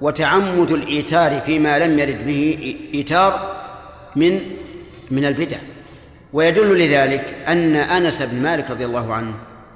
وتعمد 0.00 0.70
الإيتار 0.70 1.40
فيما 1.40 1.78
لم 1.78 1.98
يرد 1.98 2.26
به 2.26 2.76
إيتار 2.94 3.56
من 4.16 4.40
من 5.10 5.24
البدع. 5.24 5.56
ويدل 6.32 6.78
لذلك 6.78 7.34
أن 7.48 7.76
أنس 7.76 8.22
بن 8.22 8.42
مالك 8.42 8.70
رضي 8.70 8.84
الله 8.84 9.14
عنه 9.14 9.34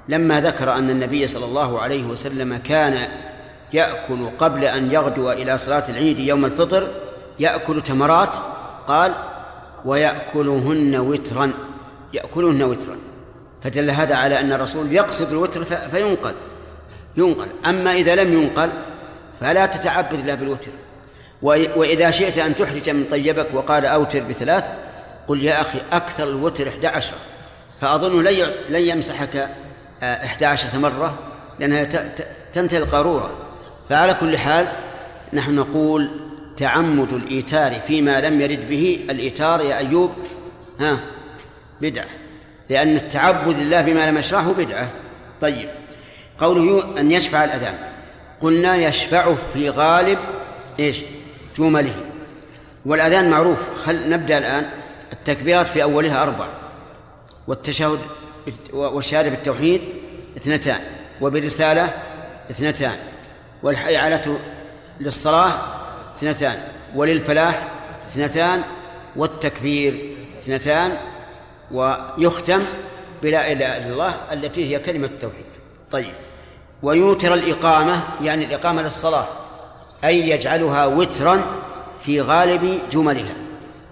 لما 0.09 0.41
ذكر 0.41 0.73
أن 0.73 0.89
النبي 0.89 1.27
صلى 1.27 1.45
الله 1.45 1.79
عليه 1.79 2.03
وسلم 2.03 2.57
كان 2.57 2.97
يأكل 3.73 4.29
قبل 4.39 4.65
أن 4.65 4.91
يغدو 4.91 5.31
إلى 5.31 5.57
صلاة 5.57 5.83
العيد 5.89 6.19
يوم 6.19 6.45
الفطر 6.45 6.87
يأكل 7.39 7.81
تمرات 7.81 8.29
قال 8.87 9.13
ويأكلهن 9.85 10.95
وترا. 10.95 11.53
يأكلهن 12.13 12.63
وترا. 12.63 12.97
فدل 13.63 13.89
هذا 13.89 14.15
على 14.15 14.39
أن 14.39 14.53
الرسول 14.53 14.93
يقصد 14.93 15.31
الوتر 15.31 15.63
فينقل. 15.63 16.33
ينقل. 17.17 17.47
أما 17.65 17.93
إذا 17.93 18.15
لم 18.15 18.33
ينقل 18.33 18.69
فلا 19.41 19.65
تتعبد 19.65 20.13
إلا 20.13 20.35
بالوتر. 20.35 20.71
وإذا 21.41 22.11
شئت 22.11 22.37
أن 22.37 22.55
تحرج 22.55 22.89
من 22.89 23.05
طيبك 23.11 23.47
وقال 23.53 23.85
أوتر 23.85 24.23
بثلاث 24.29 24.69
قل 25.27 25.43
يا 25.43 25.61
أخي 25.61 25.79
أكثر 25.91 26.23
الوتر 26.23 26.67
11 26.67 27.13
فأظن 27.81 28.23
لن 28.69 28.81
يمسحك 28.81 29.49
11 30.03 30.79
مرة 30.79 31.19
لأنها 31.59 31.83
تنتهي 32.53 32.77
القارورة. 32.77 33.31
فعلى 33.89 34.13
كل 34.13 34.37
حال 34.37 34.67
نحن 35.33 35.55
نقول 35.55 36.09
تعمد 36.57 37.13
الإيتار 37.13 37.73
فيما 37.87 38.21
لم 38.21 38.41
يرد 38.41 38.69
به 38.69 38.99
الإيتار 39.09 39.61
يا 39.61 39.77
أيوب. 39.77 40.11
ها 40.79 40.99
بدعة 41.81 42.05
لأن 42.69 42.95
التعبد 42.95 43.59
لله 43.59 43.81
بما 43.81 44.11
لم 44.11 44.17
يشرعه 44.17 44.53
بدعة. 44.53 44.87
طيب 45.41 45.69
قوله 46.39 46.99
أن 46.99 47.11
يشفع 47.11 47.43
الأذان. 47.43 47.77
قلنا 48.41 48.75
يشفعه 48.75 49.37
في 49.53 49.69
غالب 49.69 50.19
إيش؟ 50.79 51.01
جمله. 51.57 51.95
والأذان 52.85 53.29
معروف. 53.29 53.59
خل 53.85 54.09
نبدأ 54.09 54.37
الآن. 54.37 54.65
التكبيرات 55.13 55.67
في 55.67 55.83
أولها 55.83 56.23
أربع 56.23 56.45
والتشهد 57.47 57.99
والشهادة 58.73 59.29
بالتوحيد 59.29 59.81
اثنتان 60.37 60.79
وبالرسالة 61.21 61.89
اثنتان 62.51 62.97
والحيعلة 63.63 64.39
للصلاة 64.99 65.53
اثنتان 66.17 66.57
وللفلاح 66.95 67.67
اثنتان 68.11 68.61
والتكبير 69.15 70.15
اثنتان 70.43 70.97
ويختم 71.71 72.61
بلا 73.23 73.51
إله 73.51 73.77
إلا 73.77 73.87
الله 73.87 74.15
التي 74.31 74.75
هي 74.75 74.79
كلمة 74.79 75.07
التوحيد. 75.07 75.45
طيب 75.91 76.13
ويوتر 76.83 77.33
الإقامة 77.33 78.03
يعني 78.21 78.45
الإقامة 78.45 78.81
للصلاة 78.81 79.27
أي 80.03 80.29
يجعلها 80.29 80.85
وترا 80.85 81.43
في 82.01 82.21
غالب 82.21 82.79
جملها 82.91 83.33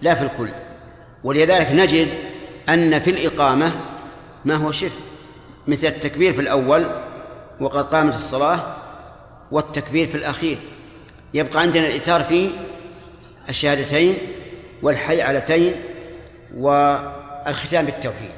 لا 0.01 0.15
في 0.15 0.23
الكل. 0.23 0.49
ولذلك 1.23 1.67
نجد 1.71 2.07
أن 2.69 2.99
في 2.99 3.09
الإقامة 3.09 3.71
ما 4.45 4.55
هو 4.55 4.71
شف 4.71 4.91
مثل 5.67 5.87
التكبير 5.87 6.33
في 6.33 6.41
الأول 6.41 6.85
وقد 7.59 7.93
قامت 7.93 8.15
الصلاة 8.15 8.59
والتكبير 9.51 10.07
في 10.07 10.15
الأخير 10.15 10.57
يبقى 11.33 11.59
عندنا 11.61 11.87
الإتار 11.87 12.23
في 12.23 12.49
الشهادتين 13.49 14.17
والحيعلتين 14.81 15.73
والختام 16.57 17.85
بالتوحيد 17.85 18.31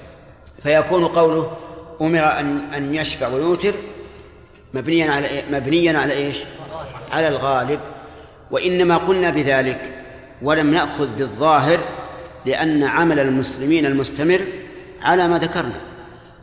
فيكون 0.64 1.06
قوله 1.06 1.58
أمر 2.02 2.40
أن 2.40 2.58
أن 2.74 2.96
يشفع 2.96 3.28
ويوتر 3.28 3.74
مبنيا 4.74 5.12
على 5.12 5.28
إيه؟ 5.28 5.44
مبنيا 5.52 6.00
على 6.00 6.14
إيش؟ 6.14 6.44
على 7.12 7.28
الغالب 7.28 7.80
وإنما 8.52 8.98
قلنا 8.98 9.30
بذلك 9.30 9.94
ولم 10.42 10.72
نأخذ 10.74 11.08
بالظاهر 11.18 11.80
لأن 12.46 12.84
عمل 12.84 13.20
المسلمين 13.20 13.86
المستمر 13.86 14.42
على 15.02 15.28
ما 15.28 15.38
ذكرنا 15.38 15.80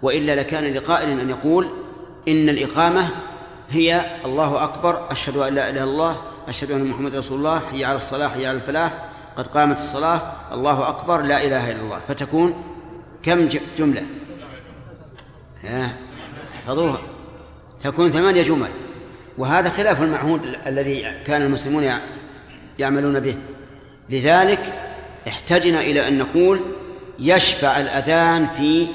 وإلا 0.02 0.34
لكان 0.34 0.74
لقائل 0.74 1.20
أن 1.20 1.28
يقول 1.30 1.70
إن 2.28 2.48
الإقامة 2.48 3.08
هي 3.70 4.04
الله 4.24 4.64
أكبر 4.64 5.10
أشهد 5.10 5.36
أن 5.36 5.54
لا 5.54 5.70
إله 5.70 5.82
إلا 5.82 5.90
الله 5.90 6.16
أشهد 6.48 6.70
أن 6.70 6.84
محمد 6.84 7.14
رسول 7.14 7.38
الله 7.38 7.60
حي 7.70 7.84
على 7.84 7.96
الصلاة 7.96 8.28
حي 8.28 8.46
على 8.46 8.56
الفلاح 8.56 8.92
قد 9.36 9.46
قامت 9.46 9.78
الصلاة 9.78 10.20
الله 10.52 10.88
أكبر 10.88 11.20
لا 11.20 11.44
إله 11.44 11.70
إلا 11.70 11.80
الله. 11.80 12.00
فتكون 12.08 12.64
كم 13.22 13.48
جملة؟ 13.78 14.02
احفظوها 16.54 16.98
تكون 17.82 18.10
ثمانية 18.10 18.42
جمل. 18.42 18.68
وهذا 19.38 19.70
خلاف 19.70 20.02
المعهود 20.02 20.40
الذي 20.66 21.14
كان 21.26 21.42
المسلمون 21.42 21.90
يعملون 22.78 23.20
به. 23.20 23.36
لذلك 24.10 24.89
احتجنا 25.28 25.80
إلى 25.80 26.08
أن 26.08 26.18
نقول 26.18 26.60
يشفع 27.18 27.80
الأذان 27.80 28.48
في 28.56 28.86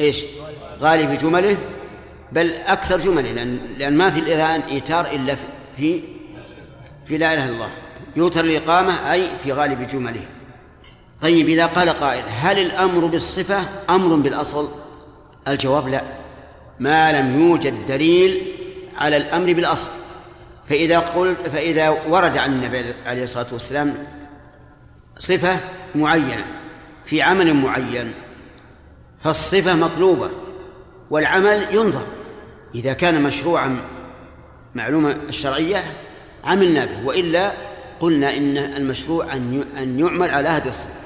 إيش؟ 0.00 0.24
غالب 0.80 1.18
جمله 1.18 1.56
بل 2.32 2.54
أكثر 2.66 2.98
جمله 2.98 3.32
لأن, 3.32 3.58
لأن 3.78 3.96
ما 3.96 4.10
في 4.10 4.20
الأذان 4.20 4.60
إيتار 4.60 5.06
إلا 5.06 5.36
في 5.76 6.00
في 7.06 7.18
لا 7.18 7.34
إله 7.34 7.44
إلا 7.44 7.54
الله. 7.54 7.70
يوتر 8.16 8.44
الإقامة 8.44 9.12
أي 9.12 9.28
في 9.44 9.52
غالب 9.52 9.88
جمله. 9.88 10.26
طيب 11.22 11.48
إذا 11.48 11.66
قال 11.66 11.88
قائل 11.88 12.24
هل 12.28 12.58
الأمر 12.58 13.06
بالصفة 13.06 13.64
أمر 13.90 14.16
بالأصل؟ 14.16 14.68
الجواب 15.48 15.88
لا. 15.88 16.02
ما 16.80 17.12
لم 17.12 17.40
يوجد 17.40 17.86
دليل 17.88 18.42
على 18.98 19.16
الأمر 19.16 19.52
بالأصل. 19.52 19.90
فإذا 20.68 20.98
قلت 20.98 21.38
فإذا 21.52 21.88
ورد 22.08 22.38
عن 22.38 22.52
النبي 22.52 22.84
عليه 23.06 23.22
الصلاة 23.22 23.46
والسلام 23.52 23.94
صفة 25.18 25.58
معينة 25.94 26.44
في 27.06 27.22
عمل 27.22 27.54
معين 27.54 28.12
فالصفة 29.20 29.74
مطلوبة 29.74 30.30
والعمل 31.10 31.66
ينظر. 31.70 32.06
إذا 32.74 32.92
كان 32.92 33.22
مشروعا 33.22 33.76
معلومة 34.74 35.16
الشرعية 35.28 35.84
عملنا 36.44 36.84
به 36.84 37.06
وإلا 37.06 37.52
قلنا 38.00 38.36
إن 38.36 38.58
المشروع 38.58 39.32
أن 39.32 39.64
أن 39.78 40.00
يعمل 40.00 40.30
على 40.30 40.48
هذه 40.48 40.68
الصفة. 40.68 41.00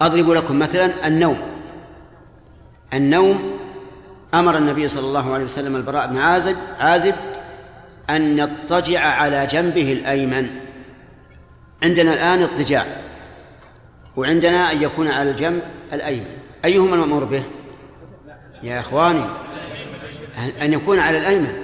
أضرب 0.00 0.30
لكم 0.30 0.58
مثلا 0.58 1.06
النوم. 1.06 1.38
النوم 2.94 3.58
أمر 4.34 4.56
النبي 4.56 4.88
صلى 4.88 5.06
الله 5.06 5.34
عليه 5.34 5.44
وسلم 5.44 5.76
البراء 5.76 6.06
بن 6.06 6.18
عازب 6.18 6.56
عازب 6.80 7.14
أن 8.10 8.38
يضطجع 8.38 9.00
على 9.00 9.46
جنبه 9.46 9.92
الأيمن. 9.92 10.63
عندنا 11.84 12.14
الآن 12.14 12.42
اضطجاع 12.42 12.86
وعندنا 14.16 14.72
أن 14.72 14.82
يكون 14.82 15.08
على 15.08 15.30
الجنب 15.30 15.62
الأيمن. 15.92 16.26
أيهما 16.64 16.94
المأمور 16.94 17.24
به؟ 17.24 17.42
يا 18.62 18.80
إخواني 18.80 19.24
أن 20.62 20.72
يكون 20.72 20.98
على 20.98 21.18
الأيمن. 21.18 21.54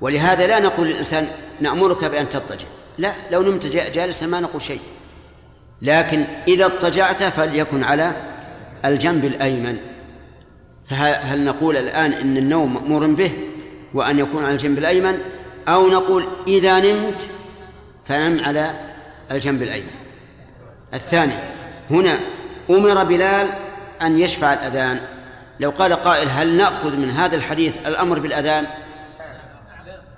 ولهذا 0.00 0.46
لا 0.46 0.60
نقول 0.60 0.86
للإنسان 0.86 1.26
نأمرك 1.60 2.04
بأن 2.04 2.28
تضطجع. 2.28 2.66
لا 2.98 3.12
لو 3.30 3.42
نمت 3.42 3.66
جالسا 3.66 4.26
ما 4.26 4.40
نقول 4.40 4.62
شيء. 4.62 4.80
لكن 5.82 6.24
إذا 6.48 6.66
اضطجعت 6.66 7.22
فليكن 7.22 7.84
على 7.84 8.12
الجنب 8.84 9.24
الأيمن. 9.24 9.78
فهل 10.88 11.44
نقول 11.44 11.76
الآن 11.76 12.12
إن 12.12 12.36
النوم 12.36 12.74
مأمور 12.74 13.06
به 13.06 13.30
وأن 13.94 14.18
يكون 14.18 14.44
على 14.44 14.52
الجنب 14.52 14.78
الأيمن؟ 14.78 15.18
أو 15.68 15.88
نقول 15.88 16.24
إذا 16.46 16.80
نمت 16.80 17.20
فنم 18.04 18.44
على 18.44 18.95
الجنب 19.30 19.62
الأيمن. 19.62 19.90
الثاني 20.94 21.32
هنا 21.90 22.18
أمر 22.70 23.04
بلال 23.04 23.48
أن 24.02 24.18
يشفع 24.18 24.52
الأذان. 24.52 25.00
لو 25.60 25.70
قال 25.70 25.92
قائل 25.92 26.28
هل 26.28 26.56
نأخذ 26.56 26.96
من 26.96 27.10
هذا 27.10 27.36
الحديث 27.36 27.86
الأمر 27.86 28.18
بالأذان؟ 28.18 28.66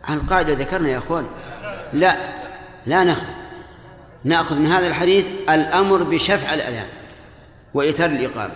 عن 0.04 0.16
القاعدة 0.16 0.52
ذكرنا 0.52 0.88
يا 0.88 0.98
أخوان. 0.98 1.26
لا 1.92 2.16
لا 2.86 3.04
نأخذ. 3.04 3.26
نأخذ 4.24 4.58
من 4.58 4.66
هذا 4.66 4.86
الحديث 4.86 5.26
الأمر 5.50 6.02
بشفع 6.02 6.54
الأذان 6.54 6.86
وإيتار 7.74 8.10
الإقامة. 8.10 8.54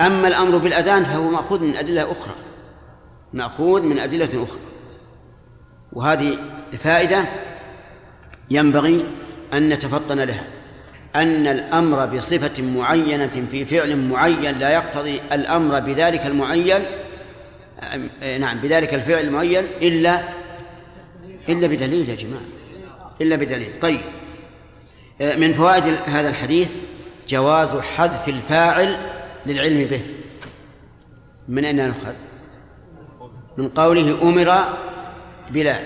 أما 0.00 0.28
الأمر 0.28 0.58
بالأذان 0.58 1.04
فهو 1.04 1.30
مأخوذ 1.30 1.62
من 1.62 1.76
أدلة 1.76 2.12
أخرى. 2.12 2.34
مأخوذ 3.32 3.82
من 3.82 3.98
أدلة 3.98 4.44
أخرى. 4.44 4.60
وهذه 5.92 6.38
فائدة 6.78 7.24
ينبغي 8.50 9.06
أن 9.52 9.68
نتفطن 9.68 10.20
لها. 10.20 10.44
أن 11.16 11.46
الأمر 11.46 12.06
بصفة 12.06 12.62
معينة 12.62 13.46
في 13.50 13.64
فعل 13.64 13.96
معين 13.96 14.58
لا 14.58 14.70
يقتضي 14.70 15.20
الأمر 15.32 15.80
بذلك 15.80 16.26
المعين 16.26 16.82
نعم 18.38 18.58
بذلك 18.58 18.94
الفعل 18.94 19.24
المعين 19.24 19.64
إلا 19.82 20.20
إلا 21.48 21.66
بدليل 21.66 22.08
يا 22.08 22.14
جماعة 22.14 22.42
إلا 23.20 23.36
بدليل. 23.36 23.72
طيب 23.80 24.00
من 25.20 25.52
فوائد 25.52 25.84
هذا 26.06 26.28
الحديث 26.28 26.70
جواز 27.28 27.74
حذف 27.74 28.28
الفاعل 28.28 28.96
للعلم 29.46 29.84
به. 29.84 30.00
من 31.48 31.64
أين 31.64 31.86
نؤخذ؟ 31.86 32.14
من 33.56 33.68
قوله 33.68 34.22
أمر 34.22 34.64
بلا 35.50 35.78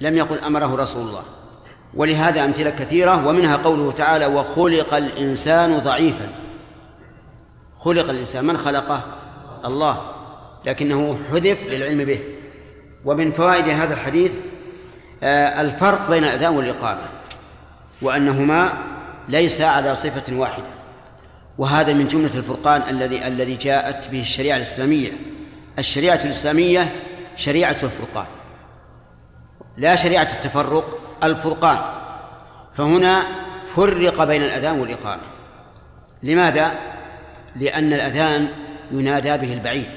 لم 0.00 0.16
يقل 0.16 0.38
أمره 0.38 0.76
رسول 0.76 1.08
الله. 1.08 1.22
ولهذا 1.96 2.44
أمثلة 2.44 2.70
كثيرة 2.70 3.26
ومنها 3.26 3.56
قوله 3.56 3.92
تعالى 3.92 4.26
وخلق 4.26 4.94
الإنسان 4.94 5.78
ضعيفا. 5.78 6.28
خلق 7.78 8.10
الإنسان 8.10 8.44
من 8.44 8.58
خلقه؟ 8.58 9.02
الله 9.64 10.00
لكنه 10.64 11.18
حذف 11.30 11.66
للعلم 11.66 12.04
به. 12.04 12.20
ومن 13.04 13.32
فوائد 13.32 13.68
هذا 13.68 13.94
الحديث 13.94 14.38
آه، 15.22 15.60
الفرق 15.60 16.10
بين 16.10 16.24
الأذان 16.24 16.56
والإقامة 16.56 17.08
وأنهما 18.02 18.72
ليس 19.28 19.60
على 19.60 19.94
صفة 19.94 20.36
واحدة. 20.36 20.74
وهذا 21.58 21.92
من 21.92 22.06
جملة 22.06 22.30
الفرقان 22.34 22.82
الذي 22.90 23.26
الذي 23.26 23.56
جاءت 23.56 24.10
به 24.10 24.20
الشريعة 24.20 24.56
الإسلامية. 24.56 25.12
الشريعة 25.78 26.20
الإسلامية 26.24 26.92
شريعة 27.36 27.76
الفرقان 27.82 28.26
لا 29.76 29.96
شريعة 29.96 30.28
التفرق 30.32 31.03
الفرقان. 31.22 31.78
فهنا 32.76 33.22
فرق 33.76 34.24
بين 34.24 34.42
الأذان 34.42 34.80
والإقامة. 34.80 35.22
لماذا؟ 36.22 36.72
لأن 37.56 37.92
الأذان 37.92 38.48
ينادى 38.90 39.36
به 39.36 39.52
البعيد 39.52 39.88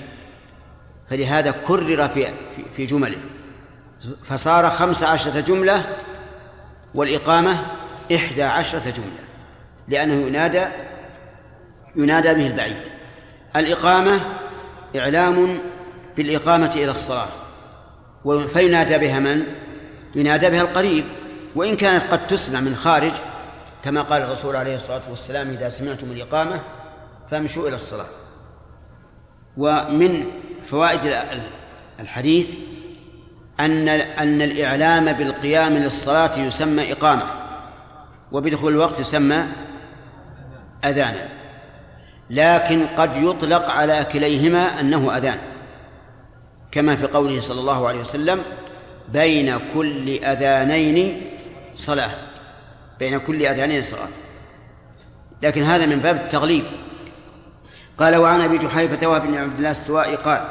فلهذا 1.10 1.52
كرر 1.68 2.08
في 2.08 2.28
في 2.76 2.86
جمله. 2.86 3.18
فصار 4.30 4.70
خمس 4.70 5.04
عشرة 5.04 5.40
جملة 5.40 5.84
والإقامة 6.96 7.58
إحدى 8.16 8.44
عشرة 8.44 8.90
جملة. 8.90 9.24
لأنه 9.88 10.28
ينادى 10.28 10.66
ينادى 11.96 12.34
به 12.34 12.48
البعيد 12.48 12.78
الإقامة 13.56 14.20
إعلام 14.96 15.60
بالإقامة 16.18 16.72
إلى 16.76 16.92
الصلاة. 16.92 17.28
فينادى 18.54 18.98
بها 18.98 19.20
من؟ 19.20 19.44
ينادى 20.16 20.50
بها 20.50 20.62
القريب 20.62 21.06
وإن 21.56 21.76
كانت 21.76 22.04
قد 22.12 22.28
تسمع 22.28 22.60
من 22.60 22.76
خارج 22.76 23.12
كما 23.84 24.02
قال 24.02 24.22
الرسول 24.22 24.56
عليه 24.56 24.76
الصلاة 24.76 25.02
والسلام 25.10 25.50
إذا 25.50 25.70
سمعتم 25.70 26.12
الإقامة 26.12 26.62
فامشوا 27.32 27.68
إلى 27.68 27.76
الصلاة. 27.76 28.06
ومن 29.58 30.26
فوائد 30.70 31.16
الحديث 32.00 32.52
أن 33.60 33.88
أن 33.90 34.42
الإعلام 34.42 35.14
بالقيام 35.14 35.74
للصلاة 35.74 36.38
يسمى 36.40 36.92
إقامة 36.92 37.24
وبدخول 38.32 38.74
الوقت 38.74 39.00
يسمى 39.00 39.46
أذانا 40.86 41.28
لكن 42.30 42.86
قد 42.98 43.16
يطلق 43.16 43.70
على 43.70 44.06
كليهما 44.12 44.80
أنه 44.80 45.18
أذان 45.18 45.38
كما 46.72 46.96
في 46.96 47.08
قوله 47.08 47.42
صلى 47.42 47.60
الله 47.60 47.88
عليه 47.88 48.00
وسلم 48.00 48.42
بين 49.14 49.60
كل 49.74 50.10
أذانين 50.24 51.22
صلاة. 51.76 52.12
بين 53.00 53.20
كل 53.20 53.46
أذانين 53.46 53.84
صلاة. 53.84 54.08
لكن 55.42 55.64
هذا 55.64 55.86
من 55.86 56.00
باب 56.00 56.16
التغليب. 56.16 56.64
قال 57.98 58.16
وعن 58.16 58.42
أبي 58.42 58.58
جحيفة 58.58 59.08
وهب 59.08 59.28
بن 59.28 59.38
عبد 59.38 59.58
الله 59.58 59.72
السوائي 59.72 60.16
قال 60.16 60.42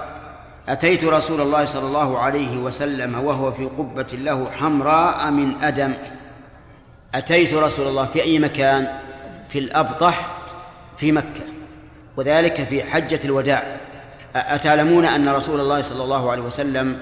أتيت 0.68 1.04
رسول 1.04 1.40
الله 1.40 1.64
صلى 1.64 1.86
الله 1.86 2.18
عليه 2.18 2.57
وسلم 2.57 3.24
وهو 3.24 3.52
في 3.52 3.64
قبة 3.64 4.07
له 4.12 4.50
حمراء 4.50 5.30
من 5.30 5.64
أدم. 5.64 5.94
أتيت 7.14 7.54
رسول 7.54 7.86
الله 7.86 8.07
في 8.07 8.22
أي 8.22 8.38
مكان؟ 8.38 8.98
في 9.48 9.59
الأبطح 9.59 10.26
في 10.98 11.12
مكة. 11.12 11.42
وذلك 12.16 12.64
في 12.64 12.82
حجة 12.82 13.20
الوداع. 13.24 13.76
اتعلمون 14.34 15.04
أن 15.04 15.28
رسول 15.28 15.61
الله 15.61 15.82
صلى 15.82 16.04
الله 16.04 16.30
عليه 16.30 16.42
وسلم 16.42 16.98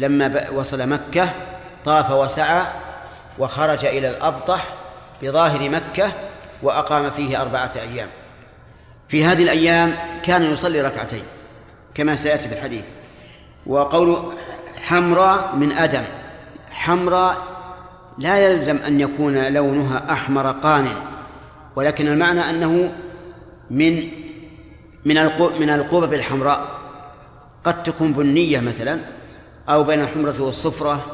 لما 0.00 0.50
وصل 0.50 0.88
مكة 0.88 1.30
طاف 1.84 2.10
وسعى 2.10 2.62
وخرج 3.38 3.84
إلى 3.84 4.10
الأبطح 4.10 4.64
بظاهر 5.22 5.68
مكة 5.70 6.12
وأقام 6.62 7.10
فيه 7.10 7.42
أربعة 7.42 7.72
أيام. 7.76 8.08
في 9.08 9.24
هذه 9.24 9.42
الأيام 9.42 9.94
كان 10.22 10.42
يصلي 10.42 10.80
ركعتين 10.82 11.22
كما 11.94 12.16
سيأتي 12.16 12.48
في 12.48 12.54
الحديث. 12.54 12.84
وقول 13.66 14.34
حمراء 14.76 15.56
من 15.56 15.72
أدم 15.72 16.02
حمراء 16.70 17.36
لا 18.18 18.38
يلزم 18.38 18.76
أن 18.86 19.00
يكون 19.00 19.52
لونها 19.52 20.12
أحمر 20.12 20.50
قان 20.50 20.88
ولكن 21.76 22.06
المعنى 22.06 22.50
أنه 22.50 22.92
من 23.70 24.08
من 25.04 25.24
من 25.60 25.70
القبب 25.70 26.14
الحمراء. 26.14 26.66
قد 27.64 27.82
تكون 27.82 28.12
بنية 28.12 28.60
مثلا 28.60 28.98
أو 29.70 29.84
بين 29.84 30.00
الحمرة 30.00 30.34
والصفرة 30.40 31.06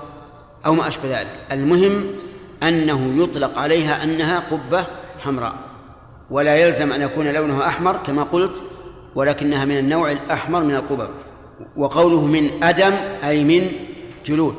أو 0.67 0.75
ما 0.75 0.89
أشبه 0.89 1.21
ذلك. 1.21 1.35
المهم 1.53 2.05
أنه 2.63 3.23
يطلق 3.23 3.59
عليها 3.59 4.05
أنها 4.05 4.43
قبة 4.51 4.87
حمراء 5.19 5.55
ولا 6.31 6.57
يلزم 6.57 6.93
أن 6.93 7.03
يكون 7.03 7.33
لونها 7.33 7.67
أحمر 7.67 7.97
كما 7.97 8.23
قلت 8.23 8.53
ولكنها 9.15 9.65
من 9.65 9.79
النوع 9.79 10.13
الأحمر 10.13 10.63
من 10.63 10.75
القبب 10.75 11.09
وقوله 11.77 12.21
من 12.21 12.65
أدم 12.65 12.95
أي 13.25 13.45
من 13.45 13.73
جلود. 14.27 14.55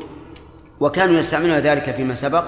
وكانوا 0.79 1.19
يستعملون 1.19 1.57
ذلك 1.57 1.95
فيما 1.95 2.15
سبق 2.15 2.43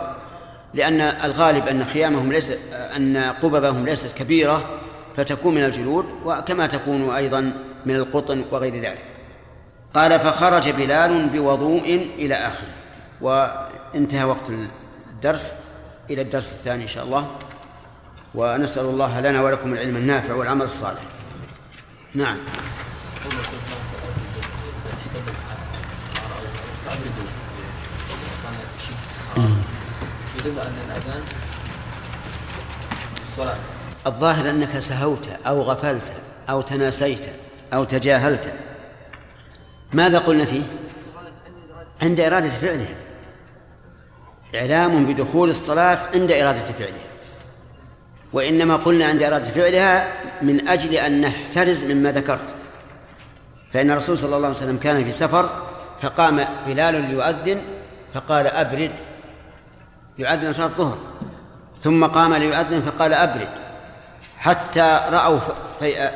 لأن 0.74 1.02
الغالب 1.02 1.68
أن 1.68 1.86
خيامهم 1.86 2.32
ليس 2.32 2.52
أن 2.96 3.18
قببهم 3.18 3.86
ليست 3.86 4.18
كبيرة 4.18 4.64
فتكون 5.18 5.56
من 5.56 5.64
الجلود 5.64 6.06
وكما 6.26 6.68
تكون 6.68 7.10
أيضا 7.10 7.54
من 7.86 7.96
القطن 7.96 8.46
وغير 8.52 8.76
ذلك. 8.76 9.09
قال 9.94 10.20
فخرج 10.20 10.70
بلال 10.70 11.30
بوضوء 11.30 12.12
إلى 12.18 12.36
آخره. 12.36 12.74
وانتهى 13.22 14.24
وقت 14.24 14.50
الدرس 15.10 15.54
إلى 16.10 16.22
الدرس 16.22 16.52
الثاني 16.52 16.84
إن 16.84 16.88
شاء 16.88 17.04
الله. 17.04 17.28
ونسأل 18.36 18.86
الله 18.86 19.20
لنا 19.20 19.42
ولكم 19.42 19.74
العلم 19.74 19.98
النافع 19.98 20.34
والعمل 20.34 20.62
الصالح. 20.62 21.02
نعم. 22.14 22.38
الظاهر 34.08 34.50
أنك 34.50 34.80
سهوت 34.80 35.30
أو 35.48 35.62
غفلت 35.62 36.14
أو 36.50 36.62
تناسيت 36.62 37.30
أو 37.74 37.84
تجاهلت. 37.84 38.54
ماذا 39.94 40.20
قلنا 40.20 40.46
فيه؟ 40.46 40.62
عند 42.02 42.20
إرادة 42.20 42.50
فعله. 42.50 42.96
إعلام 44.56 45.06
بدخول 45.06 45.50
الصلاة 45.50 46.00
عند 46.14 46.32
إرادة 46.32 46.60
فعله. 46.60 47.02
وإنما 48.34 48.76
قلنا 48.76 49.06
عند 49.06 49.24
إرادة 49.24 49.46
فعلها 49.46 50.08
من 50.42 50.68
أجل 50.68 50.94
أن 50.94 51.22
نحترز 51.22 51.84
مما 51.84 52.12
ذكرت. 52.12 52.56
فإن 53.74 53.92
الرسول 53.92 54.18
صلى 54.18 54.36
الله 54.36 54.48
عليه 54.48 54.58
وسلم 54.58 54.78
كان 54.78 55.04
في 55.04 55.12
سفر 55.12 55.50
فقام 56.02 56.46
بلال 56.68 56.96
ليؤذن 57.02 57.62
فقال 58.14 58.48
أبرد. 58.48 58.92
يؤذن 60.18 60.52
صلاة 60.52 60.66
الظهر. 60.66 60.98
ثم 61.82 62.06
قام 62.06 62.34
ليؤذن 62.34 62.82
فقال 62.82 63.14
أبرد. 63.14 63.50
حتى 64.38 65.00
رأوا 65.12 65.40
فيء 65.80 66.10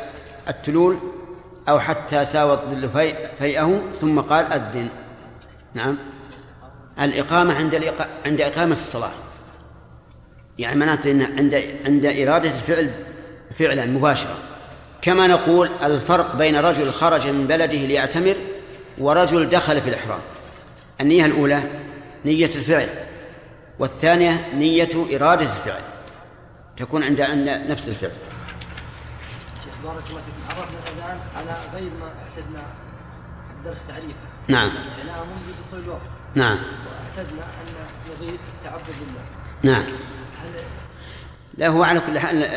التلول 0.50 1.13
أو 1.70 1.80
حتى 1.80 2.26
ساوى 2.26 2.54
الظل 2.54 2.90
فيئه 3.40 3.82
ثم 4.02 4.20
قال 4.20 4.54
أذن. 4.54 4.90
نعم. 5.74 5.98
الإقامة 7.02 7.56
عند 7.56 7.94
عند 8.26 8.42
إقامة 8.42 8.76
الصلاة. 8.76 9.12
يعني 10.60 10.80
معناته 10.80 11.12
إن 11.12 11.22
عند 11.22 11.64
عند 11.86 12.06
إرادة 12.06 12.50
الفعل 12.50 12.92
فعلا 13.60 13.86
مباشرة. 13.86 14.36
كما 15.02 15.28
نقول 15.28 15.70
الفرق 15.84 16.36
بين 16.36 16.56
رجل 16.56 16.92
خرج 16.92 17.28
من 17.28 17.48
بلده 17.48 17.78
ليعتمر 17.78 18.36
ورجل 18.98 19.50
دخل 19.50 19.82
في 19.82 19.90
الإحرام. 19.90 20.20
النية 21.02 21.26
الأولى 21.26 21.64
نية 22.26 22.46
الفعل 22.46 22.90
والثانية 23.80 24.50
نية 24.56 24.90
إرادة 25.16 25.46
الفعل. 25.46 25.82
تكون 26.78 27.04
عند 27.04 27.22
نفس 27.70 27.88
الفعل. 27.88 28.12
شيخ 29.64 29.74
بارك 29.84 30.04
الله 30.10 30.22
فيكم 30.22 30.60
عرفنا 30.60 30.80
الأذان 31.04 31.20
على 31.36 31.72
غير 31.74 31.92
ما 31.94 32.06
أعتدنا 32.06 32.64
الدرس 33.58 33.88
تعريفه 33.88 34.20
نعم 34.48 34.70
إعلام 34.98 35.28
بدخول 35.28 35.80
الوقت 35.80 36.02
نعم 36.36 36.58
وأعتدنا 36.58 37.44
أن 37.44 37.88
يضيف 38.12 38.42
التعبد 38.58 38.90
لله 38.90 39.26
نعم 39.64 39.84
لا 41.58 41.68
هو 41.68 41.84
على 41.84 42.00
كل 42.00 42.20
حال 42.20 42.50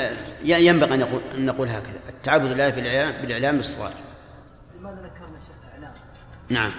ينبغي 0.44 0.94
أن 0.94 1.00
نقول 1.00 1.22
أن 1.34 1.46
نقول 1.46 1.68
هكذا 1.68 2.00
التعبد 2.08 2.44
لله 2.44 2.70
بالاعلام 2.70 3.22
بالإعلام 3.22 3.56
بالصلاه. 3.56 3.92
لماذا 4.78 4.94
ذكرنا 4.94 5.38
الشيخ 5.38 5.56
اعلام؟ 5.72 5.94
نعم. 6.48 6.72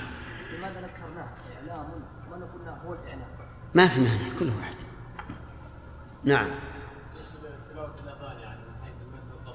لماذا 0.58 0.82
ذكرناه 0.82 1.28
إعلام 1.58 1.88
لماذا 2.28 2.52
قلنا 2.54 2.82
هو 2.86 2.94
الإعلام؟ 2.94 3.28
ما 3.74 3.88
في 3.88 4.00
مانع 4.00 4.40
كل 4.40 4.50
واحد. 4.60 4.76
نعم. 6.24 6.48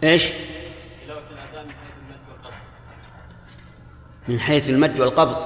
إيش؟ 0.03 0.33
من 4.29 4.41
حيث 4.41 4.69
المد 4.69 5.01
والقبض. 5.01 5.37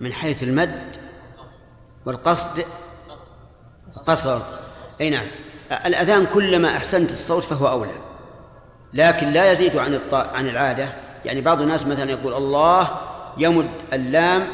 من 0.00 0.12
حيث 0.12 0.42
المد 0.42 0.96
والقصد 2.06 2.64
قصر 4.06 4.40
أي 5.00 5.10
نعم. 5.10 5.26
الأذان 5.70 6.26
كلما 6.26 6.76
أحسنت 6.76 7.10
الصوت 7.10 7.44
فهو 7.44 7.68
أولى. 7.68 7.92
لكن 8.92 9.32
لا 9.32 9.52
يزيد 9.52 9.76
عن 9.76 10.00
عن 10.12 10.48
العادة. 10.48 10.92
يعني 11.24 11.40
بعض 11.40 11.60
الناس 11.60 11.86
مثلا 11.86 12.10
يقول 12.10 12.34
الله 12.34 12.88
يمد 13.38 13.68
اللام 13.92 14.48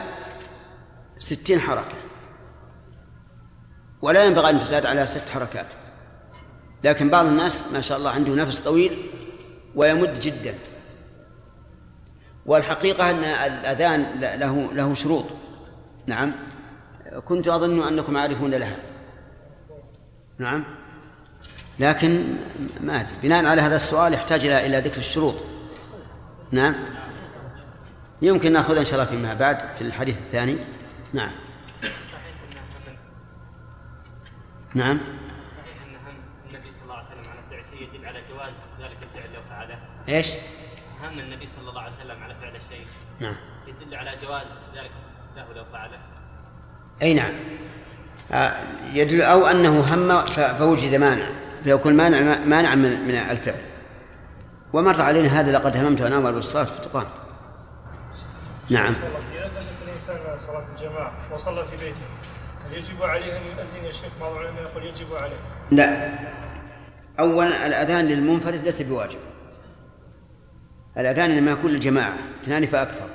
ستين 1.18 1.60
حركة. 1.60 1.94
ولا 4.02 4.24
ينبغي 4.24 4.50
أن 4.50 4.60
تزاد 4.60 4.86
على 4.86 5.06
ست 5.06 5.28
حركات. 5.28 5.66
لكن 6.84 7.10
بعض 7.10 7.26
الناس 7.26 7.72
ما 7.72 7.80
شاء 7.80 7.98
الله 7.98 8.10
عنده 8.10 8.34
نفس 8.34 8.60
طويل 8.60 9.10
ويمد 9.76 10.20
جدا. 10.20 10.54
والحقيقة 12.46 13.10
أن 13.10 13.24
الأذان 13.24 14.20
له 14.20 14.72
له 14.72 14.94
شروط. 14.94 15.24
نعم. 16.06 16.32
كنت 17.24 17.48
أظن 17.48 17.88
أنكم 17.88 18.16
عارفون 18.16 18.54
لها. 18.54 18.76
نعم. 20.38 20.64
لكن 21.78 22.36
ما 22.80 23.00
أدري. 23.00 23.14
بناء 23.22 23.46
على 23.46 23.60
هذا 23.60 23.76
السؤال 23.76 24.14
يحتاج 24.14 24.46
إلى 24.46 24.78
ذكر 24.78 24.98
الشروط. 24.98 25.34
نعم. 26.50 26.74
يمكن 28.22 28.52
ناخذها 28.52 28.80
إن 28.80 28.84
شاء 28.84 28.94
الله 28.94 29.10
فيما 29.10 29.34
بعد 29.34 29.58
في 29.78 29.82
الحديث 29.82 30.18
الثاني. 30.18 30.56
نعم. 31.12 31.32
نعم 34.74 34.98
صحيح 35.50 35.82
ان 35.86 35.96
هم 35.96 36.16
النبي 36.48 36.72
صلى 36.72 36.82
الله 36.82 36.94
عليه 36.94 37.06
وسلم 37.06 37.32
على 37.32 37.40
فعل 37.50 37.64
شيء 37.70 37.88
يدل 37.88 38.06
على 38.06 38.22
جواز 38.30 38.52
ذلك 38.80 38.98
الفعل 39.02 39.34
لو 39.34 39.40
فعله 39.50 39.78
إيش؟ 40.08 40.28
هم 41.02 41.18
النبي 41.18 41.46
صلى 41.46 41.70
الله 41.70 41.80
عليه 41.80 41.92
وسلم 41.92 42.22
على 42.22 42.34
فعل 42.34 42.56
الشيء 42.56 42.86
نعم. 43.20 43.36
يدل 43.66 43.94
على 43.94 44.16
جواز 44.22 44.46
ذلك. 44.74 44.90
له 45.36 45.52
لو 45.56 45.64
فعله. 45.72 45.98
أي 47.02 47.14
نعم. 47.14 47.32
آه، 48.32 48.62
يدل 48.92 49.22
أو 49.22 49.46
أنه 49.46 49.94
هم 49.94 50.20
فوجد 50.58 50.94
مانع. 50.94 51.26
فيكون 51.64 51.94
مانع 51.94 52.44
مانع 52.44 52.74
من 52.74 53.08
من 53.08 53.14
الفعل. 53.14 53.60
ومر 54.72 55.00
علينا 55.00 55.40
هذا 55.40 55.52
لقد 55.52 55.76
هممت 55.76 56.00
أن 56.00 56.12
أمر 56.12 56.30
بالصلاة 56.30 56.64
فتقام 56.64 57.06
نعم 58.70 58.94
الإنسان 59.82 60.38
صلاة 60.38 60.64
الجماعة 60.76 61.12
وصلى 61.34 61.64
في 61.70 61.76
بيته 61.76 62.06
هل 62.66 62.74
يجب 62.74 63.02
عليه 63.02 63.36
أن 63.36 63.42
يؤذن 63.42 63.84
يا 63.84 63.92
شيخ 63.92 64.12
بعض 64.20 64.32
العلماء 64.32 64.62
يقول 64.62 64.84
يجب 64.84 65.14
عليه 65.14 65.36
لا. 65.70 66.14
أولا 67.20 67.66
الأذان 67.66 68.06
للمنفرد 68.06 68.64
ليس 68.64 68.82
بواجب. 68.82 69.18
الأذان 70.98 71.36
لما 71.36 71.50
يكون 71.50 71.70
للجماعة 71.70 72.14
اثنان 72.44 72.66
فأكثر. 72.66 73.06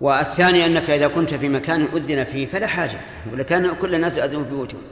والثاني 0.00 0.66
أنك 0.66 0.90
إذا 0.90 1.08
كنت 1.08 1.34
في 1.34 1.48
مكان 1.48 1.88
أذن 1.94 2.24
فيه 2.24 2.46
فلا 2.46 2.66
حاجة 2.66 3.00
ولكان 3.32 3.74
كل 3.80 3.94
الناس 3.94 4.16
يؤذنون 4.16 4.44
في 4.44 4.50
بيوتهم. 4.50 4.82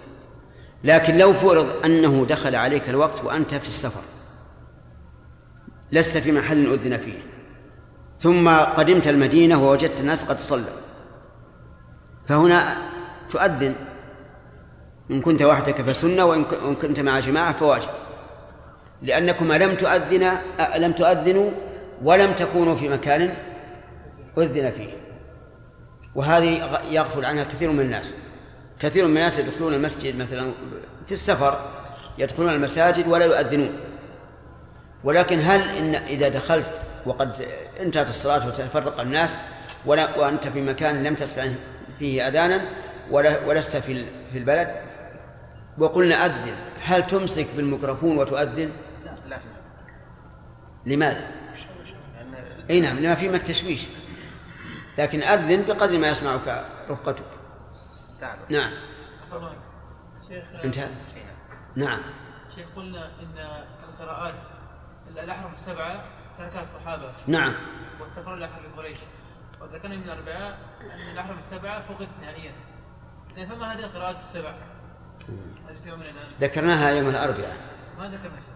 لكن 0.84 1.18
لو 1.18 1.32
فرض 1.32 1.84
أنه 1.84 2.26
دخل 2.28 2.54
عليك 2.54 2.88
الوقت 2.88 3.24
وأنت 3.24 3.54
في 3.54 3.66
السفر 3.66 4.00
لست 5.92 6.18
في 6.18 6.32
محل 6.32 6.72
أذن 6.72 6.98
فيه. 6.98 7.18
ثم 8.20 8.48
قدمت 8.48 9.08
المدينة 9.08 9.62
ووجدت 9.64 10.00
الناس 10.00 10.24
قد 10.24 10.38
صلوا. 10.38 10.64
فهنا 12.28 12.76
تؤذن. 13.30 13.74
إن 15.10 15.20
كنت 15.20 15.42
وحدك 15.42 15.82
فسنة 15.82 16.24
وإن 16.24 16.44
كنت 16.82 17.00
مع 17.00 17.20
جماعة 17.20 17.52
فواجب. 17.52 17.88
لأنكما 19.02 19.58
لم 19.58 19.74
تؤذن 19.74 20.32
لم 20.76 20.92
تؤذنوا 20.92 21.50
ولم 22.02 22.32
تكونوا 22.32 22.76
في 22.76 22.88
مكان 22.88 23.34
أذن 24.38 24.70
فيه. 24.70 24.90
وهذه 26.14 26.80
يغفل 26.90 27.24
عنها 27.24 27.44
كثير 27.44 27.70
من 27.70 27.80
الناس. 27.80 28.14
كثير 28.80 29.04
من 29.04 29.16
الناس 29.16 29.38
يدخلون 29.38 29.74
المسجد 29.74 30.20
مثلا 30.20 30.52
في 31.06 31.12
السفر 31.12 31.60
يدخلون 32.18 32.48
المساجد 32.48 33.08
ولا 33.08 33.24
يؤذنون. 33.24 33.70
ولكن 35.04 35.38
هل 35.40 35.60
إن 35.60 35.94
إذا 35.94 36.28
دخلت 36.28 36.82
وقد 37.06 37.46
انتهت 37.80 38.08
الصلاة 38.08 38.46
وتفرق 38.46 39.00
الناس 39.00 39.36
ولا 39.86 40.18
وأنت 40.18 40.48
في 40.48 40.60
مكان 40.60 41.02
لم 41.02 41.14
تسمع 41.14 41.44
فيه 41.98 42.28
أذانا 42.28 42.60
ولا 43.10 43.46
ولست 43.46 43.76
في 43.76 44.04
في 44.32 44.38
البلد؟ 44.38 44.74
وقلنا 45.78 46.26
أذن 46.26 46.54
هل 46.84 47.06
تمسك 47.06 47.46
بالميكروفون 47.56 48.18
وتؤذن؟ 48.18 48.70
لا. 49.28 49.38
لماذا؟ 50.86 51.41
إي 52.70 52.80
نعم 52.80 52.98
لما 52.98 53.14
فيه 53.14 53.28
من 53.28 53.34
التشويش. 53.34 53.86
لكن 54.98 55.22
أذن 55.22 55.62
بقدر 55.62 55.98
ما 55.98 56.08
يسمعك 56.08 56.64
رفقتك 56.90 57.24
نعم. 58.50 58.70
شيخ 60.28 60.44
انتهى. 60.64 60.88
نعم. 61.76 62.00
شيخ 62.54 62.66
قلنا 62.76 63.06
إن 63.06 63.64
القراءات 63.88 64.34
الاحرف 65.16 65.54
السبعة 65.54 66.04
تركها 66.38 66.62
الصحابة. 66.62 67.12
نعم. 67.26 67.52
والتقرار 68.00 68.34
الاحرف 68.34 68.76
قريش. 68.76 68.98
وذكرنا 69.60 69.96
من 69.96 70.02
الاربعاء 70.02 70.58
أن 70.80 71.12
الاحرف 71.12 71.38
السبعة 71.38 71.82
فقدت 71.82 72.08
نهائيا. 72.22 72.52
اذا 73.36 73.46
فما 73.46 73.72
هذه 73.72 73.78
القراءات 73.78 74.16
السبع؟ 74.16 74.54
هذه 75.68 75.76
في 75.82 75.88
يومنا 75.88 76.10
الان 76.10 76.28
ذكرناها 76.40 76.90
يوم 76.90 77.08
الأربعاء. 77.08 77.56
ما 77.98 78.08
ذكرنا؟ 78.08 78.51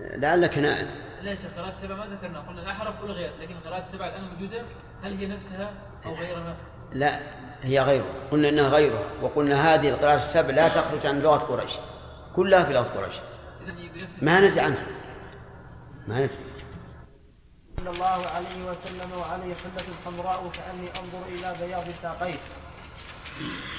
لعلك 0.00 0.58
نائم. 0.58 0.88
ليس 1.22 1.46
قراءات 1.46 1.74
السبع 1.78 1.94
ما 1.94 2.06
ذكرنا؟ 2.06 2.40
قلنا 2.40 2.62
الاحرف 2.62 3.04
الغيت 3.04 3.32
لكن 3.40 3.54
القراءات 3.56 3.84
السبع 3.84 4.06
الآن 4.06 4.24
موجودة. 4.24 4.62
هل 5.02 5.16
هي 5.18 5.26
نفسها 5.26 5.72
أو 6.06 6.12
غيرها؟ 6.12 6.56
لا 6.92 7.20
هي 7.62 7.80
غيره. 7.80 8.14
قلنا 8.30 8.48
إنها 8.48 8.68
غيره 8.68 9.04
وقلنا 9.22 9.74
هذه 9.74 9.88
القراءات 9.88 10.18
السبع 10.18 10.54
لا 10.54 10.68
تخرج 10.68 11.06
عن 11.06 11.20
لغة 11.20 11.36
قريش. 11.36 11.72
كلها 12.36 12.64
في 12.64 12.72
لغة 12.72 12.88
قريش. 13.00 13.14
ما 14.22 14.40
ندري 14.40 14.60
عنها. 14.60 14.86
ما 16.08 16.14
ندري. 16.14 16.38
صلى 17.76 17.90
الله 17.90 18.26
عليه 18.26 18.64
وسلم 18.64 19.18
وعليه 19.18 19.54
حلة 19.54 19.94
حمراء 20.06 20.50
كأني 20.52 20.88
أنظر 20.88 21.26
إلى 21.28 21.66
بياض 21.66 21.84
ساقيه 22.02 22.38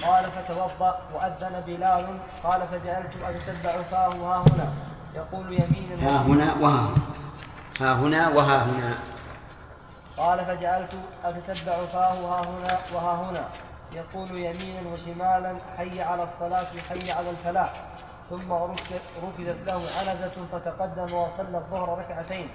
قال 0.04 0.32
فتوضأ 0.32 1.10
وأذن 1.14 1.64
بلال 1.68 2.20
قال 2.44 2.68
فجعلت 2.68 3.12
أتتبع 3.24 3.82
فاه 3.82 4.14
ها 4.14 4.44
هنا. 4.48 4.91
يقول 5.16 5.54
يمينا 5.54 6.10
ها 6.10 6.22
هنا 6.22 6.54
وها 6.62 6.82
هنا. 6.82 6.98
ها 7.80 7.94
هنا 7.94 8.30
وها 8.30 8.64
هنا. 8.64 8.98
قال 10.18 10.46
فجعلت 10.46 10.92
أتتبع 11.24 11.86
فاه 11.86 12.14
ها 12.14 12.42
هنا 12.42 12.80
وها 12.94 13.14
هنا. 13.30 13.46
يقول 13.92 14.32
يمينا 14.32 14.90
وشمالا 14.94 15.58
حي 15.78 16.02
على 16.02 16.24
الصلاة 16.24 16.68
حي 16.90 17.12
على 17.12 17.30
الفلاح. 17.30 17.74
ثم 18.30 18.54
ركزت 19.24 19.58
له 19.66 19.82
عنزة 20.00 20.36
فتقدم 20.52 21.14
وصلى 21.14 21.58
الظهر 21.58 22.00
ركعتين. 22.00 22.50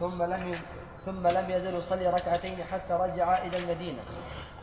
ثم 0.00 0.22
لم 0.22 0.58
ثم 1.06 1.26
لم 1.26 1.50
يزل 1.50 1.74
يصلي 1.74 2.06
ركعتين 2.06 2.58
حتى 2.72 2.92
رجع 2.92 3.38
إلى 3.38 3.56
المدينة. 3.56 4.02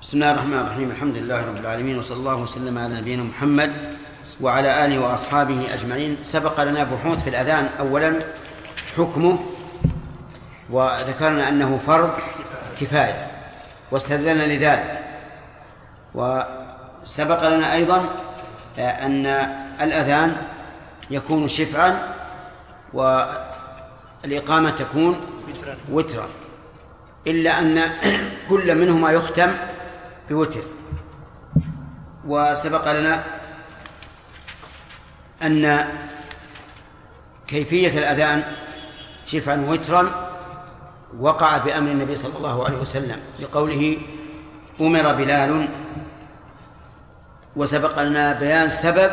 بسم 0.01 0.17
الله 0.17 0.31
الرحمن 0.31 0.59
الرحيم. 0.59 0.91
الحمد 0.91 1.15
لله 1.15 1.45
رب 1.47 1.57
العالمين 1.57 1.97
وصلى 1.97 2.17
الله 2.17 2.35
وسلم 2.35 2.77
على 2.77 3.01
نبينا 3.01 3.23
محمد 3.23 3.97
وعلى 4.41 4.85
آله 4.85 4.99
وأصحابه 4.99 5.73
أجمعين. 5.73 6.17
سبق 6.21 6.63
لنا 6.63 6.83
بحوث 6.83 7.23
في 7.23 7.29
الأذان. 7.29 7.69
أولا 7.79 8.19
حكمه 8.97 9.39
وذكرنا 10.69 11.49
أنه 11.49 11.79
فرض 11.87 12.09
كفاية 12.79 13.31
واستدلنا 13.91 14.43
لذلك. 14.43 15.03
وسبق 16.13 17.47
لنا 17.47 17.73
أيضا 17.73 18.05
أن 18.77 19.25
الأذان 19.81 20.37
يكون 21.09 21.47
شفعا 21.47 22.13
والإقامة 22.93 24.69
تكون 24.69 25.19
وترا. 25.91 26.27
إلا 27.27 27.59
أن 27.59 27.81
كل 28.49 28.75
منهما 28.75 29.11
يختم 29.11 29.51
بوتر. 30.29 30.61
وسبق 32.27 32.91
لنا 32.91 33.23
أن 35.43 35.87
كيفية 37.47 37.99
الأذان 37.99 38.43
شفعا 39.25 39.65
وترا 39.69 40.31
وقع 41.19 41.57
بأمر 41.57 41.91
النبي 41.91 42.15
صلى 42.15 42.37
الله 42.37 42.65
عليه 42.65 42.77
وسلم 42.77 43.19
بقوله 43.39 43.97
أمر 44.81 45.13
بلال. 45.13 45.69
وسبق 47.55 48.01
لنا 48.01 48.33
بيان 48.33 48.69
سبب 48.69 49.11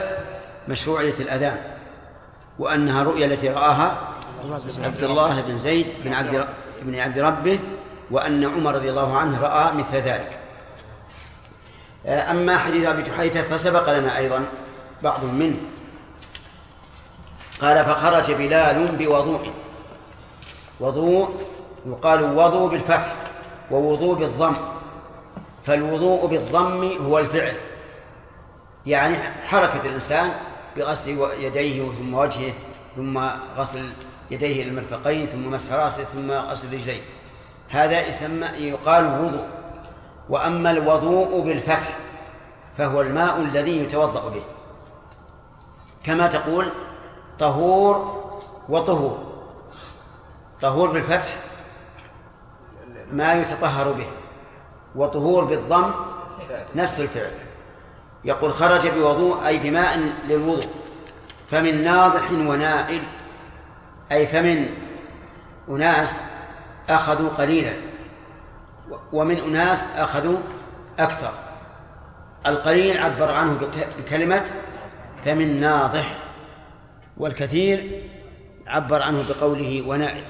مشروعية 0.68 1.14
الأذان 1.20 1.58
وأنها 2.58 3.02
رؤيا 3.02 3.26
التي 3.26 3.48
رآها 3.48 3.98
عبد 4.78 5.04
الله 5.04 5.40
بن 5.40 5.58
زيد 5.58 5.86
بن 6.04 6.12
عبد 6.12 6.48
بن 6.82 6.94
عبد 6.94 7.18
ربه 7.18 7.58
وأن 8.10 8.44
عمر 8.44 8.74
رضي 8.74 8.90
الله 8.90 9.18
عنه 9.18 9.40
رأى 9.40 9.74
مثل 9.74 9.96
ذلك. 9.96 10.38
أما 12.07 12.59
حديث 12.59 12.86
أبي 12.86 13.02
جحيفة 13.02 13.42
فسبق 13.42 13.98
لنا 13.98 14.18
أيضا 14.18 14.46
بعض 15.02 15.24
منه. 15.24 15.57
قال 17.61 17.84
فخرج 17.84 18.32
بلال 18.32 18.96
بوضوء. 18.96 19.50
وضوء 20.80 21.46
يقال 21.86 22.36
وضوء 22.36 22.70
بالفتح 22.70 23.14
ووضوء 23.70 24.14
بالضم. 24.14 24.57
فالوضوء 25.64 26.26
بالضم 26.26 27.05
هو 27.07 27.18
الفعل. 27.18 27.57
يعني 28.86 29.16
حركة 29.46 29.86
الإنسان 29.86 30.30
بغسل 30.76 31.18
يديه 31.40 31.88
ثم 31.98 32.14
وجهه 32.14 32.52
ثم 32.96 33.18
غسل 33.57 33.84
يديه 34.30 34.62
إلى 34.62 34.70
المرفقين 34.70 35.26
ثم 35.26 35.50
مسح 35.50 35.72
رأسه 35.72 36.05
ثم 36.05 36.30
غسل 36.30 36.72
رجليه. 36.72 37.00
هذا 37.68 38.07
يسمى 38.07 38.46
يقال 38.59 39.05
وضوء. 39.05 39.63
وأما 40.28 40.70
الوضوء 40.70 41.40
بالفتح 41.40 41.96
فهو 42.78 43.00
الماء 43.00 43.40
الذي 43.40 43.78
يتوضأ 43.78 44.28
به. 44.28 44.42
كما 46.04 46.26
تقول 46.26 46.66
طهور 47.38 48.24
وطهور. 48.68 49.18
طهور 50.60 50.90
بالفتح 50.90 51.36
ما 53.12 53.34
يتطهر 53.34 53.92
به 53.92 54.06
وطهور 54.96 55.44
بالضم 55.44 55.90
نفس 56.74 57.00
الفعل. 57.00 57.32
يقول 58.24 58.52
خرج 58.52 58.88
بوضوء 58.88 59.46
أي 59.46 59.58
بماء 59.58 59.98
للوضوء. 60.24 60.68
فمن 61.50 61.84
ناضح 61.84 62.32
ونائل 62.32 63.02
أي 64.12 64.26
فمن 64.26 64.68
أناس 65.68 66.24
أخذوا 66.88 67.28
قليلا. 67.28 67.93
ومن 69.12 69.38
أناس 69.38 69.86
أخذوا 69.97 70.38
أكثر. 70.99 71.32
القليل 72.47 72.99
عبر 72.99 73.30
عنه 73.30 73.70
بكلمة 73.99 74.45
فمن 75.24 75.61
ناضح 75.61 76.16
والكثير 77.16 78.03
عبر 78.66 79.03
عنه 79.03 79.24
بقوله 79.28 79.82
ونائل 79.86 80.24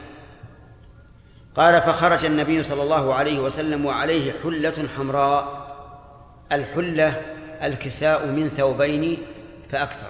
قال 1.57 1.83
فخرج 1.83 2.25
النبي 2.25 2.62
صلى 2.62 2.83
الله 2.83 3.15
عليه 3.15 3.41
وسلم 3.41 3.87
وعليه 3.87 4.33
حلة 4.43 4.89
حمراء 4.97 5.65
الحلة 6.53 7.23
الكساء 7.62 8.27
من 8.27 8.49
ثوبين 8.49 9.19
فأكثر. 9.71 10.07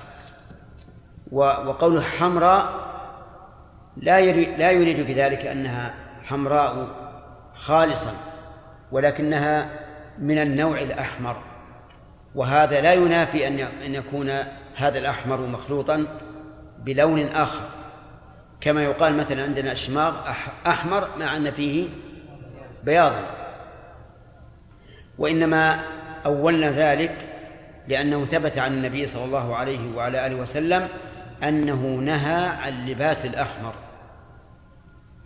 وقوله 1.33 2.01
حمراء 2.01 2.73
لا 3.97 4.19
يريد 4.19 4.59
لا 4.59 4.71
يريد 4.71 5.07
بذلك 5.07 5.47
أنها 5.47 5.95
حمراء 6.25 6.89
خالصا. 7.55 8.13
ولكنها 8.95 9.69
من 10.19 10.39
النوع 10.39 10.81
الأحمر 10.81 11.37
وهذا 12.35 12.81
لا 12.81 12.93
ينافي 12.93 13.49
أن 13.49 13.59
أن 13.59 13.95
يكون 13.95 14.31
هذا 14.77 14.99
الأحمر 14.99 15.41
مخلوطا 15.41 16.07
بلون 16.79 17.27
آخر. 17.27 17.61
كما 18.61 18.85
يقال 18.85 19.17
مثلا 19.17 19.43
عندنا 19.43 19.73
الشماغ 19.73 20.15
أح- 20.25 20.67
أحمر 20.67 21.09
مع 21.21 21.37
أن 21.37 21.51
فيه 21.51 21.89
بياض. 22.85 23.13
وإنما 25.19 25.81
أولنا 26.27 26.71
ذلك 26.71 27.29
لأنه 27.89 28.25
ثبت 28.25 28.59
عن 28.59 28.73
النبي 28.73 29.07
صلى 29.07 29.25
الله 29.25 29.57
عليه 29.57 29.97
وعلى 29.97 30.27
آله 30.27 30.37
وسلم 30.37 30.89
أنه 31.43 32.01
نهى 32.03 32.47
عن 32.47 32.87
لباس 32.87 33.27
الأحمر 33.27 33.73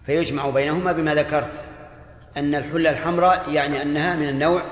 فيجمع 0.07 0.51
بينهما 0.51 0.93
بما 0.93 1.14
ذكرت. 1.14 1.62
أن 2.39 2.55
الحلة 2.55 2.91
الحمراء 2.91 3.51
يعني 3.51 3.82
أنها 3.82 4.16
من 4.16 4.28
النوع 4.28 4.62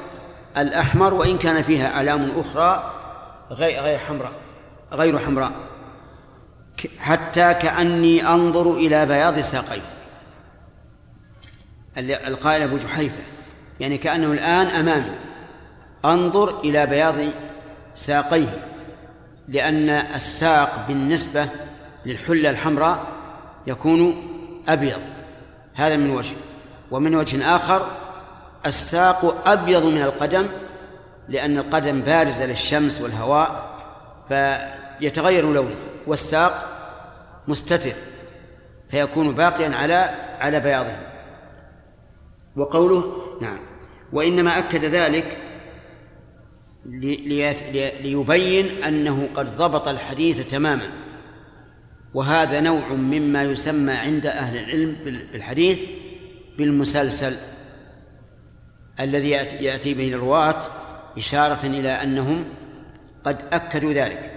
الأحمر 0.56 1.14
وإن 1.14 1.38
كان 1.38 1.62
فيها 1.62 1.94
أعلام 1.94 2.30
أخرى 2.38 2.92
غير 3.50 3.80
غير 3.82 3.98
حمراء 3.98 4.32
غير 4.92 5.18
حمراء. 5.18 5.52
حتى 6.98 7.54
كأني 7.54 8.28
أنظر 8.28 8.72
إلى 8.72 9.06
بياض 9.06 9.38
ساقيه 9.38 9.80
القائل 11.98 12.62
أبو 12.62 12.76
جحيفة. 12.76 13.22
يعني 13.80 13.98
كأنه 13.98 14.32
الآن 14.32 14.66
أمامي. 14.66 15.12
أنظر 16.04 16.60
إلى 16.60 16.86
بياض 16.86 17.14
ساقيه. 17.94 18.64
لأن 19.48 19.90
الساق 19.90 20.84
بالنسبة 20.88 21.48
للحلة 22.06 22.50
الحمراء 22.50 23.06
يكون 23.66 24.28
أبيض. 24.68 25.00
هذا 25.74 25.96
من 25.96 26.10
وجه 26.10 26.36
ومن 26.90 27.14
وجه 27.16 27.56
آخر 27.56 27.86
الساق 28.66 29.48
أبيض 29.48 29.84
من 29.84 30.02
القدم 30.02 30.48
لأن 31.28 31.58
القدم 31.58 32.00
بارزة 32.00 32.46
للشمس 32.46 33.00
والهواء 33.00 33.76
فيتغير 34.28 35.52
لونه 35.52 35.74
والساق 36.06 36.64
مستتر 37.48 37.92
فيكون 38.90 39.34
باقيا 39.34 39.76
على 39.76 40.10
على 40.40 40.60
بياضه. 40.60 40.96
وقوله 42.56 43.16
نعم 43.40 43.58
وإنما 44.12 44.58
أكد 44.58 44.84
ذلك 44.84 45.36
ليبين 48.00 48.84
أنه 48.84 49.28
قد 49.34 49.54
ضبط 49.56 49.88
الحديث 49.88 50.46
تماما. 50.48 50.90
وهذا 52.14 52.60
نوع 52.60 52.88
مما 52.92 53.42
يسمى 53.42 53.92
عند 53.92 54.26
أهل 54.26 54.56
العلم 54.56 54.96
بال- 55.04 55.26
بالحديث 55.32 55.78
بالمسلسل 56.58 57.36
الذي 59.00 59.38
يأتي- 59.38 59.62
به 59.86 60.14
الرواة 60.14 60.62
إشارة 61.16 61.66
إلى 61.66 61.88
أنهم 61.88 62.44
قد 63.24 63.36
أكدوا 63.52 63.92
ذلك. 63.92 64.32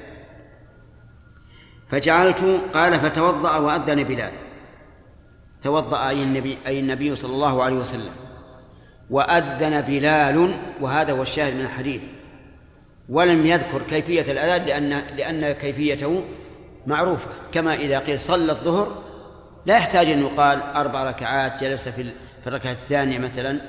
فجعلت 1.91 2.61
قال 2.74 2.99
فتوضأ 2.99 3.57
وأذن 3.57 4.03
بلال. 4.03 4.32
توضأ 5.63 6.09
أي 6.09 6.24
النبي 6.24 6.57
أي 6.67 6.80
النبي 6.80 7.15
صلى 7.15 7.34
الله 7.34 7.63
عليه 7.63 7.76
وسلم. 7.76 8.11
وأذن 9.09 9.82
بلال 9.82 10.59
وهذا 10.82 11.13
هو 11.13 11.22
الشاهد 11.22 11.53
من 11.53 11.61
الحديث. 11.61 12.03
ولم 13.09 13.45
يذكر 13.45 13.82
كيفية 13.82 14.32
الأذان 14.32 14.65
لأن 14.65 14.89
لأن 15.17 15.51
كيفيته 15.51 16.24
معروفة. 16.88 17.28
كما 17.51 17.76
إذا 17.76 17.99
قيل 17.99 18.20
صلى 18.20 18.51
الظهر 18.51 19.09
لا 19.70 19.76
يحتاج 19.76 20.09
أن 20.09 20.20
يقال 20.20 20.61
أربع 20.76 21.03
ركعات 21.03 21.63
جلس 21.63 21.88
في 21.89 22.11
الركعة 22.47 22.72
الثانية 22.72 23.17
مثلا 23.20 23.59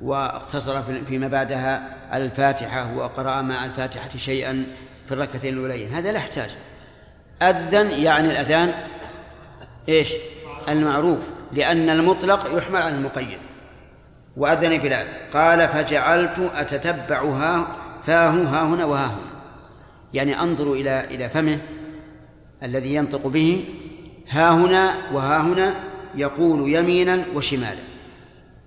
واقتصر 0.00 0.82
في- 0.82 1.04
فيما 1.04 1.28
بعدها 1.28 1.96
على 2.10 2.24
الفاتحة 2.24 2.96
وقرأ 2.96 3.42
مع 3.42 3.64
الفاتحة 3.64 4.08
شيئا 4.16 4.66
في 5.08 5.14
الركعتين 5.14 5.54
الأولين 5.54 5.88
هذا 5.94 6.12
لا 6.12 6.18
يحتاج. 6.18 6.50
أذن 7.42 7.90
يعني 7.90 8.30
الأذان 8.30 8.74
إيش؟ 9.88 10.12
المعروف 10.68 11.18
لأن 11.52 11.90
المطلق 11.90 12.58
يحمل 12.58 12.82
على 12.82 12.94
المقيد. 12.94 13.38
وأذن 14.36 14.78
بلال. 14.78 15.06
قال 15.34 15.68
فجعلت 15.68 16.50
أتتبع 16.54 17.22
ها 17.22 17.66
فاه 18.06 18.28
ها 18.30 18.62
هنا 18.62 18.84
وها 18.84 19.06
هنا. 19.06 19.16
يعني 20.14 20.40
أنظر 20.40 20.72
إلى 20.72 21.00
إلى 21.10 21.28
فمه 21.28 21.58
الذي 22.62 22.94
ينطق 22.94 23.26
به 23.26 23.64
ها 24.28 24.50
هنا 24.50 24.94
وها 25.12 25.40
هنا 25.40 25.74
يقول 26.14 26.74
يمينا 26.74 27.26
وشمالا. 27.34 27.82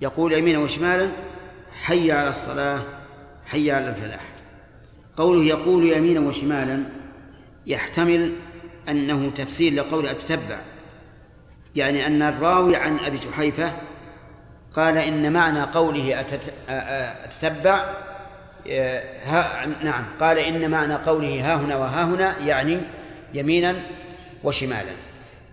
يقول 0.02 0.34
يمينا 0.34 0.60
وشمالا 0.60 1.08
حي 1.82 2.12
على 2.12 2.30
الصلاة 2.30 2.80
حي 3.46 3.72
على 3.72 3.90
الفلاح. 3.90 4.22
قوله 5.18 5.44
يقول 5.44 5.84
يمينا 5.84 6.20
وشمالا 6.20 6.84
يحتمل 7.68 8.34
أنه 8.90 9.30
تفسير 9.30 9.74
لقول 9.74 10.08
أتتبع. 10.08 10.60
يعني 11.76 12.08
أن 12.08 12.22
الراوي 12.22 12.76
عن 12.76 13.00
أبي 13.00 13.18
جحيفة 13.18 13.72
قال 14.76 14.98
إن 14.98 15.34
معنى 15.34 15.62
قوله 15.62 16.26
أتتبع 17.26 17.86
آه، 18.68 19.04
ها 19.26 19.66
نعم 19.84 20.06
قال 20.20 20.38
إن 20.38 20.72
معنى 20.72 20.96
قوله 20.96 21.54
ها 21.54 21.56
هنا 21.56 21.76
وها 21.76 22.04
هنا 22.04 22.38
يعني 22.38 22.82
يمينا 23.34 23.76
وشمالا. 24.44 24.92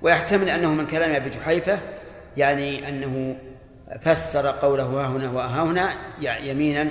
ويحتمل 0.02 0.48
أنه 0.48 0.74
من 0.74 0.86
كلام 0.86 1.14
أبي 1.14 1.30
جحيفة 1.30 1.78
يعني 2.36 2.88
أنه 2.88 3.36
فسر 4.02 4.46
قوله 4.46 4.82
ها 4.82 5.06
هنا 5.06 5.30
وها 5.30 5.62
هنا 5.62 5.90
يمينا 6.20 6.90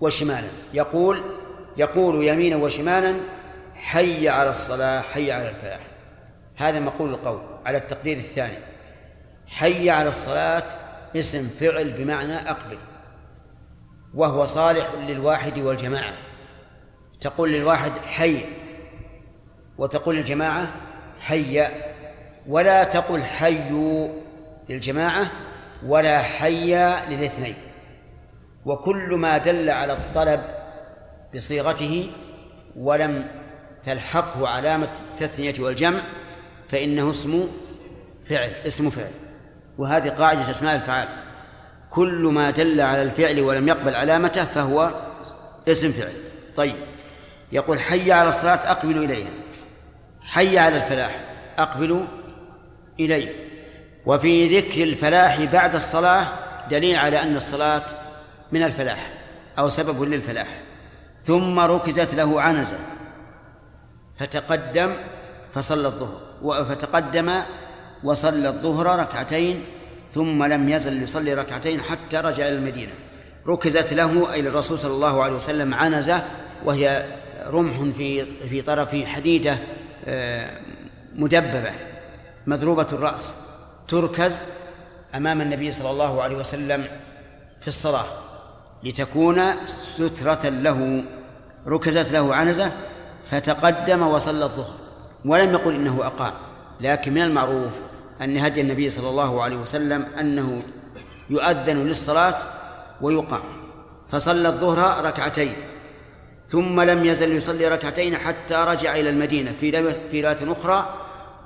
وشمالا. 0.00 0.48
يقول 0.74 1.22
يقول 1.76 2.24
يمينا 2.24 2.56
وشمالا 2.56 3.20
حي 3.74 4.28
على 4.28 4.50
الصلاة 4.50 5.00
حي 5.00 5.32
على 5.32 5.50
الفلاح. 5.50 5.80
هذا 6.56 6.80
مقول 6.80 7.10
القول 7.10 7.40
على 7.66 7.78
التقدير 7.78 8.16
الثاني. 8.18 8.58
حي 9.46 9.90
على 9.90 10.08
الصلاة 10.08 10.62
اسم 11.16 11.48
فعل 11.48 11.92
بمعنى 11.92 12.50
أقبل. 12.50 12.78
وهو 14.14 14.44
صالح 14.44 14.88
للواحد 15.08 15.58
والجماعة. 15.58 16.12
تقول 17.20 17.52
للواحد 17.52 17.92
حي 17.92 18.44
وتقول 19.78 20.16
للجماعة 20.16 20.68
حي 21.20 21.66
ولا 22.48 22.84
تقل 22.84 23.22
حي 23.22 23.70
للجماعة 24.68 25.30
ولا 25.86 26.22
حي 26.22 26.74
للاثنين. 27.08 27.54
وكل 28.66 29.14
ما 29.14 29.38
دل 29.38 29.70
على 29.70 29.92
الطلب 29.92 30.40
بصيغته 31.34 32.10
ولم 32.76 33.28
تلحقه 33.84 34.48
علامة 34.48 34.88
التثنية 35.12 35.54
والجمع 35.58 36.00
فإنه 36.70 37.10
اسم 37.10 37.48
فعل 38.28 38.50
اسم 38.66 38.90
فعل. 38.90 39.10
وهذه 39.78 40.08
قاعدة 40.08 40.50
أسماء 40.50 40.74
الفعال. 40.74 41.08
كل 41.90 42.22
ما 42.22 42.50
دل 42.50 42.80
على 42.80 43.02
الفعل 43.02 43.40
ولم 43.40 43.68
يقبل 43.68 43.94
علامته 43.94 44.44
فهو 44.44 44.90
اسم 45.68 45.92
فعل. 45.92 46.12
طيب 46.56 46.76
يقول 47.52 47.80
حي 47.80 48.12
على 48.12 48.28
الصلاة 48.28 48.70
أقبل 48.70 49.04
إليها. 49.04 49.30
حي 50.28 50.58
على 50.58 50.76
الفلاح 50.76 51.20
أقبل 51.58 52.04
إليه. 53.00 53.28
وفي 54.06 54.58
ذكر 54.58 54.82
الفلاح 54.82 55.44
بعد 55.44 55.74
الصلاة 55.74 56.26
دليل 56.70 56.96
على 56.96 57.22
أن 57.22 57.36
الصلاة 57.36 57.82
من 58.52 58.62
الفلاح 58.62 59.12
أو 59.58 59.68
سبب 59.68 60.02
للفلاح. 60.02 60.62
ثم 61.24 61.60
ركزت 61.60 62.14
له 62.14 62.40
عنزة 62.40 62.78
فتقدم 64.18 64.96
فصلى 65.54 65.88
الظهر 65.88 66.64
فتقدم 66.64 67.42
وصلى 68.04 68.48
الظهر 68.48 69.00
ركعتين 69.00 69.64
ثم 70.14 70.44
لم 70.44 70.68
يزل 70.68 71.02
يصلي 71.02 71.34
ركعتين 71.34 71.80
حتى 71.80 72.16
رجع 72.16 72.48
إلى 72.48 72.56
المدينة. 72.56 72.92
ركزت 73.46 73.92
له 73.92 74.32
أي 74.32 74.42
للرسول 74.42 74.78
صلى 74.78 74.92
الله 74.92 75.22
عليه 75.22 75.36
وسلم 75.36 75.74
عنزة 75.74 76.22
وهي 76.64 77.04
رمح 77.46 77.96
في 77.96 78.26
في 78.48 78.62
طرف 78.62 79.04
حديدة 79.04 79.58
مدببة 81.14 81.72
مضروبة 82.46 82.86
الرأس 82.92 83.34
تركز 83.88 84.40
أمام 85.14 85.40
النبي 85.40 85.70
صلى 85.70 85.90
الله 85.90 86.22
عليه 86.22 86.36
وسلم 86.36 86.86
في 87.60 87.68
الصلاة 87.68 88.04
لتكون 88.84 89.66
سترة 89.66 90.48
له 90.48 91.04
ركزت 91.66 92.12
له 92.12 92.34
عنزة 92.34 92.72
فتقدم 93.30 94.02
وصلى 94.02 94.44
الظهر 94.44 94.74
ولم 95.24 95.52
يقل 95.52 95.74
إنه 95.74 96.06
أقام. 96.06 96.32
لكن 96.80 97.14
من 97.14 97.22
المعروف 97.22 97.72
أن 98.20 98.38
هدي 98.38 98.60
النبي 98.60 98.90
صلى 98.90 99.08
الله 99.08 99.42
عليه 99.42 99.56
وسلم 99.56 100.02
أنه 100.20 100.62
يؤذن 101.30 101.76
للصلاة 101.76 102.38
ويقام. 103.00 103.42
فصلى 104.10 104.48
الظهر 104.48 105.04
ركعتين. 105.04 105.52
ثم 106.48 106.80
لم 106.80 107.04
يزل 107.04 107.36
يصلي 107.36 107.68
ركعتين 107.68 108.16
حتى 108.16 108.54
رجع 108.54 108.94
إلى 108.96 109.10
المدينة 109.10 109.52
في 109.60 109.92
في 110.10 110.52
أخرى 110.52 110.94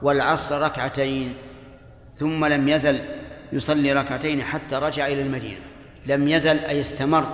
والعصر 0.03 0.63
ركعتين. 0.63 1.35
ثم 2.17 2.45
لم 2.45 2.69
يزل 2.69 3.01
يصلي 3.53 3.93
ركعتين 3.93 4.43
حتى 4.43 4.77
رجع 4.77 5.07
إلى 5.07 5.23
المدينة. 5.23 5.61
لم 6.07 6.29
يزل 6.29 6.59
أي 6.59 6.81
استمر 6.81 7.27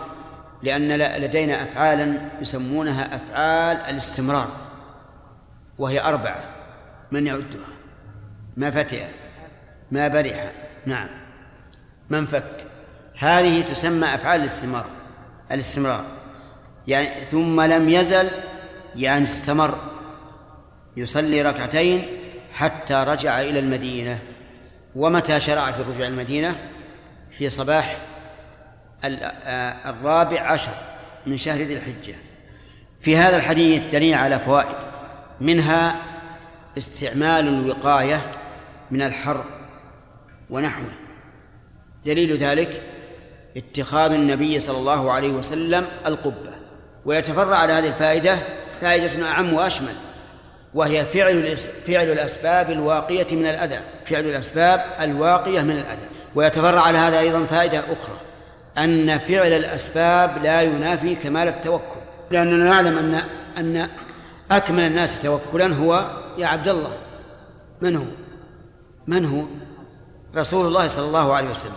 لأن 0.62 0.96
لدينا 1.22 1.62
أفعالا 1.62 2.20
يسمونها 2.40 3.16
أفعال 3.16 3.76
الاستمرار 3.76 4.48
وهي 5.78 6.00
أربعة 6.00 6.44
من 7.10 7.26
يعدها 7.26 7.68
ما 8.56 8.70
فتئ 8.70 9.04
ما 9.90 10.08
برح 10.08 10.52
نعم 10.86 11.08
من 12.10 12.26
فك. 12.26 12.64
هذه 13.18 13.62
تسمى 13.62 14.14
أفعال 14.14 14.40
الاستمرار 14.40 14.86
الاستمرار. 15.52 16.17
يعني 16.88 17.24
ثم 17.24 17.60
لم 17.60 17.88
يزل 17.88 18.30
يعني 18.96 19.24
استمر 19.24 19.78
يصلي 20.96 21.42
ركعتين 21.42 22.06
حتى 22.52 22.94
رجع 22.94 23.40
إلى 23.40 23.58
المدينة. 23.58 24.18
ومتى 24.96 25.40
شرع 25.40 25.70
في 25.70 25.80
الرجوع 25.80 26.06
إلى 26.06 26.14
المدينة؟ 26.14 26.56
في 27.38 27.50
صباح 27.50 27.96
الرابع 29.04 30.40
عشر 30.40 30.72
من 31.26 31.36
شهر 31.36 31.58
ذي 31.58 31.74
الحجة. 31.74 32.14
في 33.00 33.16
هذا 33.16 33.36
الحديث 33.36 33.84
دليل 33.92 34.14
على 34.14 34.40
فوائد. 34.40 34.76
منها 35.40 35.96
استعمال 36.78 37.48
الوقاية 37.48 38.20
من 38.90 39.02
الحر 39.02 39.44
ونحوه. 40.50 40.92
دليل 42.06 42.36
ذلك 42.36 42.82
اتخاذ 43.56 44.12
النبي 44.12 44.60
صلى 44.60 44.78
الله 44.78 45.12
عليه 45.12 45.30
وسلم 45.30 45.86
القبة. 46.06 46.57
ويتفرع 47.08 47.56
على 47.56 47.72
هذه 47.72 47.86
الفائدة 47.88 48.38
فائدة 48.80 49.28
أعم 49.28 49.54
وأشمل 49.54 49.94
وهي 50.74 51.04
فعل 51.04 51.56
فعل 51.56 52.12
الأسباب 52.12 52.70
الواقية 52.70 53.26
من 53.36 53.46
الأذى 53.46 53.80
فعل 54.06 54.24
الأسباب 54.24 54.84
الواقية 55.00 55.60
من 55.60 55.70
الأذى. 55.70 56.08
ويتفرع 56.34 56.80
على 56.80 56.98
هذا 56.98 57.18
أيضا 57.18 57.44
فائدة 57.44 57.78
أخرى 57.78 58.16
أن 58.78 59.18
فعل 59.18 59.52
الأسباب 59.52 60.42
لا 60.42 60.62
ينافي 60.62 61.14
كمال 61.14 61.48
التوكل. 61.48 62.00
لأننا 62.30 62.64
نعلم 62.64 62.98
أن 62.98 63.22
أن 63.58 63.88
أكمل 64.50 64.80
الناس 64.80 65.22
توكلا 65.22 65.74
هو 65.74 66.10
يا 66.38 66.46
عبد 66.46 66.68
الله. 66.68 66.92
من 67.80 67.96
هو؟ 67.96 68.04
من 69.06 69.24
هو؟ 69.24 69.42
رسول 70.36 70.66
الله 70.66 70.88
صلى 70.88 71.04
الله 71.04 71.34
عليه 71.34 71.50
وسلم. 71.50 71.72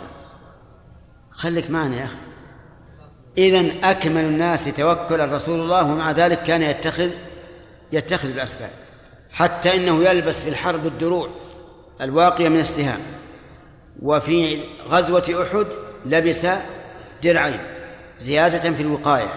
خليك 1.31 1.71
معنا 1.71 1.95
يا 1.95 2.05
أخي. 2.05 2.30
إذا 3.37 3.71
أكمل 3.83 4.25
الناس 4.25 4.65
توكلا 4.65 5.25
رسول 5.25 5.59
الله 5.59 5.83
ومع 5.83 6.11
ذلك 6.11 6.43
كان 6.43 6.61
يتخذ 6.61 7.09
يتخذ 7.91 8.29
الأسباب 8.29 8.69
حتى 9.31 9.75
إنه 9.75 10.03
يلبس 10.03 10.43
في 10.43 10.49
الحرب 10.49 10.87
الدروع 10.87 11.27
الواقية 12.01 12.49
من 12.49 12.59
السهام 12.59 12.99
وفي 14.01 14.59
غزوة 14.89 15.47
أحد 15.51 15.67
لبس 16.05 16.47
درعين 17.23 17.59
زيادة 18.19 18.71
في 18.71 18.81
الوقاية 18.81 19.33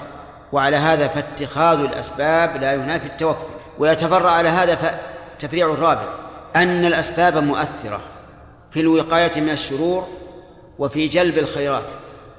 وعلى 0.53 0.77
هذا 0.77 1.09
فاتخاذ 1.09 1.79
الأسباب 1.79 2.57
لا 2.61 2.75
ينافي 2.75 3.07
التوكل 3.07 3.55
ويتفرع 3.79 4.31
على 4.31 4.49
هذا 4.49 5.01
تفريع 5.41 5.73
الرابع 5.73 6.09
أن 6.57 6.85
الأسباب 6.85 7.37
مؤثرة 7.37 8.01
في 8.71 8.81
الوقاية 8.81 9.41
من 9.41 9.51
الشرور 9.51 10.09
وفي 10.79 11.09
جلب 11.09 11.39
الخيرات 11.39 11.87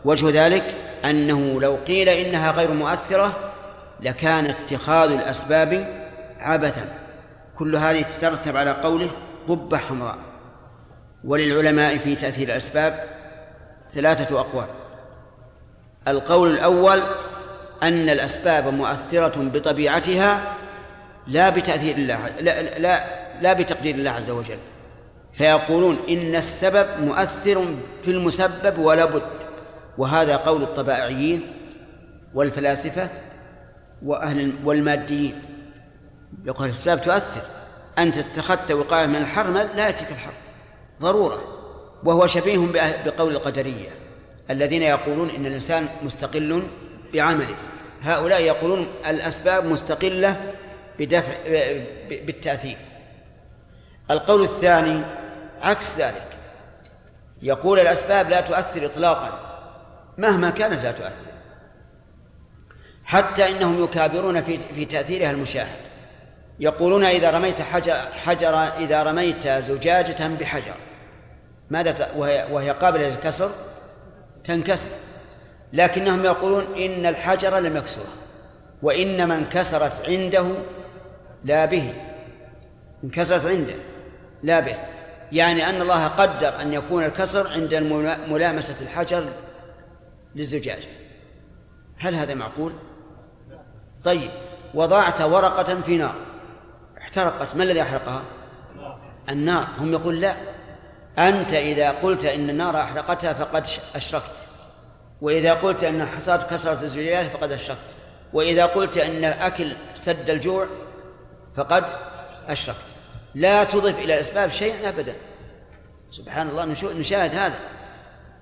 وجه 0.05 0.45
ذلك 0.45 0.75
أنه 1.09 1.61
لو 1.61 1.77
قيل 1.87 2.09
إنها 2.09 2.51
غير 2.51 2.71
مؤثرة 2.71 3.33
لكان 4.01 4.45
اتخاذ 4.45 5.11
الأسباب 5.11 5.87
عبثا. 6.39 6.85
كل 7.57 7.75
هذه 7.75 8.01
تترتب 8.01 8.57
على 8.57 8.71
قوله 8.71 9.11
قبة 9.47 9.77
حمراء. 9.77 10.17
وللعلماء 11.23 11.97
في 11.97 12.15
تأثير 12.15 12.47
الأسباب 12.47 13.03
ثلاثة 13.91 14.39
أقوال. 14.39 14.67
القول 16.07 16.51
الأول 16.51 17.01
أن 17.83 18.09
الأسباب 18.09 18.73
مؤثرة 18.73 19.49
بطبيعتها 19.53 20.41
لا 21.27 21.49
بتأثير 21.49 21.95
الله 21.95 22.19
لا 22.39 22.79
لا 22.79 23.03
لا 23.41 23.53
بتقدير 23.53 23.95
الله 23.95 24.11
عز 24.11 24.29
وجل. 24.29 24.57
فيقولون 25.33 25.97
إن 26.09 26.35
السبب 26.35 26.87
مؤثر 27.01 27.65
في 28.05 28.11
المسبب 28.11 28.79
ولا 28.79 29.05
بد. 29.05 29.44
وهذا 29.97 30.35
قول 30.35 30.63
الطبائعيين 30.63 31.53
والفلاسفة 32.33 33.09
وأهل 34.05 34.53
والماديين. 34.63 35.41
يقول 36.45 36.67
الأسباب 36.67 37.01
تؤثر. 37.01 37.41
أنت 37.97 38.17
اتخذت 38.17 38.71
وقاية 38.71 39.05
من 39.05 39.15
الحر 39.15 39.51
لا 39.51 39.85
يأتيك 39.85 40.11
الحر 40.11 40.33
ضرورة. 41.01 41.43
وهو 42.03 42.27
شبيه 42.27 42.57
بقول 43.05 43.35
القدرية 43.35 43.89
الذين 44.49 44.83
يقولون 44.83 45.29
إن 45.29 45.45
الإنسان 45.45 45.87
مستقل 46.03 46.67
بعمله. 47.13 47.55
هؤلاء 48.01 48.41
يقولون 48.41 48.87
الأسباب 49.07 49.65
مستقلة 49.65 50.53
بدفع 50.99 51.33
بالتأثير. 52.09 52.77
القول 54.11 54.41
الثاني 54.41 55.01
عكس 55.61 55.97
ذلك. 55.97 56.27
يقول 57.41 57.79
الأسباب 57.79 58.29
لا 58.29 58.41
تؤثر 58.41 58.85
إطلاقا. 58.85 59.44
مهما 60.17 60.49
كانت 60.49 60.83
لا 60.83 60.91
تؤثر. 60.91 61.31
حتى 63.05 63.51
إنهم 63.51 63.83
يكابرون 63.83 64.43
في 64.43 64.59
في 64.75 64.85
تأثيرها 64.85 65.31
المشاهد. 65.31 65.79
يقولون 66.59 67.03
إذا 67.03 67.31
رميت 67.31 67.61
حجر, 67.61 67.95
حجر 68.25 68.55
إذا 68.55 69.03
رميت 69.03 69.47
زجاجة 69.47 70.27
بحجر. 70.27 70.73
ماذا 71.69 72.11
وهي, 72.15 72.47
وهي 72.51 72.69
قابلة 72.69 73.09
للكسر؟ 73.09 73.51
تنكسر. 74.43 74.89
لكنهم 75.73 76.25
يقولون 76.25 76.63
إن 76.77 77.05
الحجر 77.05 77.59
لم 77.59 77.77
يكسره 77.77 78.13
وإنما 78.81 79.35
انكسرت 79.35 80.09
عنده 80.09 80.45
لا 81.43 81.65
به. 81.65 81.93
انكسرت 83.03 83.45
عنده 83.45 83.75
لا 84.43 84.59
به. 84.59 84.75
يعني 85.31 85.69
أن 85.69 85.81
الله 85.81 86.07
قدر 86.07 86.61
أن 86.61 86.73
يكون 86.73 87.05
الكسر 87.05 87.51
عند 87.51 87.75
ملامسة 88.27 88.75
الحجر 88.81 89.25
للزجاجة 90.35 90.87
هل 91.97 92.15
هذا 92.15 92.33
معقول؟ 92.33 92.73
طيب 94.03 94.29
وضعت 94.73 95.21
ورقة 95.21 95.81
في 95.81 95.97
نار. 95.97 96.15
احترقت 97.01 97.55
ما 97.55 97.63
الذي 97.63 97.81
أحرقها؟ 97.81 98.23
النار. 99.29 99.67
هم 99.77 99.93
يقول 99.93 100.21
لا. 100.21 100.35
أنت 101.17 101.53
إذا 101.53 101.91
قلت 101.91 102.25
إن 102.25 102.49
النار 102.49 102.81
أحرقتها 102.81 103.33
فقد 103.33 103.67
أشركت. 103.95 104.31
وإذا 105.21 105.53
قلت 105.53 105.83
أن 105.83 106.01
الحصاة 106.01 106.37
كسرت 106.37 106.83
الزجاجة 106.83 107.27
فقد 107.27 107.51
أشركت. 107.51 107.79
وإذا 108.33 108.65
قلت 108.65 108.97
أن 108.97 109.25
الأكل 109.25 109.71
سد 109.95 110.29
الجوع 110.29 110.67
فقد 111.55 111.83
أشركت. 112.47 112.79
لا 113.35 113.63
تضف 113.63 113.99
إلى 113.99 114.13
الأسباب 114.13 114.49
شيئا 114.49 114.89
أبدا. 114.89 115.15
سبحان 116.11 116.49
الله 116.49 116.65
نشاهد 116.93 117.35
هذا. 117.35 117.59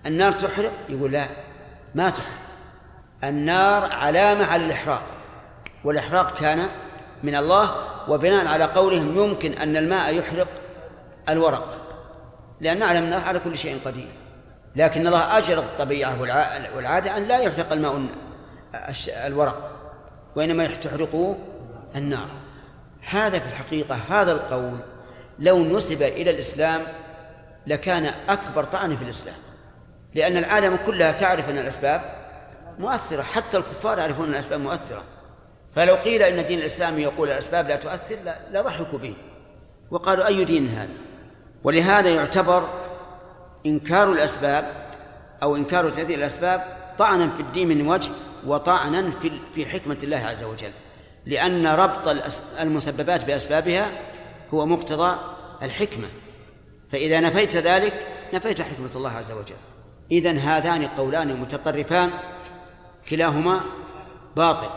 النار 0.05 0.31
تحرق؟ 0.31 0.71
يقول 0.89 1.11
لا. 1.11 1.27
ما 1.95 2.09
تحرق 2.09 2.43
النار 3.23 3.91
علامة 3.91 4.45
على 4.45 4.65
الإحراق 4.65 5.01
والإحراق 5.83 6.39
كان 6.39 6.67
من 7.23 7.35
الله 7.35 7.75
وبناء 8.07 8.47
على 8.47 8.63
قولهم 8.63 9.17
يمكن 9.17 9.53
أن 9.53 9.77
الماء 9.77 10.15
يحرق 10.15 10.47
الورق 11.29 11.77
لأن 12.61 12.79
نعلم 12.79 13.03
أنه 13.03 13.19
على 13.19 13.39
كل 13.39 13.57
شيء 13.57 13.79
قدير. 13.85 14.09
لكن 14.75 15.07
الله 15.07 15.37
أجرى 15.37 15.59
الطبيعة 15.59 16.19
والعادة 16.75 17.17
أن 17.17 17.23
لا 17.23 17.39
يحرق 17.39 17.71
الماء 17.71 18.09
الورق 19.07 19.69
وإنما 20.35 20.67
تحرقه 20.67 21.37
النار. 21.95 22.27
هذا 23.09 23.39
في 23.39 23.45
الحقيقة 23.45 23.95
هذا 24.09 24.31
القول 24.31 24.79
لو 25.39 25.63
نسب 25.63 26.01
إلى 26.01 26.29
الإسلام 26.29 26.81
لكان 27.67 28.11
أكبر 28.29 28.63
طعن 28.63 28.97
في 28.97 29.03
الإسلام. 29.03 29.35
لأن 30.15 30.37
العالم 30.37 30.79
كلها 30.85 31.11
تعرف 31.11 31.49
أن 31.49 31.57
الأسباب 31.57 32.01
مؤثرة. 32.79 33.21
حتى 33.21 33.57
الكفار 33.57 33.97
يعرفون 33.97 34.25
أن 34.25 34.33
الأسباب 34.33 34.59
مؤثرة. 34.59 35.03
فلو 35.75 35.95
قيل 35.95 36.23
إن 36.23 36.39
الدين 36.39 36.59
الإسلامي 36.59 37.01
يقول 37.01 37.29
الأسباب 37.29 37.67
لا 37.67 37.75
تؤثر 37.75 38.17
لضحكوا 38.51 38.99
به. 38.99 39.15
وقالوا 39.91 40.27
أي 40.27 40.45
دين 40.45 40.67
هذا؟ 40.67 40.93
ولهذا 41.63 42.09
يعتبر 42.09 42.69
إنكار 43.65 44.11
الأسباب 44.11 44.67
أو 45.43 45.55
إنكار 45.55 45.89
تأثير 45.89 46.17
الأسباب 46.17 46.63
طعنا 46.99 47.29
في 47.29 47.41
الدين 47.41 47.67
من 47.67 47.87
وجه 47.87 48.09
وطعنا 48.45 49.11
في 49.21 49.31
في 49.55 49.65
حكمة 49.65 49.97
الله 50.03 50.17
عز 50.17 50.43
وجل. 50.43 50.71
لأن 51.25 51.67
ربط 51.67 52.07
المسببات 52.61 53.23
بأسبابها 53.23 53.87
هو 54.53 54.65
مقتضى 54.65 55.17
الحكمة. 55.61 56.07
فإذا 56.91 57.19
نفيت 57.19 57.55
ذلك 57.55 57.93
نفيت 58.33 58.61
حكمة 58.61 58.89
الله 58.95 59.11
عز 59.11 59.31
وجل. 59.31 59.55
إذا 60.13 60.31
هذان 60.31 60.87
قولان 60.87 61.41
متطرفان 61.41 62.09
كلاهما 63.09 63.61
باطل. 64.35 64.69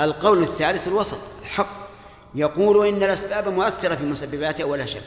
القول 0.00 0.42
الثالث 0.42 0.88
الوسط 0.88 1.18
الحق. 1.42 1.88
يقول 2.34 2.88
إن 2.88 3.02
الأسباب 3.02 3.48
مؤثرة 3.48 3.94
في 3.94 4.04
مسبباتها 4.04 4.64
ولا 4.64 4.86
شك. 4.86 5.02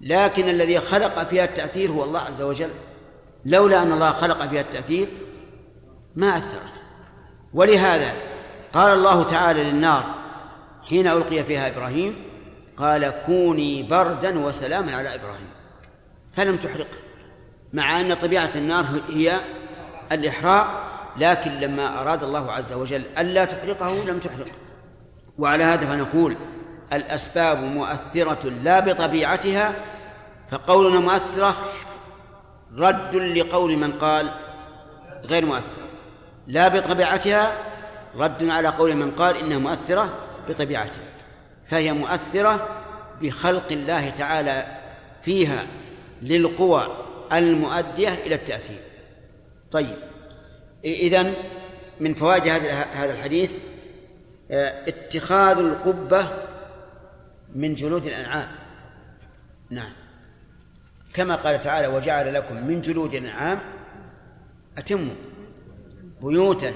لكن 0.00 0.48
الذي 0.48 0.80
خلق 0.80 1.22
فيها 1.22 1.44
التأثير 1.44 1.90
هو 1.90 2.04
الله 2.04 2.20
عز 2.20 2.42
وجل. 2.42 2.70
لولا 3.44 3.82
أن 3.82 3.92
الله 3.92 4.12
خلق 4.12 4.46
فيها 4.46 4.60
التأثير 4.60 5.08
ما 6.16 6.36
أثرت. 6.36 6.72
ولهذا 7.54 8.12
قال 8.72 8.98
الله 8.98 9.22
تعالى 9.22 9.64
للنار 9.64 10.04
حين 10.88 11.06
ألقي 11.06 11.44
فيها 11.44 11.68
إبراهيم 11.68 12.16
قال 12.76 13.22
كوني 13.26 13.82
بردا 13.82 14.38
وسلاما 14.38 14.96
على 14.96 15.14
إبراهيم. 15.14 15.48
فلم 16.32 16.56
تحرقه. 16.56 17.03
مع 17.74 18.00
أن 18.00 18.14
طبيعة 18.14 18.50
النار 18.56 18.86
هي 19.08 19.40
الإحراق 20.12 20.66
لكن 21.16 21.50
لما 21.50 22.00
أراد 22.00 22.22
الله 22.22 22.52
عز 22.52 22.72
وجل 22.72 23.06
ألا 23.18 23.44
تحرقه 23.44 24.04
لم 24.04 24.18
تحرقه 24.18 24.50
وعلى 25.38 25.64
هذا 25.64 25.86
فنقول 25.86 26.36
الأسباب 26.92 27.62
مؤثرة 27.62 28.48
لا 28.48 28.80
بطبيعتها 28.80 29.74
فقولنا 30.50 31.00
مؤثرة 31.00 31.56
رد 32.76 33.14
لقول 33.14 33.76
من 33.76 33.92
قال 33.92 34.30
غير 35.24 35.46
مؤثرة. 35.46 35.84
لا 36.46 36.68
بطبيعتها 36.68 37.52
رد 38.16 38.48
على 38.48 38.68
قول 38.68 38.96
من 38.96 39.10
قال 39.10 39.36
إنها 39.36 39.58
مؤثرة 39.58 40.08
بطبيعتها. 40.48 41.04
فهي 41.68 41.92
مؤثرة 41.92 42.68
بخلق 43.22 43.72
الله 43.72 44.10
تعالى 44.10 44.66
فيها 45.22 45.66
للقوى 46.22 47.03
المؤدية 47.32 48.14
إلى 48.14 48.34
التأثير. 48.34 48.80
طيب. 49.72 49.96
إذن 50.84 51.34
من 52.00 52.14
فوائد 52.14 52.46
هذا 52.92 53.12
الحديث 53.12 53.52
آه، 54.50 54.88
اتخاذ 54.88 55.58
القبة 55.58 56.28
من 57.54 57.74
جلود 57.74 58.06
الأنعام. 58.06 58.48
نعم. 59.70 59.92
كما 61.14 61.36
قال 61.36 61.60
تعالى 61.60 61.86
وجعل 61.86 62.34
لكم 62.34 62.66
من 62.66 62.80
جلود 62.80 63.14
الأنعام 63.14 63.58
أتموا 64.78 65.14
بيوتا 66.22 66.72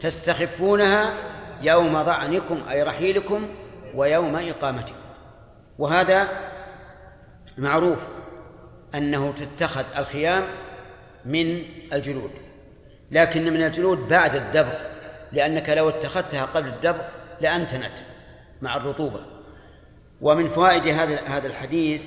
تستخفونها 0.00 1.14
يوم 1.62 2.02
ضعنكم 2.02 2.62
أي 2.70 2.82
رحيلكم 2.82 3.48
ويوم 3.94 4.36
إقامتكم. 4.36 4.96
وهذا 5.78 6.28
معروف. 7.58 7.98
أنه 8.94 9.34
تتخذ 9.38 9.84
الخيام 9.96 10.44
من 11.24 11.62
الجلود 11.92 12.30
لكن 13.10 13.52
من 13.52 13.62
الجلود 13.62 14.08
بعد 14.08 14.36
الدبر 14.36 14.78
لأنك 15.32 15.70
لو 15.70 15.88
اتخذتها 15.88 16.44
قبل 16.44 16.68
الدبر 16.68 17.04
لأنتنت 17.40 17.92
مع 18.62 18.76
الرطوبة. 18.76 19.20
ومن 20.20 20.48
فوائد 20.48 20.86
هذا 20.86 21.20
هذا 21.26 21.46
الحديث 21.46 22.02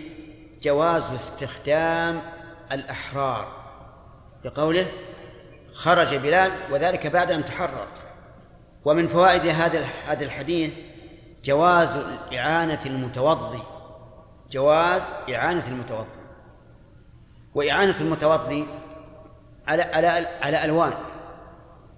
جواز 0.61 1.11
استخدام 1.11 2.21
الأحرار 2.71 3.59
لقوله 4.45 4.85
خرج 5.73 6.15
بلال 6.15 6.51
وذلك 6.71 7.07
بعد 7.07 7.31
أن 7.31 7.45
تحرر. 7.45 7.87
ومن 8.85 9.07
فوائد 9.07 9.47
هذا 9.47 9.85
هذا 10.07 10.23
الحديث 10.23 10.71
جواز 11.45 11.97
إعانة 12.33 12.79
المتوضي 12.85 13.63
جواز 14.51 15.01
إعانة 15.29 15.67
المتوضي. 15.67 16.18
وإعانة 17.55 18.01
المتوضي 18.01 18.67
على 19.67 19.81
على 19.83 20.07
على 20.41 20.65
ألوان. 20.65 20.93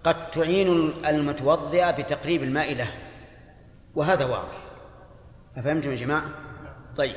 قد 0.04 0.32
تعين 0.32 0.94
المتوضئ 1.06 1.92
بتقريب 1.92 2.44
الماء 2.44 2.74
له. 2.74 2.88
وهذا 3.96 4.26
واضح. 4.26 4.58
أفهمتم 5.58 5.92
يا 5.92 5.96
جماعة؟ 5.96 6.30
طيب. 6.98 7.16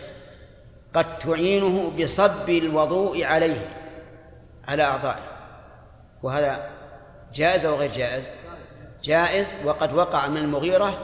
قد 0.94 1.18
تعينه 1.18 1.90
بصب 1.90 2.48
الوضوء 2.48 3.24
عليه 3.24 3.68
على 4.68 4.82
أعضائه. 4.82 5.22
وهذا 6.22 6.70
جائز 7.34 7.64
أو 7.64 7.74
غير 7.74 7.90
جائز؟ 7.90 8.24
جائز 9.02 9.50
وقد 9.64 9.94
وقع 9.94 10.28
من 10.28 10.36
المغيرة 10.36 10.98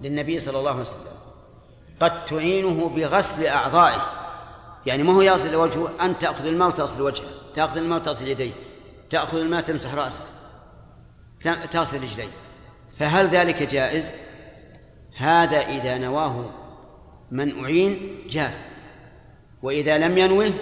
للنبي 0.00 0.38
صلى 0.40 0.58
الله 0.58 0.70
عليه 0.70 0.80
وسلم. 0.80 1.16
قد 2.00 2.24
تعينه 2.24 2.88
بغسل 2.88 3.46
أعضائه. 3.46 4.25
يعني 4.86 5.02
ما 5.02 5.12
هو 5.12 5.22
يغسل 5.22 5.56
وجهه 5.56 5.90
أن 6.00 6.18
تأخذ 6.18 6.46
الماء 6.46 6.68
وتغسل 6.68 7.02
وجهه 7.02 7.26
تأخذ 7.54 7.76
الماء 7.76 7.98
وتغسل 7.98 8.28
يديه. 8.28 8.52
تأخذ 9.10 9.38
الماء 9.38 9.60
تمسح 9.60 9.94
رأسه. 9.94 10.24
تغسل 11.72 11.96
رجليه. 11.96 12.28
فهل 12.98 13.28
ذلك 13.28 13.62
جائز؟ 13.62 14.12
هذا 15.16 15.58
إذا 15.58 15.98
نواه 15.98 16.50
من 17.30 17.64
أعين 17.64 18.18
جاز. 18.28 18.60
وإذا 19.62 19.98
لم 19.98 20.18
ينوه 20.18 20.52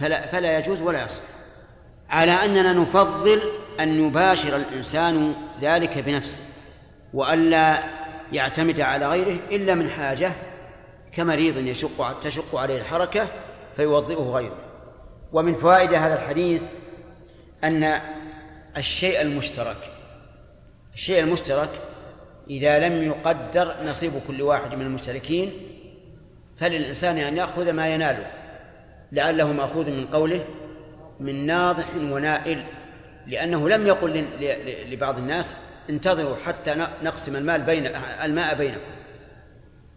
فلا, 0.00 0.26
فلا 0.26 0.58
يجوز 0.58 0.82
ولا 0.82 1.04
يصح. 1.04 1.22
على 2.10 2.32
أننا 2.32 2.72
نفضل 2.72 3.40
أن 3.80 4.06
يباشر 4.06 4.56
الإنسان 4.56 5.34
ذلك 5.60 5.98
بنفسه 5.98 6.38
وألا 7.14 7.82
يعتمد 8.32 8.80
على 8.80 9.08
غيره 9.08 9.40
إلا 9.50 9.74
من 9.74 9.90
حاجة 9.90 10.32
كمريض 11.16 11.66
يشق 11.66 12.20
تشق 12.20 12.56
عليه 12.56 12.80
الحركة 12.80 13.28
فيوظئه 13.76 14.22
غيره. 14.22 14.56
ومن 15.32 15.54
فوائد 15.54 15.94
هذا 15.94 16.14
الحديث 16.14 16.62
أن 17.64 18.00
الشيء 18.76 19.20
المشترك 19.20 19.76
الشيء 20.94 21.20
المشترك 21.20 21.68
إذا 22.50 22.88
لم 22.88 23.02
يقدر 23.02 23.74
نصيب 23.84 24.12
كل 24.28 24.42
واحد 24.42 24.74
من 24.74 24.86
المشتركين 24.86 25.52
فللإنسان 26.58 27.18
أن 27.18 27.36
يأخذ 27.36 27.72
ما 27.72 27.88
يناله 27.88 28.26
لعله 29.12 29.52
مأخوذ 29.52 29.90
من 29.90 30.06
قوله 30.06 30.44
من 31.20 31.46
ناضح 31.46 31.94
ونائل 31.96 32.64
لأنه 33.26 33.68
لم 33.68 33.86
يقل 33.86 34.28
لبعض 34.90 35.18
الناس 35.18 35.54
انتظروا 35.90 36.36
حتى 36.46 36.86
نقسم 37.02 37.36
المال 37.36 37.62
بين 37.62 37.86
الماء 38.24 38.54
بينكم. 38.54 38.95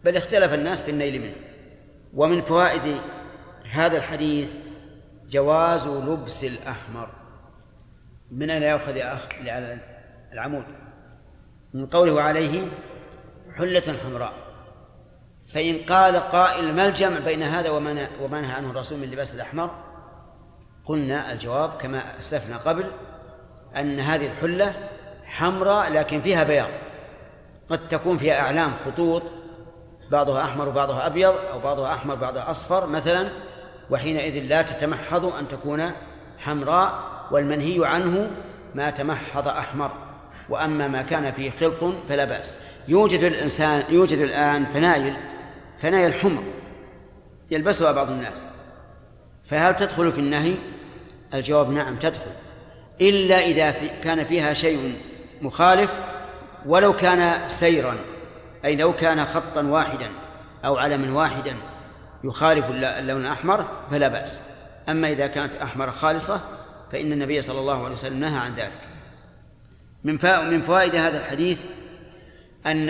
بل 0.04 0.18
اختلف 0.18 0.54
الناس 0.54 0.82
في 0.82 0.92
النيل 0.92 1.22
منه. 1.22 1.36
ومن 2.14 2.42
فوائد 2.42 2.98
هذا 3.72 3.98
الحديث 3.98 4.54
جواز 5.30 5.88
لبس 5.88 6.44
الأحمر. 6.44 7.10
من 8.32 8.50
أين 8.50 8.64
يأخذ 8.64 8.98
يا 8.98 9.14
أخ 9.14 9.28
على 9.48 9.78
العمود؟ 10.34 10.64
من 11.74 11.86
قوله 11.86 12.22
عليه 12.22 12.68
حلة 13.58 13.98
حمراء. 14.04 14.34
فإن 15.48 15.78
قال 15.78 16.16
قائل 16.16 16.74
ما 16.74 16.88
الجمع 16.88 17.20
بين 17.20 17.44
هذا 17.44 17.70
وما 17.70 18.42
نهى 18.42 18.52
عنه 18.52 18.72
الرسول 18.72 19.00
من 19.00 19.12
لباس 19.12 19.36
الأحمر؟ 19.36 19.70
قلنا 20.86 21.32
الجواب 21.32 21.70
كما 21.82 22.20
أسلفنا 22.20 22.58
قبل 22.58 22.92
أن 23.76 24.00
هذه 24.00 24.26
الحلة 24.26 24.74
حمراء 25.26 25.92
لكن 25.92 26.22
فيها 26.22 26.44
بياض. 26.44 26.70
قد 27.70 27.88
تكون 27.88 28.18
فيها 28.18 28.40
أعلام 28.40 28.74
خطوط 28.86 29.24
بعضها 30.12 30.44
أحمر 30.44 30.70
وبعضها 30.70 31.08
أبيض 31.08 31.36
أو 31.54 31.60
بعضها 31.60 31.94
أحمر 31.94 32.16
بعضها 32.16 32.52
أصفر 32.52 32.88
مثلا 32.88 33.30
وحينئذ 33.90 34.44
لا 34.44 34.62
تتمحض 34.62 35.26
أن 35.26 35.48
تكون 35.48 35.92
حمراء 36.38 36.94
والمنهي 37.32 37.86
عنه 37.86 38.32
ما 38.76 38.90
تمحض 38.90 39.48
أحمر. 39.48 39.92
وأما 40.50 40.88
ما 40.88 41.02
كان 41.02 41.32
فيه 41.32 41.52
خلط 41.60 41.94
فلا 42.10 42.26
بأس. 42.26 42.54
يوجد 42.88 43.24
الإنسان 43.24 43.84
يوجد 43.90 44.18
الآن 44.18 44.66
فنايل 44.66 45.18
فنايل 45.82 46.14
حمر 46.14 46.44
يلبسها 47.52 47.92
بعض 47.92 48.10
الناس. 48.10 48.38
فهل 49.44 49.76
تدخل 49.76 50.12
في 50.12 50.20
النهي؟ 50.20 50.54
الجواب 51.34 51.72
نعم 51.72 51.96
تدخل. 51.96 52.32
إلا 53.02 53.40
إذا 53.40 53.74
كان 54.04 54.26
فيها 54.26 54.54
شيء 54.54 54.96
مخالف 55.42 55.92
ولو 56.66 56.94
كان 56.94 57.50
سيرا. 57.50 57.96
أي 58.66 58.76
لو 58.76 58.94
كان 58.94 59.26
خطا 59.26 59.62
واحدا 59.62 60.12
أو 60.66 60.78
علما 60.78 61.18
واحدا 61.18 61.56
يخالف 62.24 62.66
اللون 62.70 63.26
الأحمر 63.26 63.66
فلا 63.92 64.08
بأس. 64.08 64.40
أما 64.90 65.10
إذا 65.10 65.28
كانت 65.28 65.56
أحمر 65.56 65.92
خالصة 65.92 66.42
فإن 66.92 67.12
النبي 67.12 67.42
صلى 67.42 67.60
الله 67.60 67.84
عليه 67.84 67.94
وسلم 67.94 68.20
نهى 68.20 68.40
عن 68.40 68.54
ذلك. 68.54 68.72
من 70.04 70.14
من 70.52 70.62
فوائد 70.62 70.96
هذا 70.96 71.18
الحديث 71.18 71.64
أن 72.66 72.90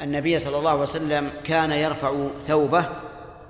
النبي 0.00 0.38
صلى 0.38 0.58
الله 0.58 0.70
عليه 0.70 0.80
وسلم 0.80 1.30
كان 1.44 1.72
يرفع 1.72 2.26
ثوبه 2.46 2.86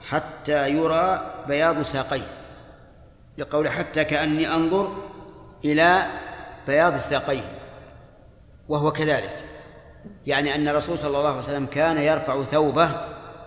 حتى 0.00 0.68
يرى 0.68 1.34
بياض 1.48 1.82
ساقيه. 1.82 2.28
لقول 3.38 3.68
حتى 3.68 4.04
كأني 4.04 4.54
أنظر 4.54 4.96
إلى 5.64 6.06
بياض 6.66 6.96
ساقيه 6.96 7.44
وهو 8.68 8.92
كذلك. 8.92 9.45
يعني 10.26 10.54
أن 10.54 10.68
الرسول 10.68 10.98
صلى 10.98 11.18
الله 11.18 11.28
عليه 11.28 11.38
وسلم 11.38 11.66
كان 11.66 11.98
يرفع 11.98 12.44
ثوبه 12.44 12.90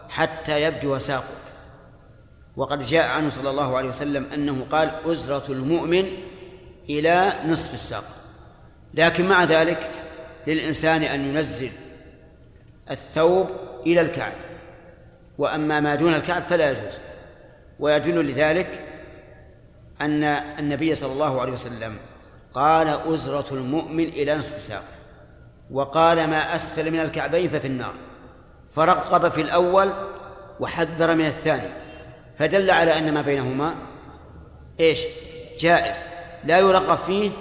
حتى 0.10 0.62
يبدو 0.62 0.98
ساقه. 0.98 1.24
وقد 2.58 2.84
جاء 2.84 3.08
عنه 3.08 3.30
صلى 3.30 3.50
الله 3.50 3.78
عليه 3.78 3.90
وسلم 3.90 4.26
أنه 4.34 4.66
قال 4.72 4.92
أزرة 5.06 5.52
المؤمن 5.52 6.06
إلى 6.90 7.34
نصف 7.46 7.74
الساق. 7.74 8.04
لكن 8.94 9.28
مع 9.28 9.44
ذلك 9.44 9.92
للإنسان 10.48 11.04
أن 11.04 11.20
ينزل 11.20 11.72
الثوب 12.92 13.50
إلى 13.86 14.02
الكعب. 14.02 14.34
وأما 15.38 15.80
ما 15.80 15.96
دون 15.96 16.14
الكعب 16.14 16.44
فلا 16.44 16.72
يجوز. 16.72 16.94
ويدل 17.80 18.32
لذلك 18.32 18.86
أن 20.02 20.24
النبي 20.24 20.96
صلى 20.96 21.14
الله 21.14 21.42
عليه 21.42 21.54
وسلم 21.54 21.98
قال 22.54 22.88
أزرة 22.88 23.46
المؤمن 23.52 24.08
إلى 24.08 24.36
نصف 24.36 24.62
ساق 24.62 24.84
وقال 25.72 26.28
ما 26.28 26.56
أسفل 26.56 26.92
من 26.92 27.00
الكعبين 27.00 27.50
ففي 27.50 27.68
النار. 27.68 27.94
فرقب 28.76 29.32
في 29.32 29.42
الأول 29.42 29.94
وحذر 30.60 31.16
من 31.16 31.26
الثاني. 31.26 31.70
فدل 32.40 32.72
على 32.72 32.98
أن 32.98 33.14
ما 33.14 33.22
بينهما 33.22 33.76
إيش؟ 34.80 35.00
جائز. 35.60 35.98
لا 36.44 36.60
يرغب 36.60 36.98
فيه 36.98 37.32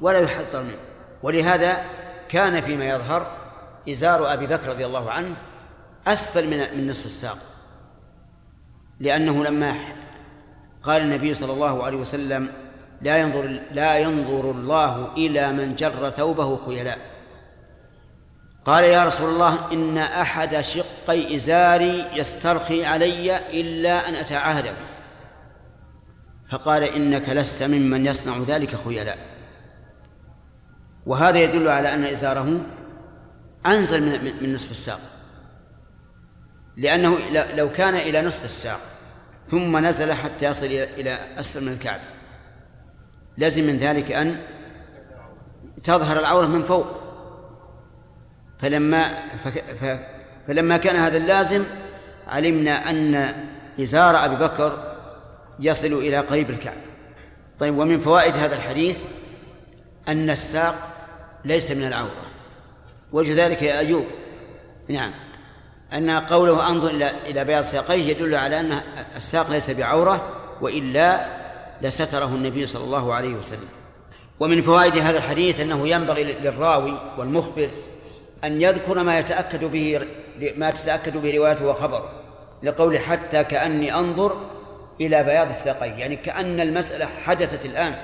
ولا 0.00 0.18
يحذر 0.18 0.62
منه. 0.62 0.78
ولهذا 1.22 1.84
كان 2.28 2.60
فيما 2.60 2.88
يظهر 2.88 3.26
إزار 3.88 4.32
أبي 4.32 4.46
بكر 4.46 4.68
رضي 4.68 4.86
الله 4.86 5.10
عنه 5.10 5.36
أسفل 6.06 6.50
من 6.50 6.78
من 6.78 6.90
نصف 6.90 7.06
الساق. 7.06 7.38
لأنه 9.00 9.44
لما 9.44 9.74
قال 10.82 11.02
النبي 11.02 11.34
صلى 11.34 11.52
الله 11.52 11.84
عليه 11.84 11.96
وسلم 11.96 12.52
لا 13.02 13.18
ينظر 13.18 13.60
لا 13.72 13.96
ينظر 13.96 14.50
الله 14.50 15.12
إلى 15.16 15.52
من 15.52 15.74
جر 15.74 16.10
ثوبه 16.10 16.56
خيلاء. 16.66 16.98
قال 18.70 18.84
يا 18.84 19.04
رسول 19.04 19.30
الله 19.30 19.72
إن 19.72 19.98
أحد 19.98 20.60
شقي 20.60 21.34
إزاري 21.36 22.06
يسترخي 22.14 22.84
علي 22.84 23.36
إلا 23.60 24.08
أن 24.08 24.14
أتعاهد 24.14 24.64
به. 24.64 24.90
فقال 26.50 26.82
إنك 26.82 27.28
لست 27.28 27.62
ممن 27.62 28.06
يصنع 28.06 28.38
ذلك 28.46 28.76
خيلاء 28.76 29.18
وهذا 31.06 31.38
يدل 31.38 31.68
على 31.68 31.94
أن 31.94 32.04
إزاره 32.04 32.60
أنزل 33.66 34.02
من, 34.02 34.32
من 34.42 34.54
نصف 34.54 34.70
الساق. 34.70 35.00
لأنه 36.76 37.18
لو 37.54 37.72
كان 37.72 37.94
إلى 37.94 38.22
نصف 38.22 38.44
الساق 38.44 38.80
ثم 39.50 39.86
نزل 39.86 40.12
حتى 40.12 40.46
يصل 40.46 40.66
إلى 40.66 41.18
أسفل 41.38 41.64
من 41.64 41.72
الكعب 41.72 42.00
لازم 43.36 43.64
من 43.64 43.76
ذلك 43.76 44.12
أن 44.12 44.40
تظهر 45.84 46.18
العورة 46.18 46.46
من 46.46 46.62
فوق. 46.62 46.99
فلما 48.62 49.22
فلما 50.48 50.76
كان 50.76 50.96
هذا 50.96 51.16
اللازم 51.16 51.64
علمنا 52.28 52.90
أن 52.90 53.34
إزار 53.80 54.24
أبي 54.24 54.36
بكر 54.36 54.96
يصل 55.60 55.86
إلى 55.86 56.18
قريب 56.18 56.50
الكعب 56.50 56.76
طيب 57.60 57.78
ومن 57.78 58.00
فوائد 58.00 58.36
هذا 58.36 58.56
الحديث 58.56 58.98
أن 60.08 60.30
الساق 60.30 60.74
ليس 61.44 61.70
من 61.70 61.86
العورة. 61.86 62.26
وجه 63.12 63.46
ذلك 63.46 63.62
يا 63.62 63.78
أيوب. 63.78 64.04
نعم. 64.88 65.12
أن 65.92 66.10
قوله 66.10 66.68
أنظر 66.68 66.90
إلى 66.90 67.10
إلى 67.26 67.44
بياض 67.44 67.64
ساقيه 67.64 68.10
يدل 68.10 68.34
على 68.34 68.60
أن 68.60 68.80
الساق 69.16 69.50
ليس 69.50 69.70
بعورة 69.70 70.28
وإلا 70.60 71.26
لستره 71.82 72.26
النبي 72.26 72.66
صلى 72.66 72.84
الله 72.84 73.14
عليه 73.14 73.34
وسلم. 73.34 73.68
ومن 74.40 74.62
فوائد 74.62 74.96
هذا 74.96 75.18
الحديث 75.18 75.60
أنه 75.60 75.88
ينبغي 75.88 76.24
للراوي 76.24 77.12
والمخبر 77.18 77.70
أن 78.44 78.62
يذكر 78.62 79.02
ما 79.02 79.18
يتأكد 79.18 79.64
به 79.64 80.00
ما 80.56 80.70
تتأكد 80.70 81.16
به 81.16 81.36
روايته 81.36 81.66
وخبره 81.66 82.10
لقول 82.62 82.98
حتى 82.98 83.44
كأني 83.44 83.94
أنظر 83.94 84.50
إلى 85.00 85.22
بياض 85.22 85.48
الساقين 85.48 85.98
يعني 85.98 86.16
كأن 86.16 86.60
المسألة 86.60 87.06
حدثت 87.06 87.66
الآن 87.66 87.94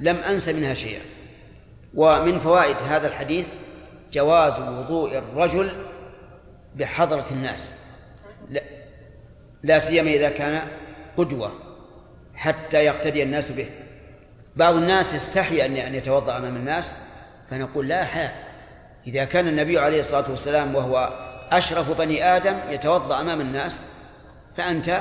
لم 0.00 0.16
أنس 0.16 0.48
منها 0.48 0.74
شيئا. 0.74 1.00
ومن 1.94 2.40
فوائد 2.40 2.76
هذا 2.88 3.08
الحديث 3.08 3.46
جواز 4.12 4.60
وضوء 4.60 5.18
الرجل 5.18 5.72
بحضرة 6.76 7.26
الناس 7.30 7.72
لا, 8.48 8.62
لا 9.62 9.78
سيما 9.78 10.10
إذا 10.10 10.28
كان 10.28 10.62
قدوة 11.16 11.52
حتى 12.34 12.84
يقتدي 12.84 13.22
الناس 13.22 13.50
به. 13.50 13.66
بعض 14.56 14.74
الناس 14.74 15.14
يستحي 15.14 15.66
أن 15.66 15.94
يتوضأ 15.94 16.36
أمام 16.36 16.56
الناس 16.56 16.94
فنقول 17.50 17.88
لا 17.88 18.04
حال 18.04 18.30
إذا 19.06 19.24
كان 19.24 19.48
النبي 19.48 19.78
عليه 19.78 20.00
الصلاة 20.00 20.30
والسلام 20.30 20.74
وهو 20.74 21.10
أشرف 21.52 21.98
بني 21.98 22.24
آدم 22.36 22.56
يتوضأ 22.70 23.20
أمام 23.20 23.40
الناس 23.40 23.82
فأنت 24.56 25.00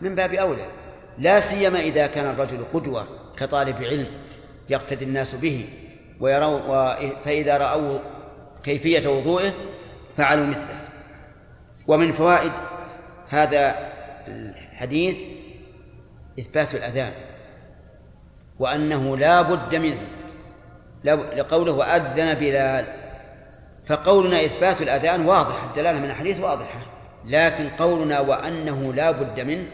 من 0.00 0.14
باب 0.14 0.34
أولى. 0.34 0.66
لا 1.18 1.40
سيما 1.40 1.80
إذا 1.80 2.06
كان 2.06 2.30
الرجل 2.30 2.64
قدوة 2.74 3.06
كطالب 3.36 3.76
علم 3.76 4.06
يقتدي 4.68 5.04
الناس 5.04 5.34
به 5.34 5.68
ويروا 6.20 6.94
فإذا 7.24 7.56
رأوا 7.56 7.98
كيفية 8.64 9.08
وضوئه 9.08 9.52
فعلوا 10.16 10.46
مثله. 10.46 10.80
ومن 11.86 12.12
فوائد 12.12 12.52
هذا 13.28 13.76
الحديث 14.28 15.18
إثبات 16.38 16.74
الأذان 16.74 17.12
وأنه 18.58 19.16
لا 19.16 19.42
بد 19.42 19.74
منه 19.74 20.00
لقوله 21.04 21.72
وأذن 21.72 22.34
بلال 22.34 23.05
فقولنا 23.86 24.44
إثبات 24.44 24.82
الأذان 24.82 25.26
واضح 25.26 25.64
الدلالة 25.64 25.98
من 25.98 26.10
الحديث 26.10 26.40
واضحة 26.40 26.78
لكن 27.24 27.68
قولنا 27.68 28.20
وأنه 28.20 28.94
لا 28.94 29.10
بد 29.10 29.40
منه 29.40 29.66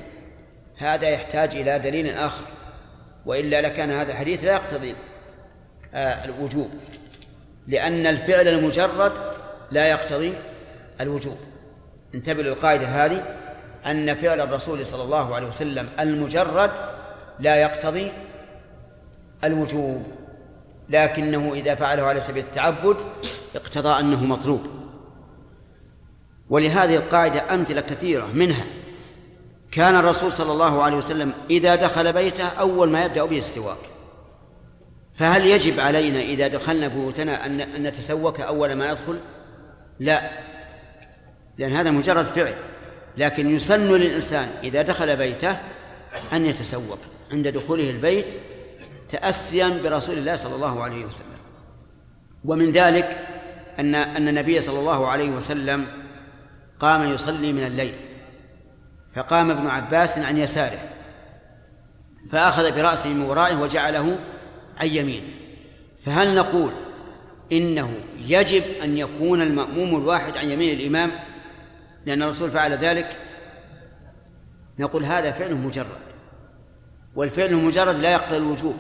هذا 0.79 1.09
يحتاج 1.09 1.57
إلى 1.57 1.79
دليل 1.79 2.17
آخر 2.17 2.45
وإلا 3.27 3.61
لكان 3.61 3.91
هذا 3.91 4.13
الحديث 4.13 4.45
لا 4.45 4.53
يقتضي 4.53 4.95
آه، 5.95 6.25
الوجوب 6.25 6.71
لأن 7.67 8.07
الفعل 8.07 8.49
المجرد 8.49 9.13
لا 9.71 9.89
يقتضي 9.89 10.35
الوجوب. 11.01 11.37
انتبه 12.15 12.43
للقاعدة 12.43 12.87
هذه 12.87 13.37
أن 13.87 14.15
فعل 14.15 14.41
الرسول 14.41 14.87
صلى 14.87 15.03
الله 15.03 15.35
عليه 15.35 15.47
وسلم 15.47 15.89
المجرد 16.01 16.71
لا 17.39 17.57
يقتضي 17.57 18.13
الوجوب. 19.45 20.22
لكنه 20.93 21.53
إذا 21.55 21.75
فعله 21.75 22.03
على 22.03 22.21
سبيل 22.21 22.45
التعبد 22.45 22.97
اقتضى 23.55 24.01
أنه 24.01 24.25
مطلوب. 24.25 24.61
ولهذه 26.51 26.97
القاعدة 26.97 27.55
أمثلة 27.55 27.81
كثيرة 27.81 28.27
منها 28.35 28.65
كان 29.71 29.97
الرسول 29.97 30.33
صلى 30.33 30.53
الله 30.53 30.83
عليه 30.83 30.97
وسلم 30.97 31.33
إذا 31.51 31.75
دخل 31.75 32.13
بيته 32.13 32.49
أول 32.49 32.91
ما 32.91 33.05
يبدأ 33.05 33.25
به 33.25 33.39
السواك. 33.39 33.77
فهل 35.15 35.47
يجب 35.47 35.81
علينا 35.81 36.21
إذا 36.21 36.49
دخلنا 36.49 36.89
بيوتنا 36.89 37.47
أن 37.47 37.83
نتسوك 37.83 38.41
أول 38.41 38.73
ما 38.73 38.93
ندخل؟ 38.93 39.19
لا. 40.01 40.31
لأن 41.59 41.73
هذا 41.73 41.91
مجرد 41.91 42.25
فعل. 42.25 42.55
لكن 43.17 43.57
يسن 43.57 43.93
للإنسان 43.93 44.49
إذا 44.63 44.83
دخل 44.83 45.17
بيته 45.17 45.57
أن 46.33 46.47
يتسوق 46.47 46.99
عند 47.33 47.49
دخوله 47.49 47.91
البيت 47.91 48.27
تأسيا 49.13 49.81
برسول 49.85 50.19
الله 50.19 50.37
صلى 50.37 50.55
الله 50.55 50.83
عليه 50.83 51.05
وسلم. 51.05 51.27
ومن 52.45 52.71
ذلك 52.71 53.19
أن 53.79 53.95
أن 53.95 54.29
النبي 54.29 54.61
صلى 54.61 54.79
الله 54.79 55.09
عليه 55.09 55.31
وسلم 55.31 55.87
قام 56.81 57.13
يصلي 57.13 57.53
من 57.53 57.67
الليل. 57.67 57.95
فقام 59.15 59.51
ابن 59.51 59.67
عباس 59.67 60.19
عن 60.19 60.39
يساره. 60.39 60.79
فأخذ 62.33 62.75
برأسه 62.75 63.09
من 63.09 63.23
ورائه 63.23 63.57
وجعله 63.57 64.19
عن 64.81 64.87
يمينه. 64.87 65.29
فهل 66.07 66.35
نقول 66.35 66.73
إنه 67.53 67.95
يجب 68.19 68.63
أن 68.83 68.99
يكون 68.99 69.43
المأموم 69.43 69.97
الواحد 69.97 70.37
عن 70.37 70.51
يمين 70.51 70.81
الإمام 70.81 71.11
لأن 72.07 72.23
الرسول 72.23 72.51
فعل 72.51 72.73
ذلك؟ 72.73 73.17
نقول 74.79 75.05
هذا 75.05 75.31
فعل 75.33 75.55
مجرد. 75.55 76.03
والفعل 77.15 77.47
المجرد 77.49 77.97
لا 77.97 78.13
يقتضي 78.13 78.37
الوجوب. 78.37 78.77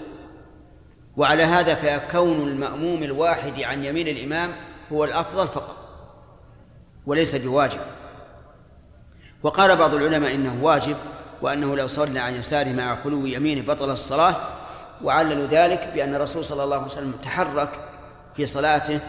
وعلى 1.16 1.42
هذا 1.42 1.74
فكون 1.74 2.48
المأموم 2.48 3.02
الواحد 3.02 3.60
عن 3.60 3.84
يمين 3.84 4.08
الإمام 4.08 4.52
هو 4.92 5.04
الأفضل 5.04 5.48
فقط 5.48 5.76
وليس 7.06 7.34
بواجب. 7.34 7.80
وقال 9.42 9.76
بعض 9.76 9.94
العلماء 9.94 10.34
إنه 10.34 10.64
واجب 10.64 10.96
وأنه 11.42 11.76
لو 11.76 11.86
صلى 11.86 12.18
عن 12.18 12.34
يساره 12.34 12.72
مع 12.72 12.96
خلو 13.04 13.26
يمينه 13.26 13.74
بطل 13.74 13.90
الصلاة 13.90 14.36
وعللوا 15.02 15.46
ذلك 15.46 15.90
بأن 15.94 16.14
الرسول 16.14 16.44
صلى 16.44 16.64
الله 16.64 16.76
عليه 16.76 16.86
وسلم 16.86 17.12
تحرك 17.12 17.68
في 18.36 18.46
صلاته 18.46 19.00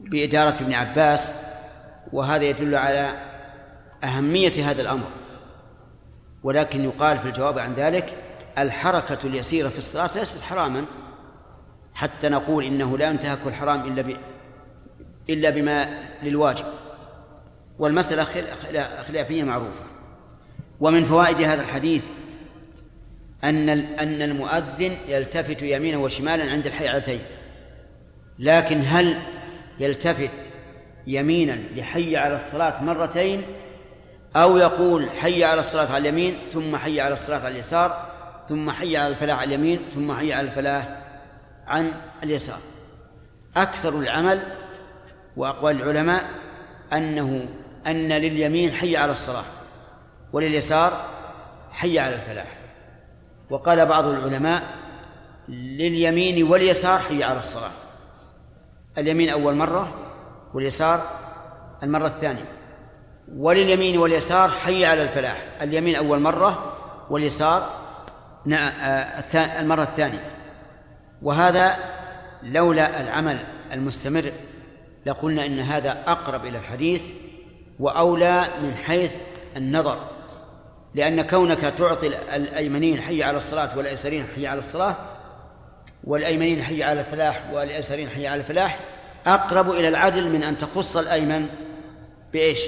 بإدارة 0.00 0.62
ابن 0.62 0.74
عباس 0.74 1.30
وهذا 2.12 2.44
يدل 2.44 2.74
على 2.74 3.14
أهمية 4.04 4.70
هذا 4.70 4.82
الأمر. 4.82 5.06
ولكن 6.42 6.84
يقال 6.84 7.18
في 7.18 7.28
الجواب 7.28 7.58
عن 7.58 7.74
ذلك 7.74 8.25
الحركة 8.58 9.18
اليسيرة 9.24 9.68
في 9.68 9.78
الصلاة 9.78 10.10
ليست 10.14 10.40
حراما 10.40 10.84
حتى 11.94 12.28
نقول 12.28 12.64
إنه 12.64 12.98
لا 12.98 13.08
ينتهك 13.10 13.38
الحرام 13.46 13.80
إلا 13.80 14.02
ب... 14.02 14.16
إلا 15.30 15.50
بما 15.50 16.02
للواجب. 16.22 16.64
والمسألة 17.78 18.24
خلافية 19.08 19.44
معروفة. 19.44 19.86
ومن 20.80 21.04
فوائد 21.04 21.40
هذا 21.40 21.62
الحديث 21.62 22.02
أن 23.44 23.68
أن 23.68 24.22
المؤذن 24.22 24.96
يلتفت 25.08 25.62
يمينا 25.62 25.98
وشمالا 25.98 26.50
عند 26.50 26.66
الحيعتين. 26.66 27.20
لكن 28.38 28.80
هل 28.86 29.18
يلتفت 29.78 30.30
يمينا 31.06 31.58
لحي 31.76 32.16
على 32.16 32.36
الصلاة 32.36 32.82
مرتين 32.82 33.42
أو 34.36 34.56
يقول 34.56 35.10
حي 35.10 35.44
على 35.44 35.60
الصلاة 35.60 35.92
على 35.92 36.08
اليمين 36.08 36.38
ثم 36.52 36.76
حي 36.76 37.00
على 37.00 37.14
الصلاة 37.14 37.38
على 37.38 37.54
اليسار؟ 37.54 38.15
ثم 38.48 38.70
حي 38.70 38.96
على 38.96 39.08
الفلاح 39.08 39.38
على 39.38 39.54
اليمين 39.54 39.80
ثم 39.94 40.16
حي 40.16 40.32
على 40.32 40.48
الفلاح 40.48 41.02
عن 41.66 41.92
اليسار. 42.22 42.58
أكثر 43.56 43.98
العمل 43.98 44.42
وأقوال 45.36 45.82
العلماء 45.82 46.24
أنه 46.92 47.48
أن 47.86 48.12
لليمين 48.12 48.72
حي 48.72 48.96
على 48.96 49.12
الصلاة 49.12 49.44
ولليسار 50.32 51.04
حي 51.72 51.98
على 51.98 52.14
الفلاح. 52.14 52.56
وقال 53.50 53.86
بعض 53.86 54.04
العلماء 54.04 54.62
لليمين 55.48 56.42
واليسار 56.42 56.98
حي 56.98 57.24
على 57.24 57.38
الصلاة 57.38 57.70
اليمين 58.98 59.28
أول 59.28 59.54
مرة 59.54 59.94
واليسار 60.54 61.02
المرة 61.82 62.06
الثانية. 62.06 62.44
ولليمين 63.36 63.98
واليسار 63.98 64.48
حي 64.50 64.86
على 64.86 65.02
الفلاح. 65.02 65.44
اليمين 65.62 65.96
أول 65.96 66.20
مرة 66.20 66.72
واليسار 67.10 67.85
آه، 68.54 69.60
المرة 69.60 69.82
الثانية. 69.82 70.30
وهذا 71.22 71.76
لولا 72.42 73.00
العمل 73.00 73.38
المستمر 73.72 74.32
لقلنا 75.06 75.46
إن 75.46 75.58
هذا 75.60 75.96
أقرب 76.06 76.46
إلى 76.46 76.58
الحديث 76.58 77.10
وأولى 77.80 78.44
من 78.62 78.74
حيث 78.74 79.16
النظر. 79.56 79.98
لأن 80.94 81.22
كونك 81.22 81.60
تعطي 81.60 82.06
الأيمنين 82.36 83.00
حي 83.00 83.22
على 83.22 83.36
الصلاة 83.36 83.78
والأيسرين 83.78 84.26
حي 84.36 84.46
على 84.46 84.58
الصلاة 84.58 84.96
والأيمنين 86.04 86.62
حي 86.62 86.82
على 86.82 87.00
الفلاح 87.00 87.42
والأيسرين 87.52 88.08
حي 88.08 88.26
على 88.26 88.40
الفلاح 88.40 88.78
أقرب 89.26 89.70
إلى 89.70 89.88
العدل 89.88 90.28
من 90.28 90.42
أن 90.42 90.58
تخص 90.58 90.96
الأيمن 90.96 91.46
بإيش؟ 92.32 92.60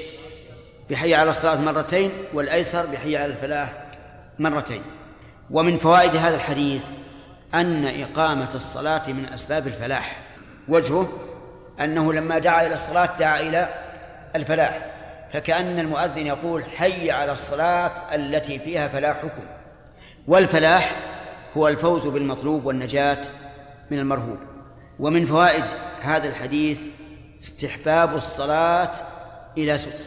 بحي 0.89 1.15
على 1.15 1.29
الصلاة 1.29 1.61
مرتين 1.61 2.11
والأيسر 2.33 2.85
بحي 2.85 3.17
على 3.17 3.33
الفلاح 3.33 3.91
مرتين. 4.39 4.81
ومن 5.51 5.77
فوائد 5.77 6.15
هذا 6.15 6.35
الحديث 6.35 6.81
أن 7.53 7.85
إقامة 8.01 8.55
الصلاة 8.55 9.11
من 9.11 9.25
أسباب 9.25 9.67
الفلاح. 9.67 10.17
وجهه 10.67 11.09
أنه 11.79 12.13
لما 12.13 12.39
دعا 12.39 12.65
إلى 12.65 12.73
الصلاة 12.73 13.09
دعا 13.19 13.39
إلى 13.39 13.69
الفلاح. 14.35 14.85
فكأن 15.33 15.79
المؤذن 15.79 16.27
يقول 16.27 16.63
حي 16.63 17.11
على 17.11 17.31
الصلاة 17.31 17.91
التي 18.15 18.59
فيها 18.59 18.87
فلاحكم. 18.87 19.43
والفلاح 20.27 20.91
هو 21.57 21.67
الفوز 21.67 22.07
بالمطلوب 22.07 22.65
والنجاة 22.65 23.21
من 23.91 23.99
المرهوب. 23.99 24.37
ومن 24.99 25.25
فوائد 25.25 25.63
هذا 26.01 26.27
الحديث 26.27 26.79
استحباب 27.43 28.15
الصلاة 28.15 28.91
إلى 29.57 29.77
سترة. 29.77 30.05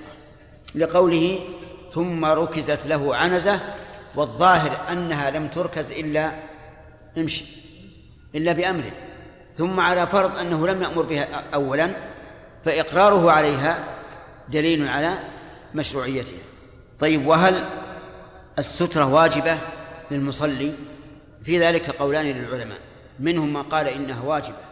لقوله 0.74 1.38
ثم 1.94 2.24
ركزت 2.24 2.86
له 2.86 3.16
عنزة 3.16 3.60
والظاهر 4.14 4.92
أنها 4.92 5.30
لم 5.30 5.48
تركز 5.48 5.92
إلا 5.92 6.32
امشي 7.18 7.44
إلا 8.34 8.52
بأمره 8.52 8.92
ثم 9.58 9.80
على 9.80 10.06
فرض 10.06 10.38
أنه 10.38 10.66
لم 10.66 10.82
يأمر 10.82 11.02
بها 11.02 11.28
أولا 11.54 11.90
فإقراره 12.64 13.30
عليها 13.30 13.84
دليل 14.48 14.88
على 14.88 15.18
مشروعيتها. 15.74 16.42
طيب 17.00 17.26
وهل 17.26 17.64
السترة 18.58 19.14
واجبة 19.14 19.58
للمصلي؟ 20.10 20.72
في 21.44 21.60
ذلك 21.60 21.90
قولان 21.90 22.24
للعلماء. 22.24 22.78
منهم 23.20 23.52
من 23.52 23.62
قال 23.62 23.88
إنها 23.88 24.22
واجبة. 24.22 24.71